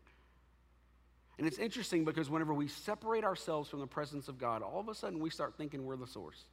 And 1.40 1.48
it's 1.48 1.58
interesting 1.58 2.06
because 2.06 2.30
whenever 2.30 2.54
we 2.54 2.68
separate 2.68 3.24
ourselves 3.24 3.68
from 3.68 3.80
the 3.80 3.88
presence 3.88 4.28
of 4.28 4.38
God, 4.38 4.62
all 4.62 4.80
of 4.80 4.88
a 4.88 4.94
sudden 4.94 5.20
we 5.20 5.32
start 5.32 5.56
thinking 5.58 5.86
we're 5.86 5.98
the 5.98 6.06
source. 6.06 6.44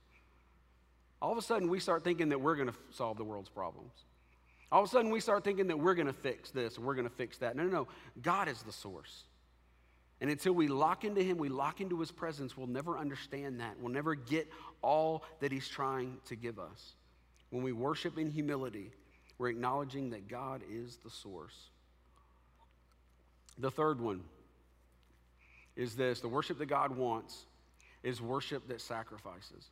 All 1.21 1.31
of 1.31 1.37
a 1.37 1.43
sudden 1.43 1.69
we 1.69 1.79
start 1.79 2.03
thinking 2.03 2.31
that 2.31 2.41
we're 2.41 2.57
going 2.57 2.69
to 2.69 2.75
solve 2.91 3.19
the 3.19 3.25
world's 3.25 3.51
problems. 3.51 3.93
All 4.73 4.83
of 4.83 4.89
a 4.89 4.91
sudden 4.91 5.11
we 5.11 5.21
start 5.21 5.45
thinking 5.45 5.67
that 5.67 5.79
we're 5.79 5.95
going 5.95 6.07
to 6.07 6.15
fix 6.15 6.51
this 6.51 6.79
we're 6.79 6.95
going 6.95 7.09
to 7.09 7.15
fix 7.15 7.37
that. 7.39 7.55
No, 7.55 7.65
no, 7.65 7.71
no. 7.71 7.89
God 8.23 8.49
is 8.49 8.63
the 8.63 8.73
source. 8.73 9.25
And 10.23 10.31
until 10.31 10.53
we 10.53 10.69
lock 10.69 11.05
into 11.05 11.21
Him, 11.21 11.37
we 11.37 11.49
lock 11.49 11.81
into 11.81 11.99
His 11.99 12.13
presence, 12.13 12.57
we'll 12.57 12.69
never 12.69 12.97
understand 12.97 13.59
that. 13.59 13.75
We'll 13.81 13.93
never 13.93 14.15
get 14.15 14.49
all 14.81 15.25
that 15.41 15.51
He's 15.51 15.67
trying 15.67 16.19
to 16.27 16.37
give 16.37 16.61
us. 16.61 16.93
When 17.51 17.65
we 17.65 17.73
worship 17.73 18.17
in 18.17 18.31
humility, 18.31 18.93
we're 19.37 19.49
acknowledging 19.49 20.11
that 20.11 20.29
God 20.29 20.63
is 20.71 20.97
the 20.99 21.11
source. 21.11 21.71
The 23.59 23.71
third 23.73 24.01
one 24.01 24.21
is 25.75 25.97
this 25.97 26.21
the 26.21 26.29
worship 26.29 26.57
that 26.59 26.67
God 26.67 26.97
wants 26.97 27.45
is 28.05 28.23
worship 28.23 28.69
that 28.69 28.81
sacrifices. 28.81 29.71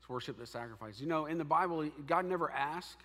It's 0.00 0.08
worship 0.08 0.38
that 0.38 0.48
sacrifices. 0.48 1.00
You 1.00 1.06
know, 1.06 1.26
in 1.26 1.38
the 1.38 1.44
Bible, 1.44 1.88
God 2.08 2.24
never 2.24 2.50
asked 2.50 3.04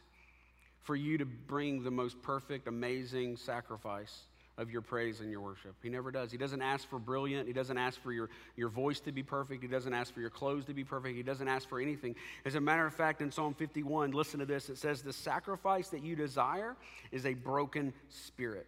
for 0.82 0.96
you 0.96 1.20
to 1.20 1.26
bring 1.26 1.84
the 1.84 1.92
most 1.92 2.20
perfect, 2.24 2.68
amazing 2.68 3.38
sacrifice 3.38 4.24
of 4.58 4.70
your 4.70 4.82
praise 4.82 5.20
and 5.20 5.32
your 5.32 5.42
worship. 5.42 5.76
He 5.82 5.90
never 5.90 6.12
does. 6.12 6.32
He 6.32 6.38
doesn't 6.38 6.62
ask 6.62 6.88
for 6.88 7.00
brilliant. 7.00 7.48
He 7.48 7.54
doesn't 7.54 7.78
ask 7.78 8.02
for 8.02 8.12
your, 8.12 8.30
your 8.56 8.70
voice 8.70 9.00
to 9.02 9.12
be 9.12 9.24
perfect. 9.24 9.64
He 9.64 9.68
doesn't 9.68 9.94
ask 9.94 10.14
for 10.14 10.22
your 10.22 10.30
clothes 10.30 10.66
to 10.66 10.74
be 10.74 10.84
perfect. 10.84 11.16
He 11.16 11.24
doesn't 11.24 11.48
ask 11.48 11.68
for 11.68 11.80
anything. 11.80 12.16
As 12.46 12.56
a 12.56 12.62
matter 12.62 12.86
of 12.86 12.94
fact, 12.94 13.22
in 13.22 13.32
Psalm 13.32 13.56
51, 13.56 14.12
listen 14.12 14.40
to 14.40 14.46
this. 14.46 14.70
It 14.70 14.78
says, 14.78 15.02
The 15.02 15.14
sacrifice 15.14 15.90
that 15.90 16.04
you 16.04 16.16
desire 16.16 16.76
is 17.12 17.26
a 17.26 17.34
broken 17.34 17.94
spirit. 18.10 18.68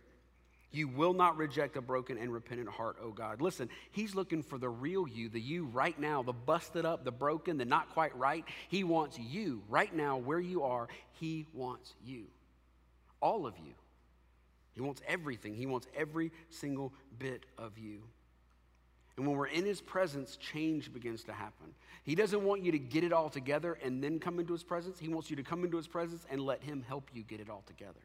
You 0.72 0.88
will 0.90 1.14
not 1.14 1.38
reject 1.38 1.78
a 1.78 1.82
broken 1.82 2.18
and 2.18 2.34
repentant 2.34 2.68
heart, 2.68 2.98
oh 3.02 3.12
God. 3.12 3.40
Listen, 3.40 3.70
He's 3.92 4.14
looking 4.16 4.42
for 4.42 4.58
the 4.58 4.68
real 4.68 5.08
you, 5.08 5.30
the 5.30 5.40
you 5.40 5.66
right 5.66 5.98
now, 5.98 6.24
the 6.24 6.34
busted 6.34 6.86
up, 6.86 7.06
the 7.06 7.12
broken, 7.12 7.58
the 7.58 7.64
not 7.64 7.92
quite 7.92 8.16
right. 8.18 8.44
He 8.68 8.84
wants 8.84 9.18
you 9.18 9.62
right 9.70 9.94
now 9.96 10.18
where 10.18 10.40
you 10.40 10.64
are. 10.64 10.90
He 11.14 11.46
wants 11.54 11.94
you. 12.04 12.26
All 13.22 13.48
of 13.48 13.54
you. 13.60 13.74
He 14.76 14.82
wants 14.82 15.02
everything. 15.08 15.56
He 15.56 15.66
wants 15.66 15.88
every 15.96 16.32
single 16.50 16.94
bit 17.18 17.46
of 17.58 17.78
you. 17.78 18.04
And 19.18 19.26
when 19.26 19.38
we're 19.38 19.48
in 19.48 19.66
his 19.66 19.80
presence, 19.80 20.36
change 20.36 20.94
begins 20.94 21.24
to 21.24 21.32
happen. 21.32 21.68
He 22.04 22.16
doesn't 22.16 22.44
want 22.44 22.64
you 22.64 22.74
to 22.74 22.80
get 22.80 23.06
it 23.06 23.14
all 23.14 23.30
together 23.30 23.78
and 23.82 24.04
then 24.04 24.20
come 24.20 24.40
into 24.40 24.52
his 24.52 24.64
presence. 24.64 25.00
He 25.00 25.08
wants 25.08 25.30
you 25.30 25.38
to 25.38 25.44
come 25.44 25.64
into 25.64 25.78
his 25.78 25.88
presence 25.88 26.26
and 26.30 26.42
let 26.42 26.62
him 26.62 26.84
help 26.86 27.10
you 27.14 27.24
get 27.24 27.40
it 27.40 27.50
all 27.50 27.64
together. 27.66 28.02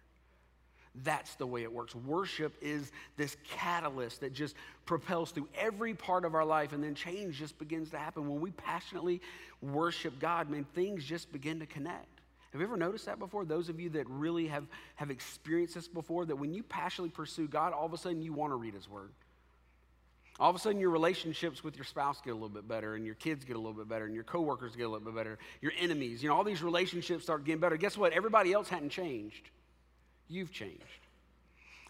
That's 1.05 1.35
the 1.37 1.47
way 1.47 1.63
it 1.63 1.73
works. 1.73 1.95
Worship 1.95 2.55
is 2.61 2.93
this 3.17 3.37
catalyst 3.45 4.21
that 4.21 4.33
just 4.33 4.57
propels 4.87 5.31
through 5.31 5.49
every 5.57 5.95
part 5.95 6.25
of 6.25 6.35
our 6.35 6.45
life, 6.45 6.73
and 6.73 6.83
then 6.83 6.95
change 6.97 7.39
just 7.39 7.59
begins 7.59 7.91
to 7.91 7.99
happen. 7.99 8.29
When 8.29 8.41
we 8.41 8.51
passionately 8.51 9.21
worship 9.63 10.19
God, 10.19 10.51
man, 10.51 10.65
things 10.75 11.05
just 11.05 11.33
begin 11.33 11.61
to 11.61 11.67
connect. 11.67 12.20
Have 12.53 12.61
you 12.61 12.67
ever 12.67 12.77
noticed 12.77 13.07
that 13.07 13.19
before? 13.19 13.45
Those 13.45 13.69
of 13.69 13.79
you 13.79 13.91
that 13.91 14.09
really 14.09 14.49
have, 14.49 14.67
have 14.97 15.11
experienced 15.11 15.75
this 15.75 15.87
before, 15.87 16.25
that 16.27 16.37
when 16.37 16.53
you 16.53 16.63
passionately 16.65 17.11
pursue 17.11 17.47
God, 17.47 17.73
all 17.73 17.87
of 17.87 17.93
a 17.93 17.99
sudden 17.99 18.23
you 18.23 18.33
want 18.33 18.53
to 18.53 18.57
read 18.57 18.75
His 18.75 18.89
Word. 18.89 19.11
All 20.41 20.49
of 20.49 20.57
a 20.57 20.59
sudden, 20.59 20.81
your 20.81 20.89
relationships 20.89 21.63
with 21.63 21.77
your 21.77 21.85
spouse 21.85 22.23
get 22.25 22.31
a 22.31 22.35
little 22.35 22.49
bit 22.49 22.67
better, 22.67 22.95
and 22.95 23.05
your 23.05 23.15
kids 23.15 23.45
get 23.45 23.57
a 23.57 23.59
little 23.59 23.75
bit 23.75 23.91
better, 23.91 24.07
and 24.07 24.15
your 24.15 24.25
coworkers 24.25 24.75
get 24.75 24.85
a 24.85 24.89
little 24.89 25.05
bit 25.05 25.15
better, 25.15 25.39
your 25.61 25.73
enemies, 25.79 26.23
you 26.23 26.31
know, 26.31 26.35
all 26.35 26.45
these 26.45 26.63
relationships 26.63 27.25
start 27.25 27.45
getting 27.45 27.61
better. 27.61 27.77
Guess 27.77 27.99
what? 27.99 28.15
Everybody 28.15 28.55
else 28.55 28.67
hadn't 28.67 28.89
changed. 28.89 29.51
You've 30.29 30.51
changed. 30.51 30.81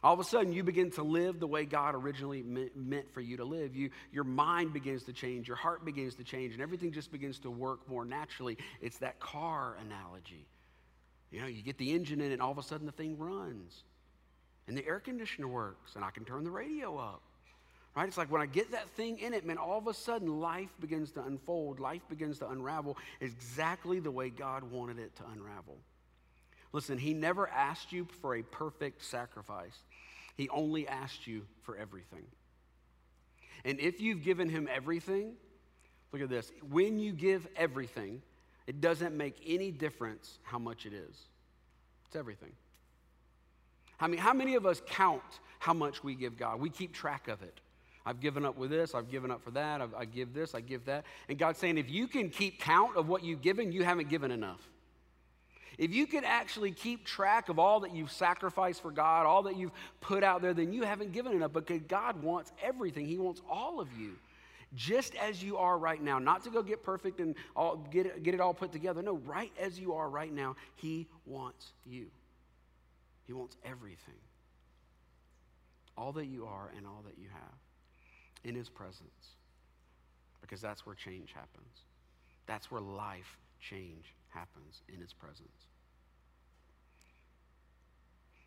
All 0.02 0.14
of 0.14 0.20
a 0.20 0.24
sudden, 0.24 0.52
you 0.52 0.64
begin 0.64 0.90
to 0.92 1.02
live 1.02 1.40
the 1.40 1.46
way 1.46 1.66
God 1.66 1.94
originally 1.94 2.42
meant 2.42 3.12
for 3.12 3.20
you 3.20 3.36
to 3.36 3.44
live. 3.44 3.76
You, 3.76 3.90
your 4.12 4.24
mind 4.24 4.72
begins 4.72 5.04
to 5.04 5.12
change, 5.12 5.46
your 5.46 5.58
heart 5.58 5.84
begins 5.84 6.14
to 6.14 6.24
change, 6.24 6.54
and 6.54 6.62
everything 6.62 6.90
just 6.92 7.12
begins 7.12 7.38
to 7.40 7.50
work 7.50 7.86
more 7.86 8.06
naturally. 8.06 8.56
It's 8.80 8.96
that 8.98 9.20
car 9.20 9.76
analogy. 9.84 10.46
You 11.30 11.42
know, 11.42 11.46
you 11.46 11.62
get 11.62 11.76
the 11.76 11.92
engine 11.92 12.20
in, 12.22 12.32
and 12.32 12.40
all 12.40 12.50
of 12.50 12.56
a 12.58 12.62
sudden 12.62 12.86
the 12.86 12.92
thing 12.92 13.18
runs. 13.18 13.84
and 14.70 14.78
the 14.78 14.86
air 14.86 15.00
conditioner 15.00 15.48
works 15.48 15.96
and 15.96 16.04
I 16.04 16.10
can 16.10 16.24
turn 16.24 16.44
the 16.44 16.50
radio 16.50 16.96
up. 16.96 17.22
Right? 17.96 18.06
It's 18.06 18.16
like 18.16 18.30
when 18.30 18.40
I 18.40 18.46
get 18.46 18.70
that 18.70 18.88
thing 18.90 19.18
in 19.18 19.34
it, 19.34 19.44
man, 19.44 19.58
all 19.58 19.76
of 19.76 19.88
a 19.88 19.94
sudden 19.94 20.38
life 20.38 20.70
begins 20.78 21.10
to 21.12 21.24
unfold, 21.24 21.80
life 21.80 22.02
begins 22.08 22.38
to 22.38 22.48
unravel 22.48 22.96
exactly 23.20 23.98
the 23.98 24.12
way 24.12 24.30
God 24.30 24.62
wanted 24.62 25.00
it 25.00 25.16
to 25.16 25.24
unravel. 25.32 25.76
Listen, 26.72 26.98
He 26.98 27.14
never 27.14 27.48
asked 27.48 27.90
you 27.90 28.06
for 28.22 28.36
a 28.36 28.42
perfect 28.42 29.04
sacrifice, 29.04 29.76
He 30.36 30.48
only 30.48 30.86
asked 30.88 31.26
you 31.26 31.46
for 31.62 31.76
everything. 31.76 32.24
And 33.64 33.78
if 33.78 34.00
you've 34.00 34.22
given 34.22 34.48
Him 34.48 34.68
everything, 34.72 35.34
look 36.12 36.22
at 36.22 36.28
this 36.28 36.50
when 36.70 36.98
you 36.98 37.12
give 37.12 37.46
everything, 37.56 38.22
it 38.66 38.80
doesn't 38.80 39.16
make 39.16 39.36
any 39.46 39.70
difference 39.70 40.38
how 40.42 40.58
much 40.58 40.86
it 40.86 40.92
is. 40.92 41.16
It's 42.06 42.16
everything. 42.16 42.52
I 44.00 44.06
mean, 44.06 44.18
how 44.18 44.32
many 44.32 44.54
of 44.54 44.64
us 44.64 44.80
count 44.86 45.22
how 45.58 45.74
much 45.74 46.02
we 46.02 46.14
give 46.14 46.38
God? 46.38 46.60
We 46.60 46.70
keep 46.70 46.92
track 46.92 47.28
of 47.28 47.42
it. 47.42 47.60
I've 48.06 48.20
given 48.20 48.46
up 48.46 48.56
with 48.56 48.70
this, 48.70 48.94
I've 48.94 49.10
given 49.10 49.30
up 49.30 49.42
for 49.42 49.50
that, 49.50 49.82
I've, 49.82 49.94
i 49.94 50.04
give 50.06 50.32
this, 50.32 50.54
I 50.54 50.60
give 50.60 50.86
that. 50.86 51.04
And 51.28 51.38
God's 51.38 51.58
saying, 51.58 51.76
if 51.76 51.90
you 51.90 52.08
can 52.08 52.30
keep 52.30 52.58
count 52.58 52.96
of 52.96 53.08
what 53.08 53.22
you've 53.22 53.42
given, 53.42 53.72
you 53.72 53.84
haven't 53.84 54.08
given 54.08 54.30
enough. 54.30 54.60
If 55.78 55.94
you 55.94 56.06
could 56.06 56.24
actually 56.24 56.72
keep 56.72 57.04
track 57.04 57.48
of 57.48 57.58
all 57.58 57.80
that 57.80 57.94
you've 57.94 58.12
sacrificed 58.12 58.82
for 58.82 58.90
God, 58.90 59.26
all 59.26 59.42
that 59.44 59.56
you've 59.56 59.72
put 60.00 60.22
out 60.24 60.42
there, 60.42 60.54
then 60.54 60.72
you 60.72 60.82
haven't 60.82 61.12
given 61.12 61.32
enough 61.32 61.52
because 61.52 61.80
God 61.88 62.22
wants 62.22 62.52
everything. 62.62 63.06
He 63.06 63.18
wants 63.18 63.40
all 63.48 63.80
of 63.80 63.88
you, 63.98 64.16
just 64.74 65.14
as 65.14 65.42
you 65.42 65.56
are 65.56 65.78
right 65.78 66.02
now. 66.02 66.18
Not 66.18 66.44
to 66.44 66.50
go 66.50 66.62
get 66.62 66.82
perfect 66.82 67.20
and 67.20 67.34
all, 67.54 67.76
get, 67.90 68.06
it, 68.06 68.22
get 68.22 68.34
it 68.34 68.40
all 68.40 68.54
put 68.54 68.72
together. 68.72 69.02
No, 69.02 69.16
right 69.18 69.52
as 69.58 69.78
you 69.78 69.94
are 69.94 70.08
right 70.08 70.32
now, 70.32 70.56
He 70.76 71.06
wants 71.24 71.72
you. 71.86 72.06
He 73.26 73.32
wants 73.32 73.56
everything. 73.64 74.14
All 75.96 76.12
that 76.12 76.26
you 76.26 76.46
are 76.46 76.72
and 76.76 76.86
all 76.86 77.02
that 77.06 77.18
you 77.18 77.28
have 77.32 78.44
in 78.44 78.54
His 78.54 78.68
presence. 78.68 79.36
Because 80.40 80.60
that's 80.60 80.84
where 80.84 80.94
change 80.94 81.32
happens. 81.32 81.84
That's 82.46 82.70
where 82.70 82.80
life 82.80 83.38
change 83.60 84.14
happens 84.30 84.82
in 84.92 85.00
His 85.00 85.12
presence. 85.12 85.66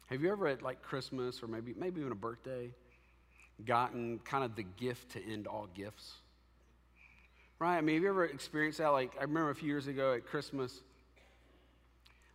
Have 0.07 0.21
you 0.21 0.31
ever 0.31 0.47
at 0.47 0.61
like 0.61 0.81
Christmas 0.81 1.41
or 1.41 1.47
maybe 1.47 1.73
maybe 1.77 2.01
even 2.01 2.11
a 2.11 2.15
birthday 2.15 2.71
gotten 3.65 4.19
kind 4.19 4.43
of 4.43 4.55
the 4.55 4.63
gift 4.63 5.11
to 5.11 5.23
end 5.23 5.47
all 5.47 5.67
gifts? 5.73 6.13
Right? 7.59 7.77
I 7.77 7.81
mean, 7.81 7.95
have 7.95 8.03
you 8.03 8.09
ever 8.09 8.25
experienced 8.25 8.79
that? 8.79 8.89
Like 8.89 9.11
I 9.17 9.21
remember 9.21 9.49
a 9.49 9.55
few 9.55 9.69
years 9.69 9.87
ago 9.87 10.13
at 10.13 10.25
Christmas, 10.25 10.81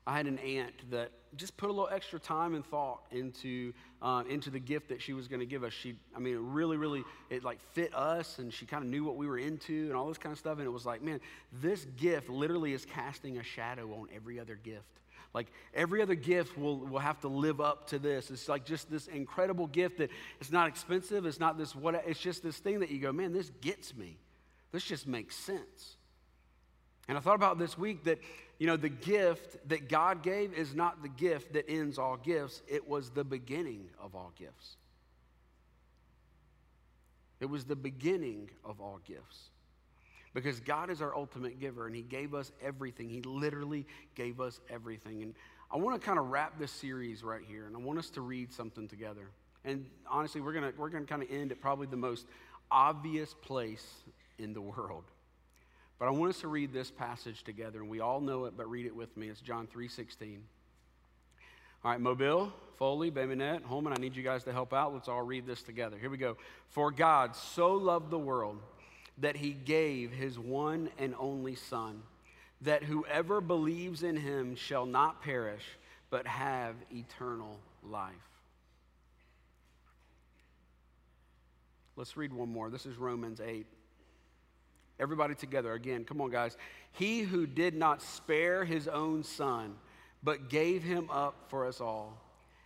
I 0.08 0.16
had 0.16 0.26
an 0.26 0.38
aunt 0.38 0.90
that 0.90 1.10
just 1.36 1.54
put 1.58 1.68
a 1.68 1.72
little 1.72 1.90
extra 1.92 2.18
time 2.18 2.54
and 2.54 2.64
thought 2.64 3.02
into 3.10 3.74
uh, 4.00 4.22
into 4.26 4.48
the 4.48 4.58
gift 4.58 4.88
that 4.88 5.02
she 5.02 5.12
was 5.12 5.28
going 5.28 5.40
to 5.40 5.46
give 5.46 5.62
us. 5.64 5.74
She, 5.74 5.96
I 6.16 6.18
mean, 6.18 6.32
it 6.32 6.40
really, 6.40 6.78
really, 6.78 7.04
it 7.28 7.44
like 7.44 7.60
fit 7.74 7.94
us, 7.94 8.38
and 8.38 8.50
she 8.50 8.64
kind 8.64 8.82
of 8.82 8.88
knew 8.88 9.04
what 9.04 9.16
we 9.16 9.26
were 9.26 9.36
into 9.36 9.84
and 9.88 9.92
all 9.92 10.08
this 10.08 10.16
kind 10.16 10.32
of 10.32 10.38
stuff. 10.38 10.56
And 10.56 10.66
it 10.66 10.70
was 10.70 10.86
like, 10.86 11.02
man, 11.02 11.20
this 11.60 11.84
gift 11.98 12.30
literally 12.30 12.72
is 12.72 12.86
casting 12.86 13.36
a 13.36 13.42
shadow 13.42 13.92
on 14.00 14.08
every 14.16 14.40
other 14.40 14.54
gift. 14.54 14.86
Like 15.34 15.48
every 15.74 16.00
other 16.00 16.14
gift 16.14 16.56
will, 16.56 16.78
will 16.78 17.00
have 17.00 17.20
to 17.20 17.28
live 17.28 17.60
up 17.60 17.88
to 17.88 17.98
this. 17.98 18.30
It's 18.30 18.48
like 18.48 18.64
just 18.64 18.90
this 18.90 19.08
incredible 19.08 19.66
gift 19.66 19.98
that 19.98 20.08
it's 20.40 20.50
not 20.50 20.68
expensive. 20.68 21.26
It's 21.26 21.38
not 21.38 21.58
this 21.58 21.76
what. 21.76 22.02
It's 22.06 22.18
just 22.18 22.42
this 22.42 22.56
thing 22.56 22.80
that 22.80 22.90
you 22.90 22.98
go, 22.98 23.12
man, 23.12 23.34
this 23.34 23.50
gets 23.60 23.94
me. 23.94 24.16
This 24.72 24.84
just 24.84 25.06
makes 25.06 25.36
sense. 25.36 25.97
And 27.08 27.16
I 27.16 27.20
thought 27.20 27.36
about 27.36 27.58
this 27.58 27.78
week 27.78 28.04
that, 28.04 28.18
you 28.58 28.66
know, 28.66 28.76
the 28.76 28.90
gift 28.90 29.56
that 29.68 29.88
God 29.88 30.22
gave 30.22 30.52
is 30.52 30.74
not 30.74 31.02
the 31.02 31.08
gift 31.08 31.54
that 31.54 31.68
ends 31.68 31.98
all 31.98 32.18
gifts, 32.18 32.62
it 32.68 32.86
was 32.86 33.10
the 33.10 33.24
beginning 33.24 33.88
of 33.98 34.14
all 34.14 34.32
gifts. 34.38 34.76
It 37.40 37.46
was 37.46 37.64
the 37.64 37.76
beginning 37.76 38.50
of 38.64 38.80
all 38.80 39.00
gifts. 39.06 39.50
Because 40.34 40.60
God 40.60 40.90
is 40.90 41.00
our 41.00 41.16
ultimate 41.16 41.58
giver 41.58 41.86
and 41.86 41.96
He 41.96 42.02
gave 42.02 42.34
us 42.34 42.52
everything. 42.62 43.08
He 43.08 43.22
literally 43.22 43.86
gave 44.14 44.40
us 44.40 44.60
everything. 44.68 45.22
And 45.22 45.34
I 45.70 45.78
want 45.78 46.00
to 46.00 46.04
kind 46.04 46.18
of 46.18 46.28
wrap 46.28 46.58
this 46.58 46.70
series 46.70 47.24
right 47.24 47.42
here 47.46 47.66
and 47.66 47.74
I 47.74 47.78
want 47.78 47.98
us 47.98 48.10
to 48.10 48.20
read 48.20 48.52
something 48.52 48.86
together. 48.86 49.30
And 49.64 49.86
honestly, 50.08 50.40
we're 50.40 50.52
going 50.52 50.70
to 50.70 50.78
we're 50.78 50.90
going 50.90 51.04
to 51.04 51.08
kind 51.08 51.22
of 51.22 51.30
end 51.30 51.52
at 51.52 51.60
probably 51.60 51.86
the 51.86 51.96
most 51.96 52.26
obvious 52.70 53.34
place 53.34 53.86
in 54.38 54.52
the 54.52 54.60
world. 54.60 55.04
But 55.98 56.06
I 56.06 56.10
want 56.10 56.30
us 56.30 56.40
to 56.42 56.48
read 56.48 56.72
this 56.72 56.90
passage 56.90 57.42
together, 57.42 57.80
and 57.80 57.88
we 57.88 58.00
all 58.00 58.20
know 58.20 58.44
it, 58.44 58.54
but 58.56 58.70
read 58.70 58.86
it 58.86 58.94
with 58.94 59.16
me. 59.16 59.28
It's 59.28 59.40
John 59.40 59.66
3.16. 59.66 60.38
All 61.84 61.90
right, 61.90 62.00
Mobile, 62.00 62.52
Foley, 62.76 63.10
Bay 63.10 63.26
Minette, 63.26 63.62
Holman, 63.62 63.92
I 63.92 63.96
need 63.96 64.14
you 64.14 64.22
guys 64.22 64.44
to 64.44 64.52
help 64.52 64.72
out. 64.72 64.92
Let's 64.94 65.08
all 65.08 65.22
read 65.22 65.46
this 65.46 65.62
together. 65.62 65.96
Here 65.98 66.10
we 66.10 66.16
go. 66.16 66.36
For 66.68 66.90
God 66.90 67.34
so 67.34 67.72
loved 67.72 68.10
the 68.10 68.18
world 68.18 68.58
that 69.18 69.36
he 69.36 69.50
gave 69.50 70.12
his 70.12 70.38
one 70.38 70.90
and 70.98 71.14
only 71.18 71.56
Son, 71.56 72.02
that 72.60 72.84
whoever 72.84 73.40
believes 73.40 74.02
in 74.02 74.16
him 74.16 74.54
shall 74.54 74.86
not 74.86 75.22
perish, 75.22 75.64
but 76.10 76.26
have 76.26 76.74
eternal 76.92 77.58
life. 77.82 78.12
Let's 81.96 82.16
read 82.16 82.32
one 82.32 82.48
more. 82.48 82.70
This 82.70 82.86
is 82.86 82.96
Romans 82.96 83.40
8. 83.40 83.66
Everybody 85.00 85.34
together 85.34 85.72
again. 85.72 86.04
Come 86.04 86.20
on, 86.20 86.30
guys. 86.30 86.56
He 86.92 87.20
who 87.20 87.46
did 87.46 87.74
not 87.74 88.02
spare 88.02 88.64
his 88.64 88.88
own 88.88 89.22
son, 89.22 89.76
but 90.22 90.48
gave 90.48 90.82
him 90.82 91.08
up 91.10 91.44
for 91.48 91.66
us 91.66 91.80
all, 91.80 92.18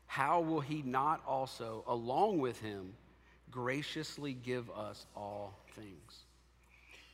how 0.06 0.40
will 0.40 0.60
he 0.60 0.82
not 0.82 1.22
also, 1.26 1.84
along 1.86 2.38
with 2.38 2.60
him, 2.60 2.94
graciously 3.50 4.32
give 4.32 4.70
us 4.70 5.06
all 5.16 5.58
things? 5.74 6.24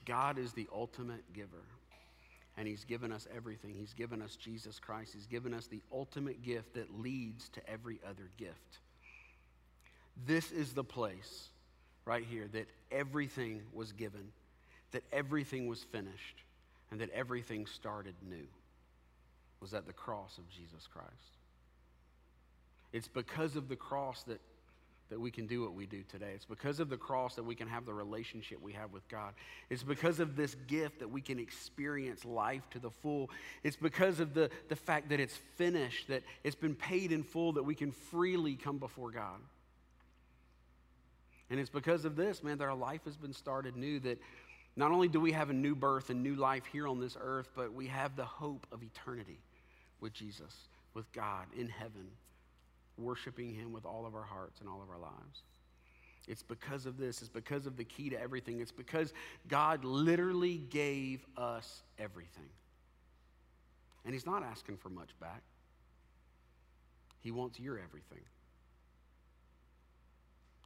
God 0.04 0.38
is 0.38 0.52
the 0.52 0.68
ultimate 0.74 1.22
giver, 1.33 1.64
and 2.57 2.66
he's 2.66 2.85
given 2.85 3.12
us 3.12 3.28
everything. 3.35 3.74
He's 3.74 3.92
given 3.92 4.22
us 4.22 4.37
Jesus 4.37 4.78
Christ, 4.78 5.12
he's 5.14 5.26
given 5.26 5.52
us 5.52 5.66
the 5.66 5.83
ultimate 5.92 6.42
gift 6.42 6.74
that 6.74 6.98
leads 7.00 7.48
to 7.50 7.70
every 7.70 8.00
other 8.09 8.31
gift. 8.37 8.78
This 10.26 10.50
is 10.50 10.72
the 10.72 10.85
place 10.85 11.48
right 12.04 12.24
here 12.28 12.48
that 12.52 12.68
everything 12.90 13.62
was 13.72 13.92
given 13.92 14.33
that 14.92 15.03
everything 15.12 15.66
was 15.66 15.83
finished 15.85 16.42
and 16.90 17.01
that 17.01 17.11
everything 17.11 17.66
started 17.66 18.14
new 18.29 18.46
was 19.61 19.74
at 19.74 19.87
the 19.87 19.92
cross 19.92 20.38
of 20.38 20.48
Jesus 20.48 20.87
Christ. 20.87 21.09
It's 22.92 23.09
because 23.09 23.57
of 23.57 23.68
the 23.68 23.77
cross 23.77 24.22
that, 24.24 24.40
that 25.11 25.20
we 25.20 25.31
can 25.31 25.46
do 25.46 25.62
what 25.62 25.74
we 25.74 25.85
do 25.85 26.03
today. 26.09 26.31
It's 26.35 26.44
because 26.44 26.81
of 26.81 26.88
the 26.88 26.96
cross 26.96 27.35
that 27.35 27.42
we 27.42 27.55
can 27.55 27.68
have 27.68 27.85
the 27.85 27.92
relationship 27.92 28.62
we 28.62 28.72
have 28.72 28.92
with 28.92 29.07
God. 29.09 29.35
It's 29.68 29.83
because 29.83 30.20
of 30.20 30.37
this 30.37 30.55
gift 30.66 31.01
that 31.01 31.11
we 31.11 31.20
can 31.20 31.38
experience 31.38 32.24
life 32.24 32.62
to 32.70 32.79
the 32.79 32.90
full. 32.90 33.31
It's 33.62 33.77
because 33.77 34.20
of 34.20 34.33
the, 34.33 34.51
the 34.68 34.77
fact 34.77 35.11
that 35.11 35.20
it's 35.20 35.37
finished, 35.57 36.09
that 36.09 36.22
it's 36.44 36.57
been 36.57 36.74
paid 36.74 37.12
in 37.12 37.22
full, 37.22 37.53
that 37.55 37.64
we 37.64 37.74
can 37.74 37.92
freely 37.92 38.55
come 38.55 38.79
before 38.79 39.11
God. 39.11 39.40
And 41.51 41.59
it's 41.59 41.70
because 41.70 42.05
of 42.05 42.14
this, 42.14 42.42
man, 42.42 42.59
that 42.59 42.64
our 42.64 42.74
life 42.74 43.05
has 43.05 43.16
been 43.16 43.33
started 43.33 43.77
new, 43.77 44.01
that 44.01 44.18
not 44.79 44.93
only 44.93 45.09
do 45.09 45.19
we 45.19 45.33
have 45.33 45.51
a 45.51 45.55
new 45.55 45.75
birth 45.75 46.09
and 46.09 46.23
new 46.23 46.37
life 46.37 46.62
here 46.71 46.87
on 46.87 47.01
this 47.01 47.17
earth, 47.21 47.49
but 47.57 47.75
we 47.75 47.88
have 47.88 48.14
the 48.14 48.25
hope 48.25 48.64
of 48.71 48.81
eternity 48.81 49.41
with 50.01 50.12
Jesus, 50.12 50.55
with 50.95 51.11
God 51.11 51.47
in 51.59 51.69
heaven, 51.69 52.07
worshiping 52.97 53.53
Him 53.53 53.73
with 53.73 53.85
all 53.85 54.07
of 54.07 54.14
our 54.14 54.23
hearts 54.23 54.61
and 54.61 54.69
all 54.69 54.81
of 54.81 54.88
our 54.88 55.01
lives. 55.01 55.43
It's 56.29 56.45
because 56.45 56.87
of 56.87 56.97
this. 56.97 57.23
It's 57.23 57.29
because 57.29 57.67
of 57.67 57.77
the 57.77 57.83
key 57.83 58.11
to 58.11 58.21
everything. 58.21 58.61
It's 58.61 58.71
because 58.71 59.12
God 59.49 59.83
literally 59.85 60.59
gave 60.59 61.27
us 61.37 61.83
everything. 61.99 62.51
And 64.05 64.14
He's 64.14 64.27
not 64.27 64.45
asking 64.45 64.77
for 64.77 64.91
much 64.91 65.11
back, 65.19 65.43
He 67.19 67.33
wants 67.33 67.59
your 67.59 67.81
everything. 67.81 68.23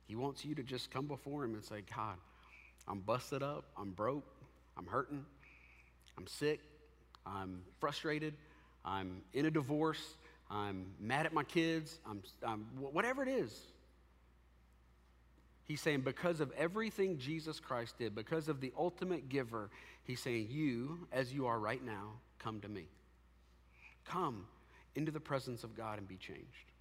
He 0.06 0.16
wants 0.16 0.44
you 0.44 0.54
to 0.56 0.62
just 0.62 0.90
come 0.90 1.06
before 1.06 1.44
Him 1.44 1.54
and 1.54 1.64
say, 1.64 1.82
God, 1.96 2.18
I'm 2.88 3.00
busted 3.00 3.42
up. 3.42 3.64
I'm 3.76 3.90
broke. 3.90 4.26
I'm 4.76 4.86
hurting. 4.86 5.24
I'm 6.18 6.26
sick. 6.26 6.60
I'm 7.26 7.62
frustrated. 7.78 8.34
I'm 8.84 9.22
in 9.32 9.46
a 9.46 9.50
divorce. 9.50 10.16
I'm 10.50 10.86
mad 11.00 11.26
at 11.26 11.32
my 11.32 11.44
kids. 11.44 11.98
I'm, 12.08 12.22
I'm 12.46 12.66
whatever 12.78 13.22
it 13.22 13.28
is. 13.28 13.58
He's 15.64 15.80
saying, 15.80 16.00
because 16.00 16.40
of 16.40 16.52
everything 16.52 17.18
Jesus 17.18 17.60
Christ 17.60 17.96
did, 17.98 18.14
because 18.14 18.48
of 18.48 18.60
the 18.60 18.72
ultimate 18.76 19.28
giver, 19.28 19.70
he's 20.04 20.20
saying, 20.20 20.48
You, 20.50 21.06
as 21.12 21.32
you 21.32 21.46
are 21.46 21.58
right 21.58 21.82
now, 21.82 22.14
come 22.38 22.60
to 22.60 22.68
me. 22.68 22.86
Come 24.04 24.46
into 24.94 25.12
the 25.12 25.20
presence 25.20 25.64
of 25.64 25.76
God 25.76 25.98
and 25.98 26.06
be 26.06 26.16
changed. 26.16 26.72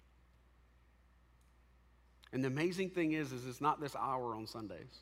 And 2.32 2.42
the 2.42 2.48
amazing 2.48 2.90
thing 2.90 3.12
is, 3.12 3.32
is 3.32 3.46
it's 3.46 3.60
not 3.60 3.80
this 3.80 3.94
hour 3.94 4.34
on 4.34 4.46
Sundays. 4.46 4.98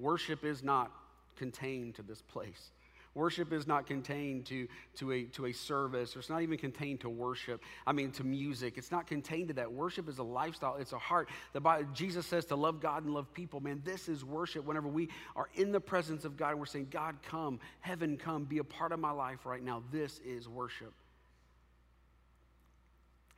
Worship 0.00 0.44
is 0.44 0.62
not 0.62 0.90
contained 1.36 1.96
to 1.96 2.02
this 2.02 2.22
place. 2.22 2.70
Worship 3.14 3.52
is 3.52 3.66
not 3.66 3.88
contained 3.88 4.46
to, 4.46 4.68
to, 4.96 5.10
a, 5.10 5.24
to 5.24 5.46
a 5.46 5.52
service, 5.52 6.14
or 6.14 6.20
it's 6.20 6.30
not 6.30 6.42
even 6.42 6.56
contained 6.58 7.00
to 7.00 7.08
worship. 7.08 7.60
I 7.84 7.92
mean, 7.92 8.12
to 8.12 8.24
music. 8.24 8.74
It's 8.78 8.92
not 8.92 9.08
contained 9.08 9.48
to 9.48 9.54
that. 9.54 9.72
Worship 9.72 10.08
is 10.08 10.18
a 10.18 10.22
lifestyle, 10.22 10.76
it's 10.76 10.92
a 10.92 10.98
heart. 10.98 11.28
The 11.52 11.60
Bible, 11.60 11.88
Jesus 11.92 12.24
says 12.24 12.44
to 12.46 12.56
love 12.56 12.80
God 12.80 13.04
and 13.04 13.12
love 13.12 13.32
people. 13.34 13.58
Man, 13.58 13.82
this 13.84 14.08
is 14.08 14.24
worship. 14.24 14.64
Whenever 14.64 14.86
we 14.86 15.08
are 15.34 15.48
in 15.54 15.72
the 15.72 15.80
presence 15.80 16.24
of 16.24 16.36
God 16.36 16.50
and 16.50 16.60
we're 16.60 16.66
saying, 16.66 16.88
God, 16.90 17.16
come, 17.24 17.58
heaven, 17.80 18.16
come, 18.16 18.44
be 18.44 18.58
a 18.58 18.64
part 18.64 18.92
of 18.92 19.00
my 19.00 19.10
life 19.10 19.44
right 19.44 19.62
now, 19.62 19.82
this 19.90 20.20
is 20.24 20.48
worship. 20.48 20.92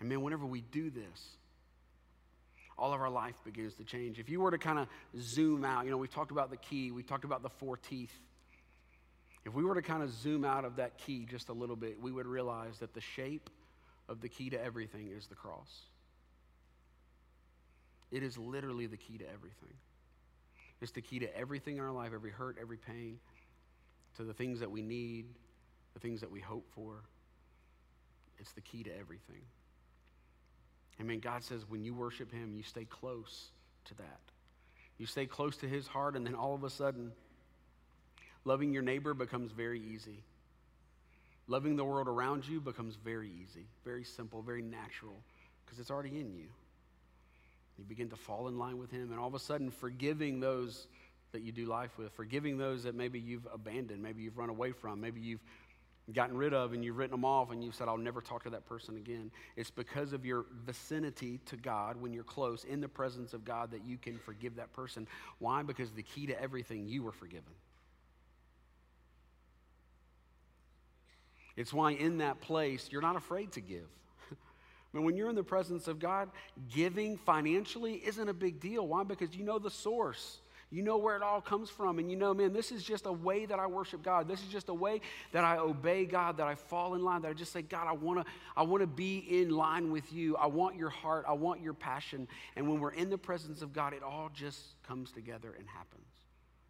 And 0.00 0.08
man, 0.08 0.20
whenever 0.20 0.44
we 0.44 0.60
do 0.60 0.90
this, 0.90 1.36
all 2.78 2.92
of 2.92 3.00
our 3.00 3.10
life 3.10 3.34
begins 3.44 3.74
to 3.74 3.84
change. 3.84 4.18
If 4.18 4.28
you 4.28 4.40
were 4.40 4.50
to 4.50 4.58
kind 4.58 4.78
of 4.78 4.88
zoom 5.20 5.64
out, 5.64 5.84
you 5.84 5.90
know, 5.90 5.96
we've 5.96 6.12
talked 6.12 6.30
about 6.30 6.50
the 6.50 6.56
key, 6.56 6.90
we 6.90 7.02
talked 7.02 7.24
about 7.24 7.42
the 7.42 7.50
four 7.50 7.76
teeth. 7.76 8.12
If 9.44 9.54
we 9.54 9.64
were 9.64 9.74
to 9.74 9.82
kind 9.82 10.02
of 10.02 10.12
zoom 10.12 10.44
out 10.44 10.64
of 10.64 10.76
that 10.76 10.98
key 10.98 11.26
just 11.28 11.48
a 11.48 11.52
little 11.52 11.76
bit, 11.76 12.00
we 12.00 12.12
would 12.12 12.26
realize 12.26 12.78
that 12.78 12.94
the 12.94 13.00
shape 13.00 13.50
of 14.08 14.20
the 14.20 14.28
key 14.28 14.50
to 14.50 14.62
everything 14.62 15.10
is 15.14 15.26
the 15.26 15.34
cross. 15.34 15.70
It 18.10 18.22
is 18.22 18.36
literally 18.38 18.86
the 18.86 18.96
key 18.96 19.18
to 19.18 19.24
everything. 19.24 19.74
It's 20.80 20.92
the 20.92 21.00
key 21.00 21.20
to 21.20 21.36
everything 21.36 21.76
in 21.76 21.82
our 21.82 21.92
life, 21.92 22.10
every 22.14 22.30
hurt, 22.30 22.56
every 22.60 22.76
pain, 22.76 23.18
to 24.16 24.24
the 24.24 24.34
things 24.34 24.60
that 24.60 24.70
we 24.70 24.82
need, 24.82 25.26
the 25.94 26.00
things 26.00 26.20
that 26.20 26.30
we 26.30 26.40
hope 26.40 26.66
for. 26.74 27.02
It's 28.38 28.52
the 28.52 28.60
key 28.60 28.82
to 28.82 28.90
everything. 28.98 29.42
I 31.02 31.08
mean, 31.08 31.20
God 31.20 31.42
says 31.42 31.62
when 31.68 31.82
you 31.82 31.94
worship 31.94 32.32
Him, 32.32 32.54
you 32.54 32.62
stay 32.62 32.84
close 32.84 33.50
to 33.86 33.94
that. 33.96 34.20
You 34.98 35.06
stay 35.06 35.26
close 35.26 35.56
to 35.58 35.68
His 35.68 35.86
heart, 35.86 36.16
and 36.16 36.24
then 36.24 36.34
all 36.34 36.54
of 36.54 36.64
a 36.64 36.70
sudden, 36.70 37.12
Loving 38.44 38.72
your 38.72 38.82
neighbor 38.82 39.14
becomes 39.14 39.52
very 39.52 39.80
easy. 39.80 40.22
Loving 41.46 41.76
the 41.76 41.84
world 41.84 42.08
around 42.08 42.46
you 42.46 42.60
becomes 42.60 42.96
very 42.96 43.30
easy, 43.42 43.66
very 43.84 44.04
simple, 44.04 44.42
very 44.42 44.62
natural, 44.62 45.14
because 45.64 45.78
it's 45.78 45.90
already 45.90 46.18
in 46.20 46.32
you. 46.34 46.48
You 47.78 47.84
begin 47.84 48.10
to 48.10 48.16
fall 48.16 48.48
in 48.48 48.58
line 48.58 48.78
with 48.78 48.90
Him, 48.90 49.10
and 49.10 49.18
all 49.18 49.28
of 49.28 49.34
a 49.34 49.38
sudden, 49.38 49.70
forgiving 49.70 50.40
those 50.40 50.86
that 51.32 51.42
you 51.42 51.52
do 51.52 51.66
life 51.66 51.96
with, 51.98 52.12
forgiving 52.12 52.58
those 52.58 52.82
that 52.84 52.94
maybe 52.94 53.18
you've 53.18 53.46
abandoned, 53.52 54.02
maybe 54.02 54.22
you've 54.22 54.36
run 54.36 54.50
away 54.50 54.72
from, 54.72 55.00
maybe 55.00 55.20
you've 55.20 55.42
gotten 56.12 56.36
rid 56.36 56.52
of 56.52 56.72
and 56.72 56.84
you've 56.84 56.98
written 56.98 57.12
them 57.12 57.24
off 57.24 57.52
and 57.52 57.62
you've 57.62 57.74
said, 57.74 57.88
I'll 57.88 57.96
never 57.96 58.20
talk 58.20 58.42
to 58.44 58.50
that 58.50 58.66
person 58.66 58.96
again. 58.96 59.30
It's 59.56 59.70
because 59.70 60.12
of 60.12 60.26
your 60.26 60.46
vicinity 60.66 61.38
to 61.46 61.56
God 61.56 62.00
when 62.00 62.12
you're 62.12 62.24
close 62.24 62.64
in 62.64 62.80
the 62.80 62.88
presence 62.88 63.34
of 63.34 63.44
God 63.44 63.70
that 63.70 63.84
you 63.86 63.96
can 63.98 64.18
forgive 64.18 64.56
that 64.56 64.72
person. 64.72 65.06
Why? 65.38 65.62
Because 65.62 65.92
the 65.92 66.02
key 66.02 66.26
to 66.26 66.42
everything, 66.42 66.88
you 66.88 67.02
were 67.02 67.12
forgiven. 67.12 67.52
It's 71.56 71.72
why 71.72 71.92
in 71.92 72.18
that 72.18 72.40
place, 72.40 72.88
you're 72.90 73.02
not 73.02 73.16
afraid 73.16 73.52
to 73.52 73.60
give. 73.60 73.86
I 74.32 74.96
mean, 74.96 75.04
when 75.04 75.16
you're 75.16 75.28
in 75.28 75.36
the 75.36 75.44
presence 75.44 75.86
of 75.86 76.00
God, 76.00 76.30
giving 76.74 77.16
financially 77.16 77.94
isn't 78.04 78.28
a 78.28 78.34
big 78.34 78.58
deal. 78.58 78.86
Why? 78.86 79.04
Because 79.04 79.36
you 79.36 79.44
know 79.44 79.58
the 79.58 79.70
source. 79.70 80.38
You 80.72 80.82
know 80.82 80.96
where 80.96 81.14
it 81.16 81.22
all 81.22 81.42
comes 81.42 81.68
from. 81.68 81.98
And 81.98 82.10
you 82.10 82.16
know, 82.16 82.32
man, 82.32 82.54
this 82.54 82.72
is 82.72 82.82
just 82.82 83.04
a 83.04 83.12
way 83.12 83.44
that 83.44 83.58
I 83.58 83.66
worship 83.66 84.02
God. 84.02 84.26
This 84.26 84.40
is 84.40 84.48
just 84.48 84.70
a 84.70 84.74
way 84.74 85.02
that 85.32 85.44
I 85.44 85.58
obey 85.58 86.06
God, 86.06 86.38
that 86.38 86.46
I 86.46 86.54
fall 86.54 86.94
in 86.94 87.04
line, 87.04 87.20
that 87.22 87.28
I 87.28 87.34
just 87.34 87.52
say, 87.52 87.60
God, 87.60 87.86
I 87.86 87.92
want 87.92 88.20
to 88.20 88.32
I 88.56 88.62
wanna 88.62 88.86
be 88.86 89.18
in 89.18 89.50
line 89.50 89.92
with 89.92 90.10
you. 90.14 90.34
I 90.36 90.46
want 90.46 90.76
your 90.76 90.88
heart. 90.88 91.26
I 91.28 91.34
want 91.34 91.60
your 91.60 91.74
passion. 91.74 92.26
And 92.56 92.70
when 92.70 92.80
we're 92.80 92.94
in 92.94 93.10
the 93.10 93.18
presence 93.18 93.60
of 93.60 93.74
God, 93.74 93.92
it 93.92 94.02
all 94.02 94.30
just 94.32 94.60
comes 94.88 95.12
together 95.12 95.54
and 95.58 95.68
happens. 95.68 96.06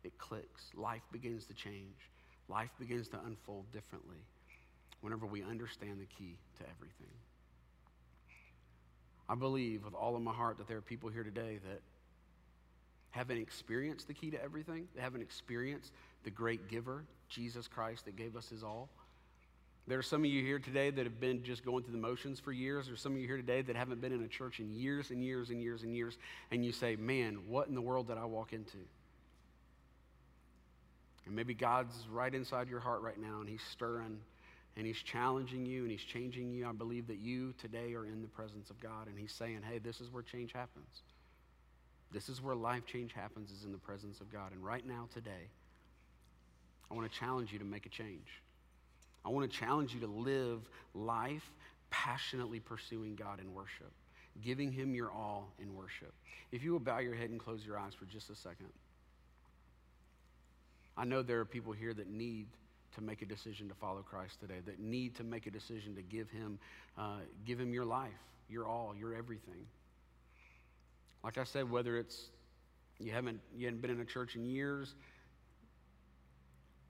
It 0.02 0.18
clicks. 0.18 0.72
Life 0.74 1.02
begins 1.12 1.46
to 1.46 1.54
change, 1.54 2.10
life 2.48 2.70
begins 2.80 3.06
to 3.08 3.20
unfold 3.24 3.70
differently 3.72 4.18
whenever 5.00 5.26
we 5.26 5.44
understand 5.44 6.00
the 6.00 6.06
key 6.06 6.36
to 6.58 6.64
everything. 6.64 7.14
I 9.28 9.36
believe 9.36 9.84
with 9.84 9.94
all 9.94 10.16
of 10.16 10.22
my 10.22 10.32
heart 10.32 10.58
that 10.58 10.66
there 10.66 10.76
are 10.76 10.82
people 10.82 11.08
here 11.08 11.22
today 11.22 11.60
that 11.68 11.80
haven't 13.12 13.38
experienced 13.38 14.08
the 14.08 14.14
key 14.14 14.30
to 14.30 14.42
everything. 14.42 14.88
They 14.94 15.00
haven't 15.00 15.22
experienced 15.22 15.92
the 16.24 16.30
great 16.30 16.68
giver, 16.68 17.04
Jesus 17.28 17.68
Christ, 17.68 18.04
that 18.04 18.16
gave 18.16 18.36
us 18.36 18.48
his 18.48 18.62
all. 18.62 18.88
There 19.86 19.98
are 19.98 20.02
some 20.02 20.20
of 20.22 20.30
you 20.30 20.44
here 20.44 20.58
today 20.58 20.90
that 20.90 21.04
have 21.04 21.20
been 21.20 21.42
just 21.42 21.64
going 21.64 21.82
through 21.82 21.94
the 21.94 21.98
motions 21.98 22.38
for 22.38 22.52
years. 22.52 22.86
There's 22.86 23.00
some 23.00 23.12
of 23.12 23.18
you 23.18 23.26
here 23.26 23.36
today 23.36 23.62
that 23.62 23.74
haven't 23.74 24.00
been 24.00 24.12
in 24.12 24.22
a 24.22 24.28
church 24.28 24.60
in 24.60 24.70
years 24.70 25.10
and 25.10 25.24
years 25.24 25.50
and 25.50 25.60
years 25.60 25.82
and 25.82 25.94
years. 25.94 26.18
And 26.50 26.64
you 26.64 26.72
say, 26.72 26.96
man, 26.96 27.38
what 27.48 27.68
in 27.68 27.74
the 27.74 27.80
world 27.80 28.08
did 28.08 28.18
I 28.18 28.24
walk 28.24 28.52
into? 28.52 28.78
And 31.26 31.34
maybe 31.34 31.54
God's 31.54 31.94
right 32.10 32.32
inside 32.32 32.68
your 32.68 32.80
heart 32.80 33.02
right 33.02 33.20
now 33.20 33.40
and 33.40 33.48
he's 33.48 33.62
stirring 33.70 34.18
and 34.76 34.86
He's 34.86 35.02
challenging 35.02 35.66
you 35.66 35.82
and 35.82 35.90
He's 35.90 36.02
changing 36.02 36.50
you. 36.50 36.66
I 36.66 36.72
believe 36.72 37.06
that 37.08 37.18
you 37.18 37.54
today 37.58 37.94
are 37.94 38.06
in 38.06 38.22
the 38.22 38.28
presence 38.28 38.70
of 38.70 38.80
God 38.80 39.06
and 39.06 39.18
He's 39.18 39.32
saying, 39.32 39.60
hey, 39.68 39.78
this 39.78 40.00
is 40.00 40.10
where 40.10 40.22
change 40.22 40.52
happens. 40.52 41.02
This 42.12 42.28
is 42.28 42.42
where 42.42 42.54
life 42.54 42.84
change 42.86 43.12
happens, 43.12 43.50
is 43.50 43.64
in 43.64 43.72
the 43.72 43.78
presence 43.78 44.20
of 44.20 44.30
God. 44.30 44.52
And 44.52 44.62
right 44.64 44.86
now, 44.86 45.08
today, 45.14 45.48
I 46.90 46.94
want 46.94 47.10
to 47.10 47.18
challenge 47.18 47.52
you 47.52 47.58
to 47.58 47.64
make 47.64 47.86
a 47.86 47.88
change. 47.88 48.28
I 49.24 49.30
want 49.30 49.50
to 49.50 49.58
challenge 49.58 49.94
you 49.94 50.00
to 50.00 50.06
live 50.06 50.60
life 50.94 51.42
passionately 51.90 52.60
pursuing 52.60 53.14
God 53.14 53.40
in 53.40 53.54
worship, 53.54 53.92
giving 54.42 54.72
Him 54.72 54.94
your 54.94 55.10
all 55.10 55.52
in 55.60 55.74
worship. 55.74 56.12
If 56.50 56.62
you 56.62 56.72
will 56.72 56.80
bow 56.80 56.98
your 56.98 57.14
head 57.14 57.30
and 57.30 57.40
close 57.40 57.64
your 57.64 57.78
eyes 57.78 57.94
for 57.94 58.04
just 58.06 58.30
a 58.30 58.34
second. 58.34 58.68
I 60.96 61.04
know 61.04 61.22
there 61.22 61.40
are 61.40 61.44
people 61.44 61.72
here 61.72 61.94
that 61.94 62.10
need 62.10 62.46
to 62.94 63.00
make 63.00 63.22
a 63.22 63.26
decision 63.26 63.68
to 63.68 63.74
follow 63.74 64.02
Christ 64.02 64.40
today, 64.40 64.60
that 64.66 64.78
need 64.78 65.14
to 65.16 65.24
make 65.24 65.46
a 65.46 65.50
decision 65.50 65.94
to 65.94 66.02
give 66.02 66.28
Him, 66.30 66.58
uh, 66.98 67.20
give 67.46 67.58
Him 67.58 67.72
your 67.72 67.86
life, 67.86 68.10
your 68.50 68.66
all, 68.66 68.94
your 68.98 69.14
everything. 69.14 69.66
Like 71.24 71.38
I 71.38 71.44
said, 71.44 71.70
whether 71.70 71.96
it's 71.96 72.30
you 72.98 73.12
haven't 73.12 73.40
you 73.56 73.66
haven't 73.66 73.80
been 73.80 73.90
in 73.90 74.00
a 74.00 74.04
church 74.04 74.36
in 74.36 74.44
years, 74.44 74.94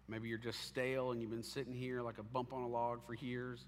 maybe 0.08 0.28
you're 0.28 0.38
just 0.38 0.60
stale 0.66 1.12
and 1.12 1.20
you've 1.20 1.30
been 1.30 1.42
sitting 1.42 1.74
here 1.74 2.02
like 2.02 2.18
a 2.18 2.22
bump 2.22 2.52
on 2.52 2.62
a 2.62 2.68
log 2.68 3.06
for 3.06 3.14
years, 3.14 3.64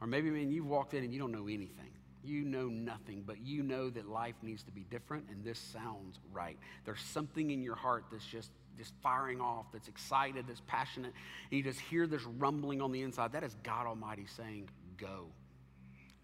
or 0.00 0.06
maybe 0.06 0.30
man 0.30 0.50
you've 0.50 0.66
walked 0.66 0.94
in 0.94 1.04
and 1.04 1.12
you 1.12 1.18
don't 1.18 1.32
know 1.32 1.46
anything. 1.48 1.90
You 2.24 2.42
know 2.42 2.66
nothing, 2.66 3.22
but 3.24 3.40
you 3.40 3.62
know 3.62 3.90
that 3.90 4.08
life 4.08 4.34
needs 4.42 4.64
to 4.64 4.72
be 4.72 4.84
different, 4.90 5.26
and 5.30 5.44
this 5.44 5.58
sounds 5.58 6.18
right. 6.32 6.58
There's 6.84 7.00
something 7.00 7.50
in 7.50 7.62
your 7.62 7.76
heart 7.76 8.04
that's 8.10 8.26
just 8.26 8.50
just 8.76 8.92
firing 9.02 9.40
off, 9.40 9.66
that's 9.72 9.88
excited, 9.88 10.44
that's 10.46 10.62
passionate, 10.66 11.12
and 11.50 11.58
you 11.58 11.64
just 11.64 11.80
hear 11.80 12.06
this 12.06 12.22
rumbling 12.24 12.80
on 12.80 12.92
the 12.92 13.02
inside, 13.02 13.32
that 13.32 13.42
is 13.42 13.56
God 13.64 13.86
Almighty 13.86 14.26
saying, 14.36 14.68
Go. 14.96 15.26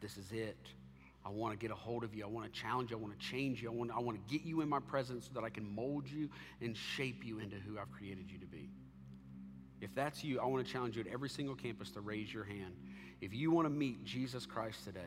This 0.01 0.17
is 0.19 0.31
it. 0.33 0.59
I 1.27 1.31
want 1.31 1.53
to 1.53 1.59
get 1.59 1.71
a 1.71 1.75
hold 1.75 2.05
of 2.05 2.15
you. 2.15 2.25
I 2.25 2.29
want 2.29 2.53
to 2.53 2.61
challenge 2.61 2.91
you. 2.91 2.99
I 2.99 3.01
want 3.01 3.19
to 3.19 3.27
change 3.27 3.63
you. 3.63 3.71
I 3.71 3.75
want, 3.75 3.91
I 3.91 3.99
want 3.99 4.17
to 4.17 4.33
get 4.33 4.45
you 4.45 4.61
in 4.61 4.69
my 4.69 4.81
presence 4.81 5.27
so 5.27 5.41
that 5.41 5.45
I 5.45 5.49
can 5.49 5.75
mold 5.75 6.07
you 6.07 6.29
and 6.61 6.77
shape 6.77 7.25
you 7.25 7.39
into 7.39 7.57
who 7.57 7.79
I've 7.79 7.91
created 7.91 8.31
you 8.31 8.39
to 8.39 8.47
be. 8.47 8.69
If 9.81 9.95
that's 9.95 10.23
you, 10.23 10.41
I 10.41 10.47
want 10.47 10.67
to 10.67 10.73
challenge 10.73 10.97
you 10.97 11.03
at 11.03 11.09
every 11.09 11.29
single 11.29 11.55
campus 11.55 11.91
to 11.93 12.01
raise 12.01 12.33
your 12.33 12.45
hand. 12.45 12.75
If 13.21 13.33
you 13.33 13.51
want 13.51 13.67
to 13.67 13.71
meet 13.71 14.05
Jesus 14.05 14.45
Christ 14.45 14.85
today, 14.85 15.01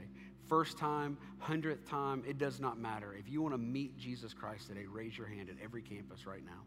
first 0.47 0.77
time, 0.77 1.17
hundredth 1.39 1.87
time, 1.89 2.23
it 2.27 2.37
does 2.37 2.59
not 2.59 2.79
matter. 2.79 3.13
If 3.17 3.29
you 3.29 3.41
want 3.41 3.53
to 3.53 3.59
meet 3.59 3.97
Jesus 3.97 4.33
Christ 4.33 4.67
today, 4.67 4.85
raise 4.91 5.17
your 5.17 5.27
hand 5.27 5.49
at 5.49 5.55
every 5.63 5.81
campus 5.81 6.25
right 6.25 6.43
now. 6.43 6.63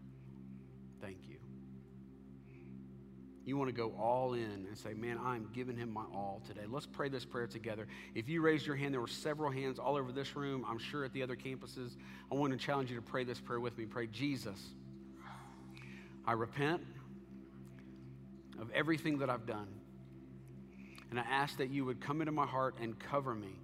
Thank 1.01 1.19
you. 1.29 1.50
You 3.47 3.57
want 3.57 3.69
to 3.69 3.75
go 3.75 3.95
all 3.99 4.35
in 4.35 4.67
and 4.69 4.77
say, 4.77 4.93
Man, 4.95 5.19
I'm 5.23 5.49
giving 5.53 5.77
him 5.77 5.93
my 5.93 6.05
all 6.15 6.43
today. 6.47 6.63
Let's 6.69 6.87
pray 6.87 7.09
this 7.09 7.25
prayer 7.25 7.47
together. 7.47 7.87
If 8.15 8.29
you 8.29 8.43
raised 8.43 8.67
your 8.67 8.77
hand, 8.77 8.93
there 8.93 9.01
were 9.01 9.07
several 9.09 9.51
hands 9.51 9.79
all 9.79 9.97
over 9.97 10.13
this 10.13 10.37
room, 10.37 10.65
I'm 10.69 10.79
sure 10.79 11.05
at 11.05 11.13
the 11.13 11.23
other 11.23 11.37
campuses. 11.37 11.97
I 12.31 12.35
want 12.35 12.53
to 12.53 12.59
challenge 12.59 12.91
you 12.91 12.97
to 12.97 13.03
pray 13.03 13.25
this 13.25 13.41
prayer 13.41 13.61
with 13.61 13.77
me. 13.79 13.87
Pray, 13.87 14.07
Jesus, 14.09 14.59
I 16.27 16.33
repent 16.33 16.83
of 18.61 18.71
everything 18.73 19.19
that 19.19 19.31
I've 19.31 19.47
done. 19.47 19.69
And 21.11 21.19
I 21.19 21.25
ask 21.29 21.57
that 21.59 21.71
you 21.71 21.85
would 21.87 22.01
come 22.01 22.21
into 22.21 22.33
my 22.33 22.47
heart 22.47 22.77
and 22.81 22.97
cover 22.99 23.35
me 23.35 23.59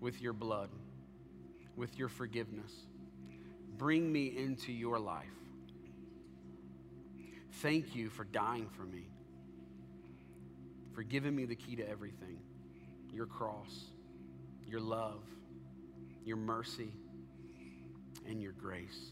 with 0.00 0.20
your 0.20 0.32
blood, 0.32 0.70
with 1.76 1.96
your 1.98 2.08
forgiveness. 2.08 2.72
Bring 3.76 4.10
me 4.10 4.36
into 4.36 4.72
your 4.72 4.98
life. 4.98 5.26
Thank 7.60 7.96
you 7.96 8.08
for 8.08 8.24
dying 8.24 8.68
for 8.76 8.84
me, 8.84 9.08
for 10.94 11.02
giving 11.02 11.34
me 11.34 11.44
the 11.44 11.56
key 11.56 11.76
to 11.76 11.88
everything 11.88 12.38
your 13.12 13.26
cross, 13.26 13.86
your 14.66 14.80
love, 14.80 15.22
your 16.24 16.36
mercy, 16.36 16.92
and 18.28 18.40
your 18.40 18.52
grace. 18.52 19.10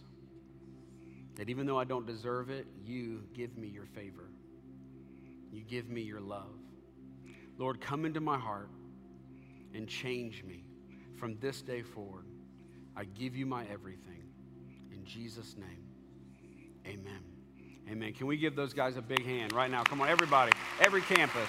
That 1.36 1.50
even 1.50 1.66
though 1.66 1.78
I 1.78 1.84
don't 1.84 2.06
deserve 2.06 2.50
it, 2.50 2.66
you 2.84 3.24
give 3.34 3.56
me 3.56 3.66
your 3.68 3.86
favor. 3.86 4.28
You 5.50 5.62
give 5.62 5.88
me 5.88 6.02
your 6.02 6.20
love. 6.20 6.54
Lord, 7.58 7.80
come 7.80 8.04
into 8.04 8.20
my 8.20 8.38
heart 8.38 8.70
and 9.74 9.88
change 9.88 10.44
me 10.44 10.64
from 11.18 11.36
this 11.40 11.62
day 11.62 11.82
forward. 11.82 12.26
I 12.96 13.04
give 13.04 13.34
you 13.34 13.46
my 13.46 13.64
everything. 13.66 14.22
In 14.92 15.04
Jesus' 15.04 15.56
name, 15.56 15.84
amen. 16.86 17.35
Amen. 17.90 18.12
Can 18.12 18.26
we 18.26 18.36
give 18.36 18.56
those 18.56 18.74
guys 18.74 18.96
a 18.96 19.02
big 19.02 19.24
hand 19.24 19.52
right 19.52 19.70
now? 19.70 19.84
Come 19.84 20.00
on, 20.00 20.08
everybody, 20.08 20.52
every 20.80 21.02
campus. 21.02 21.48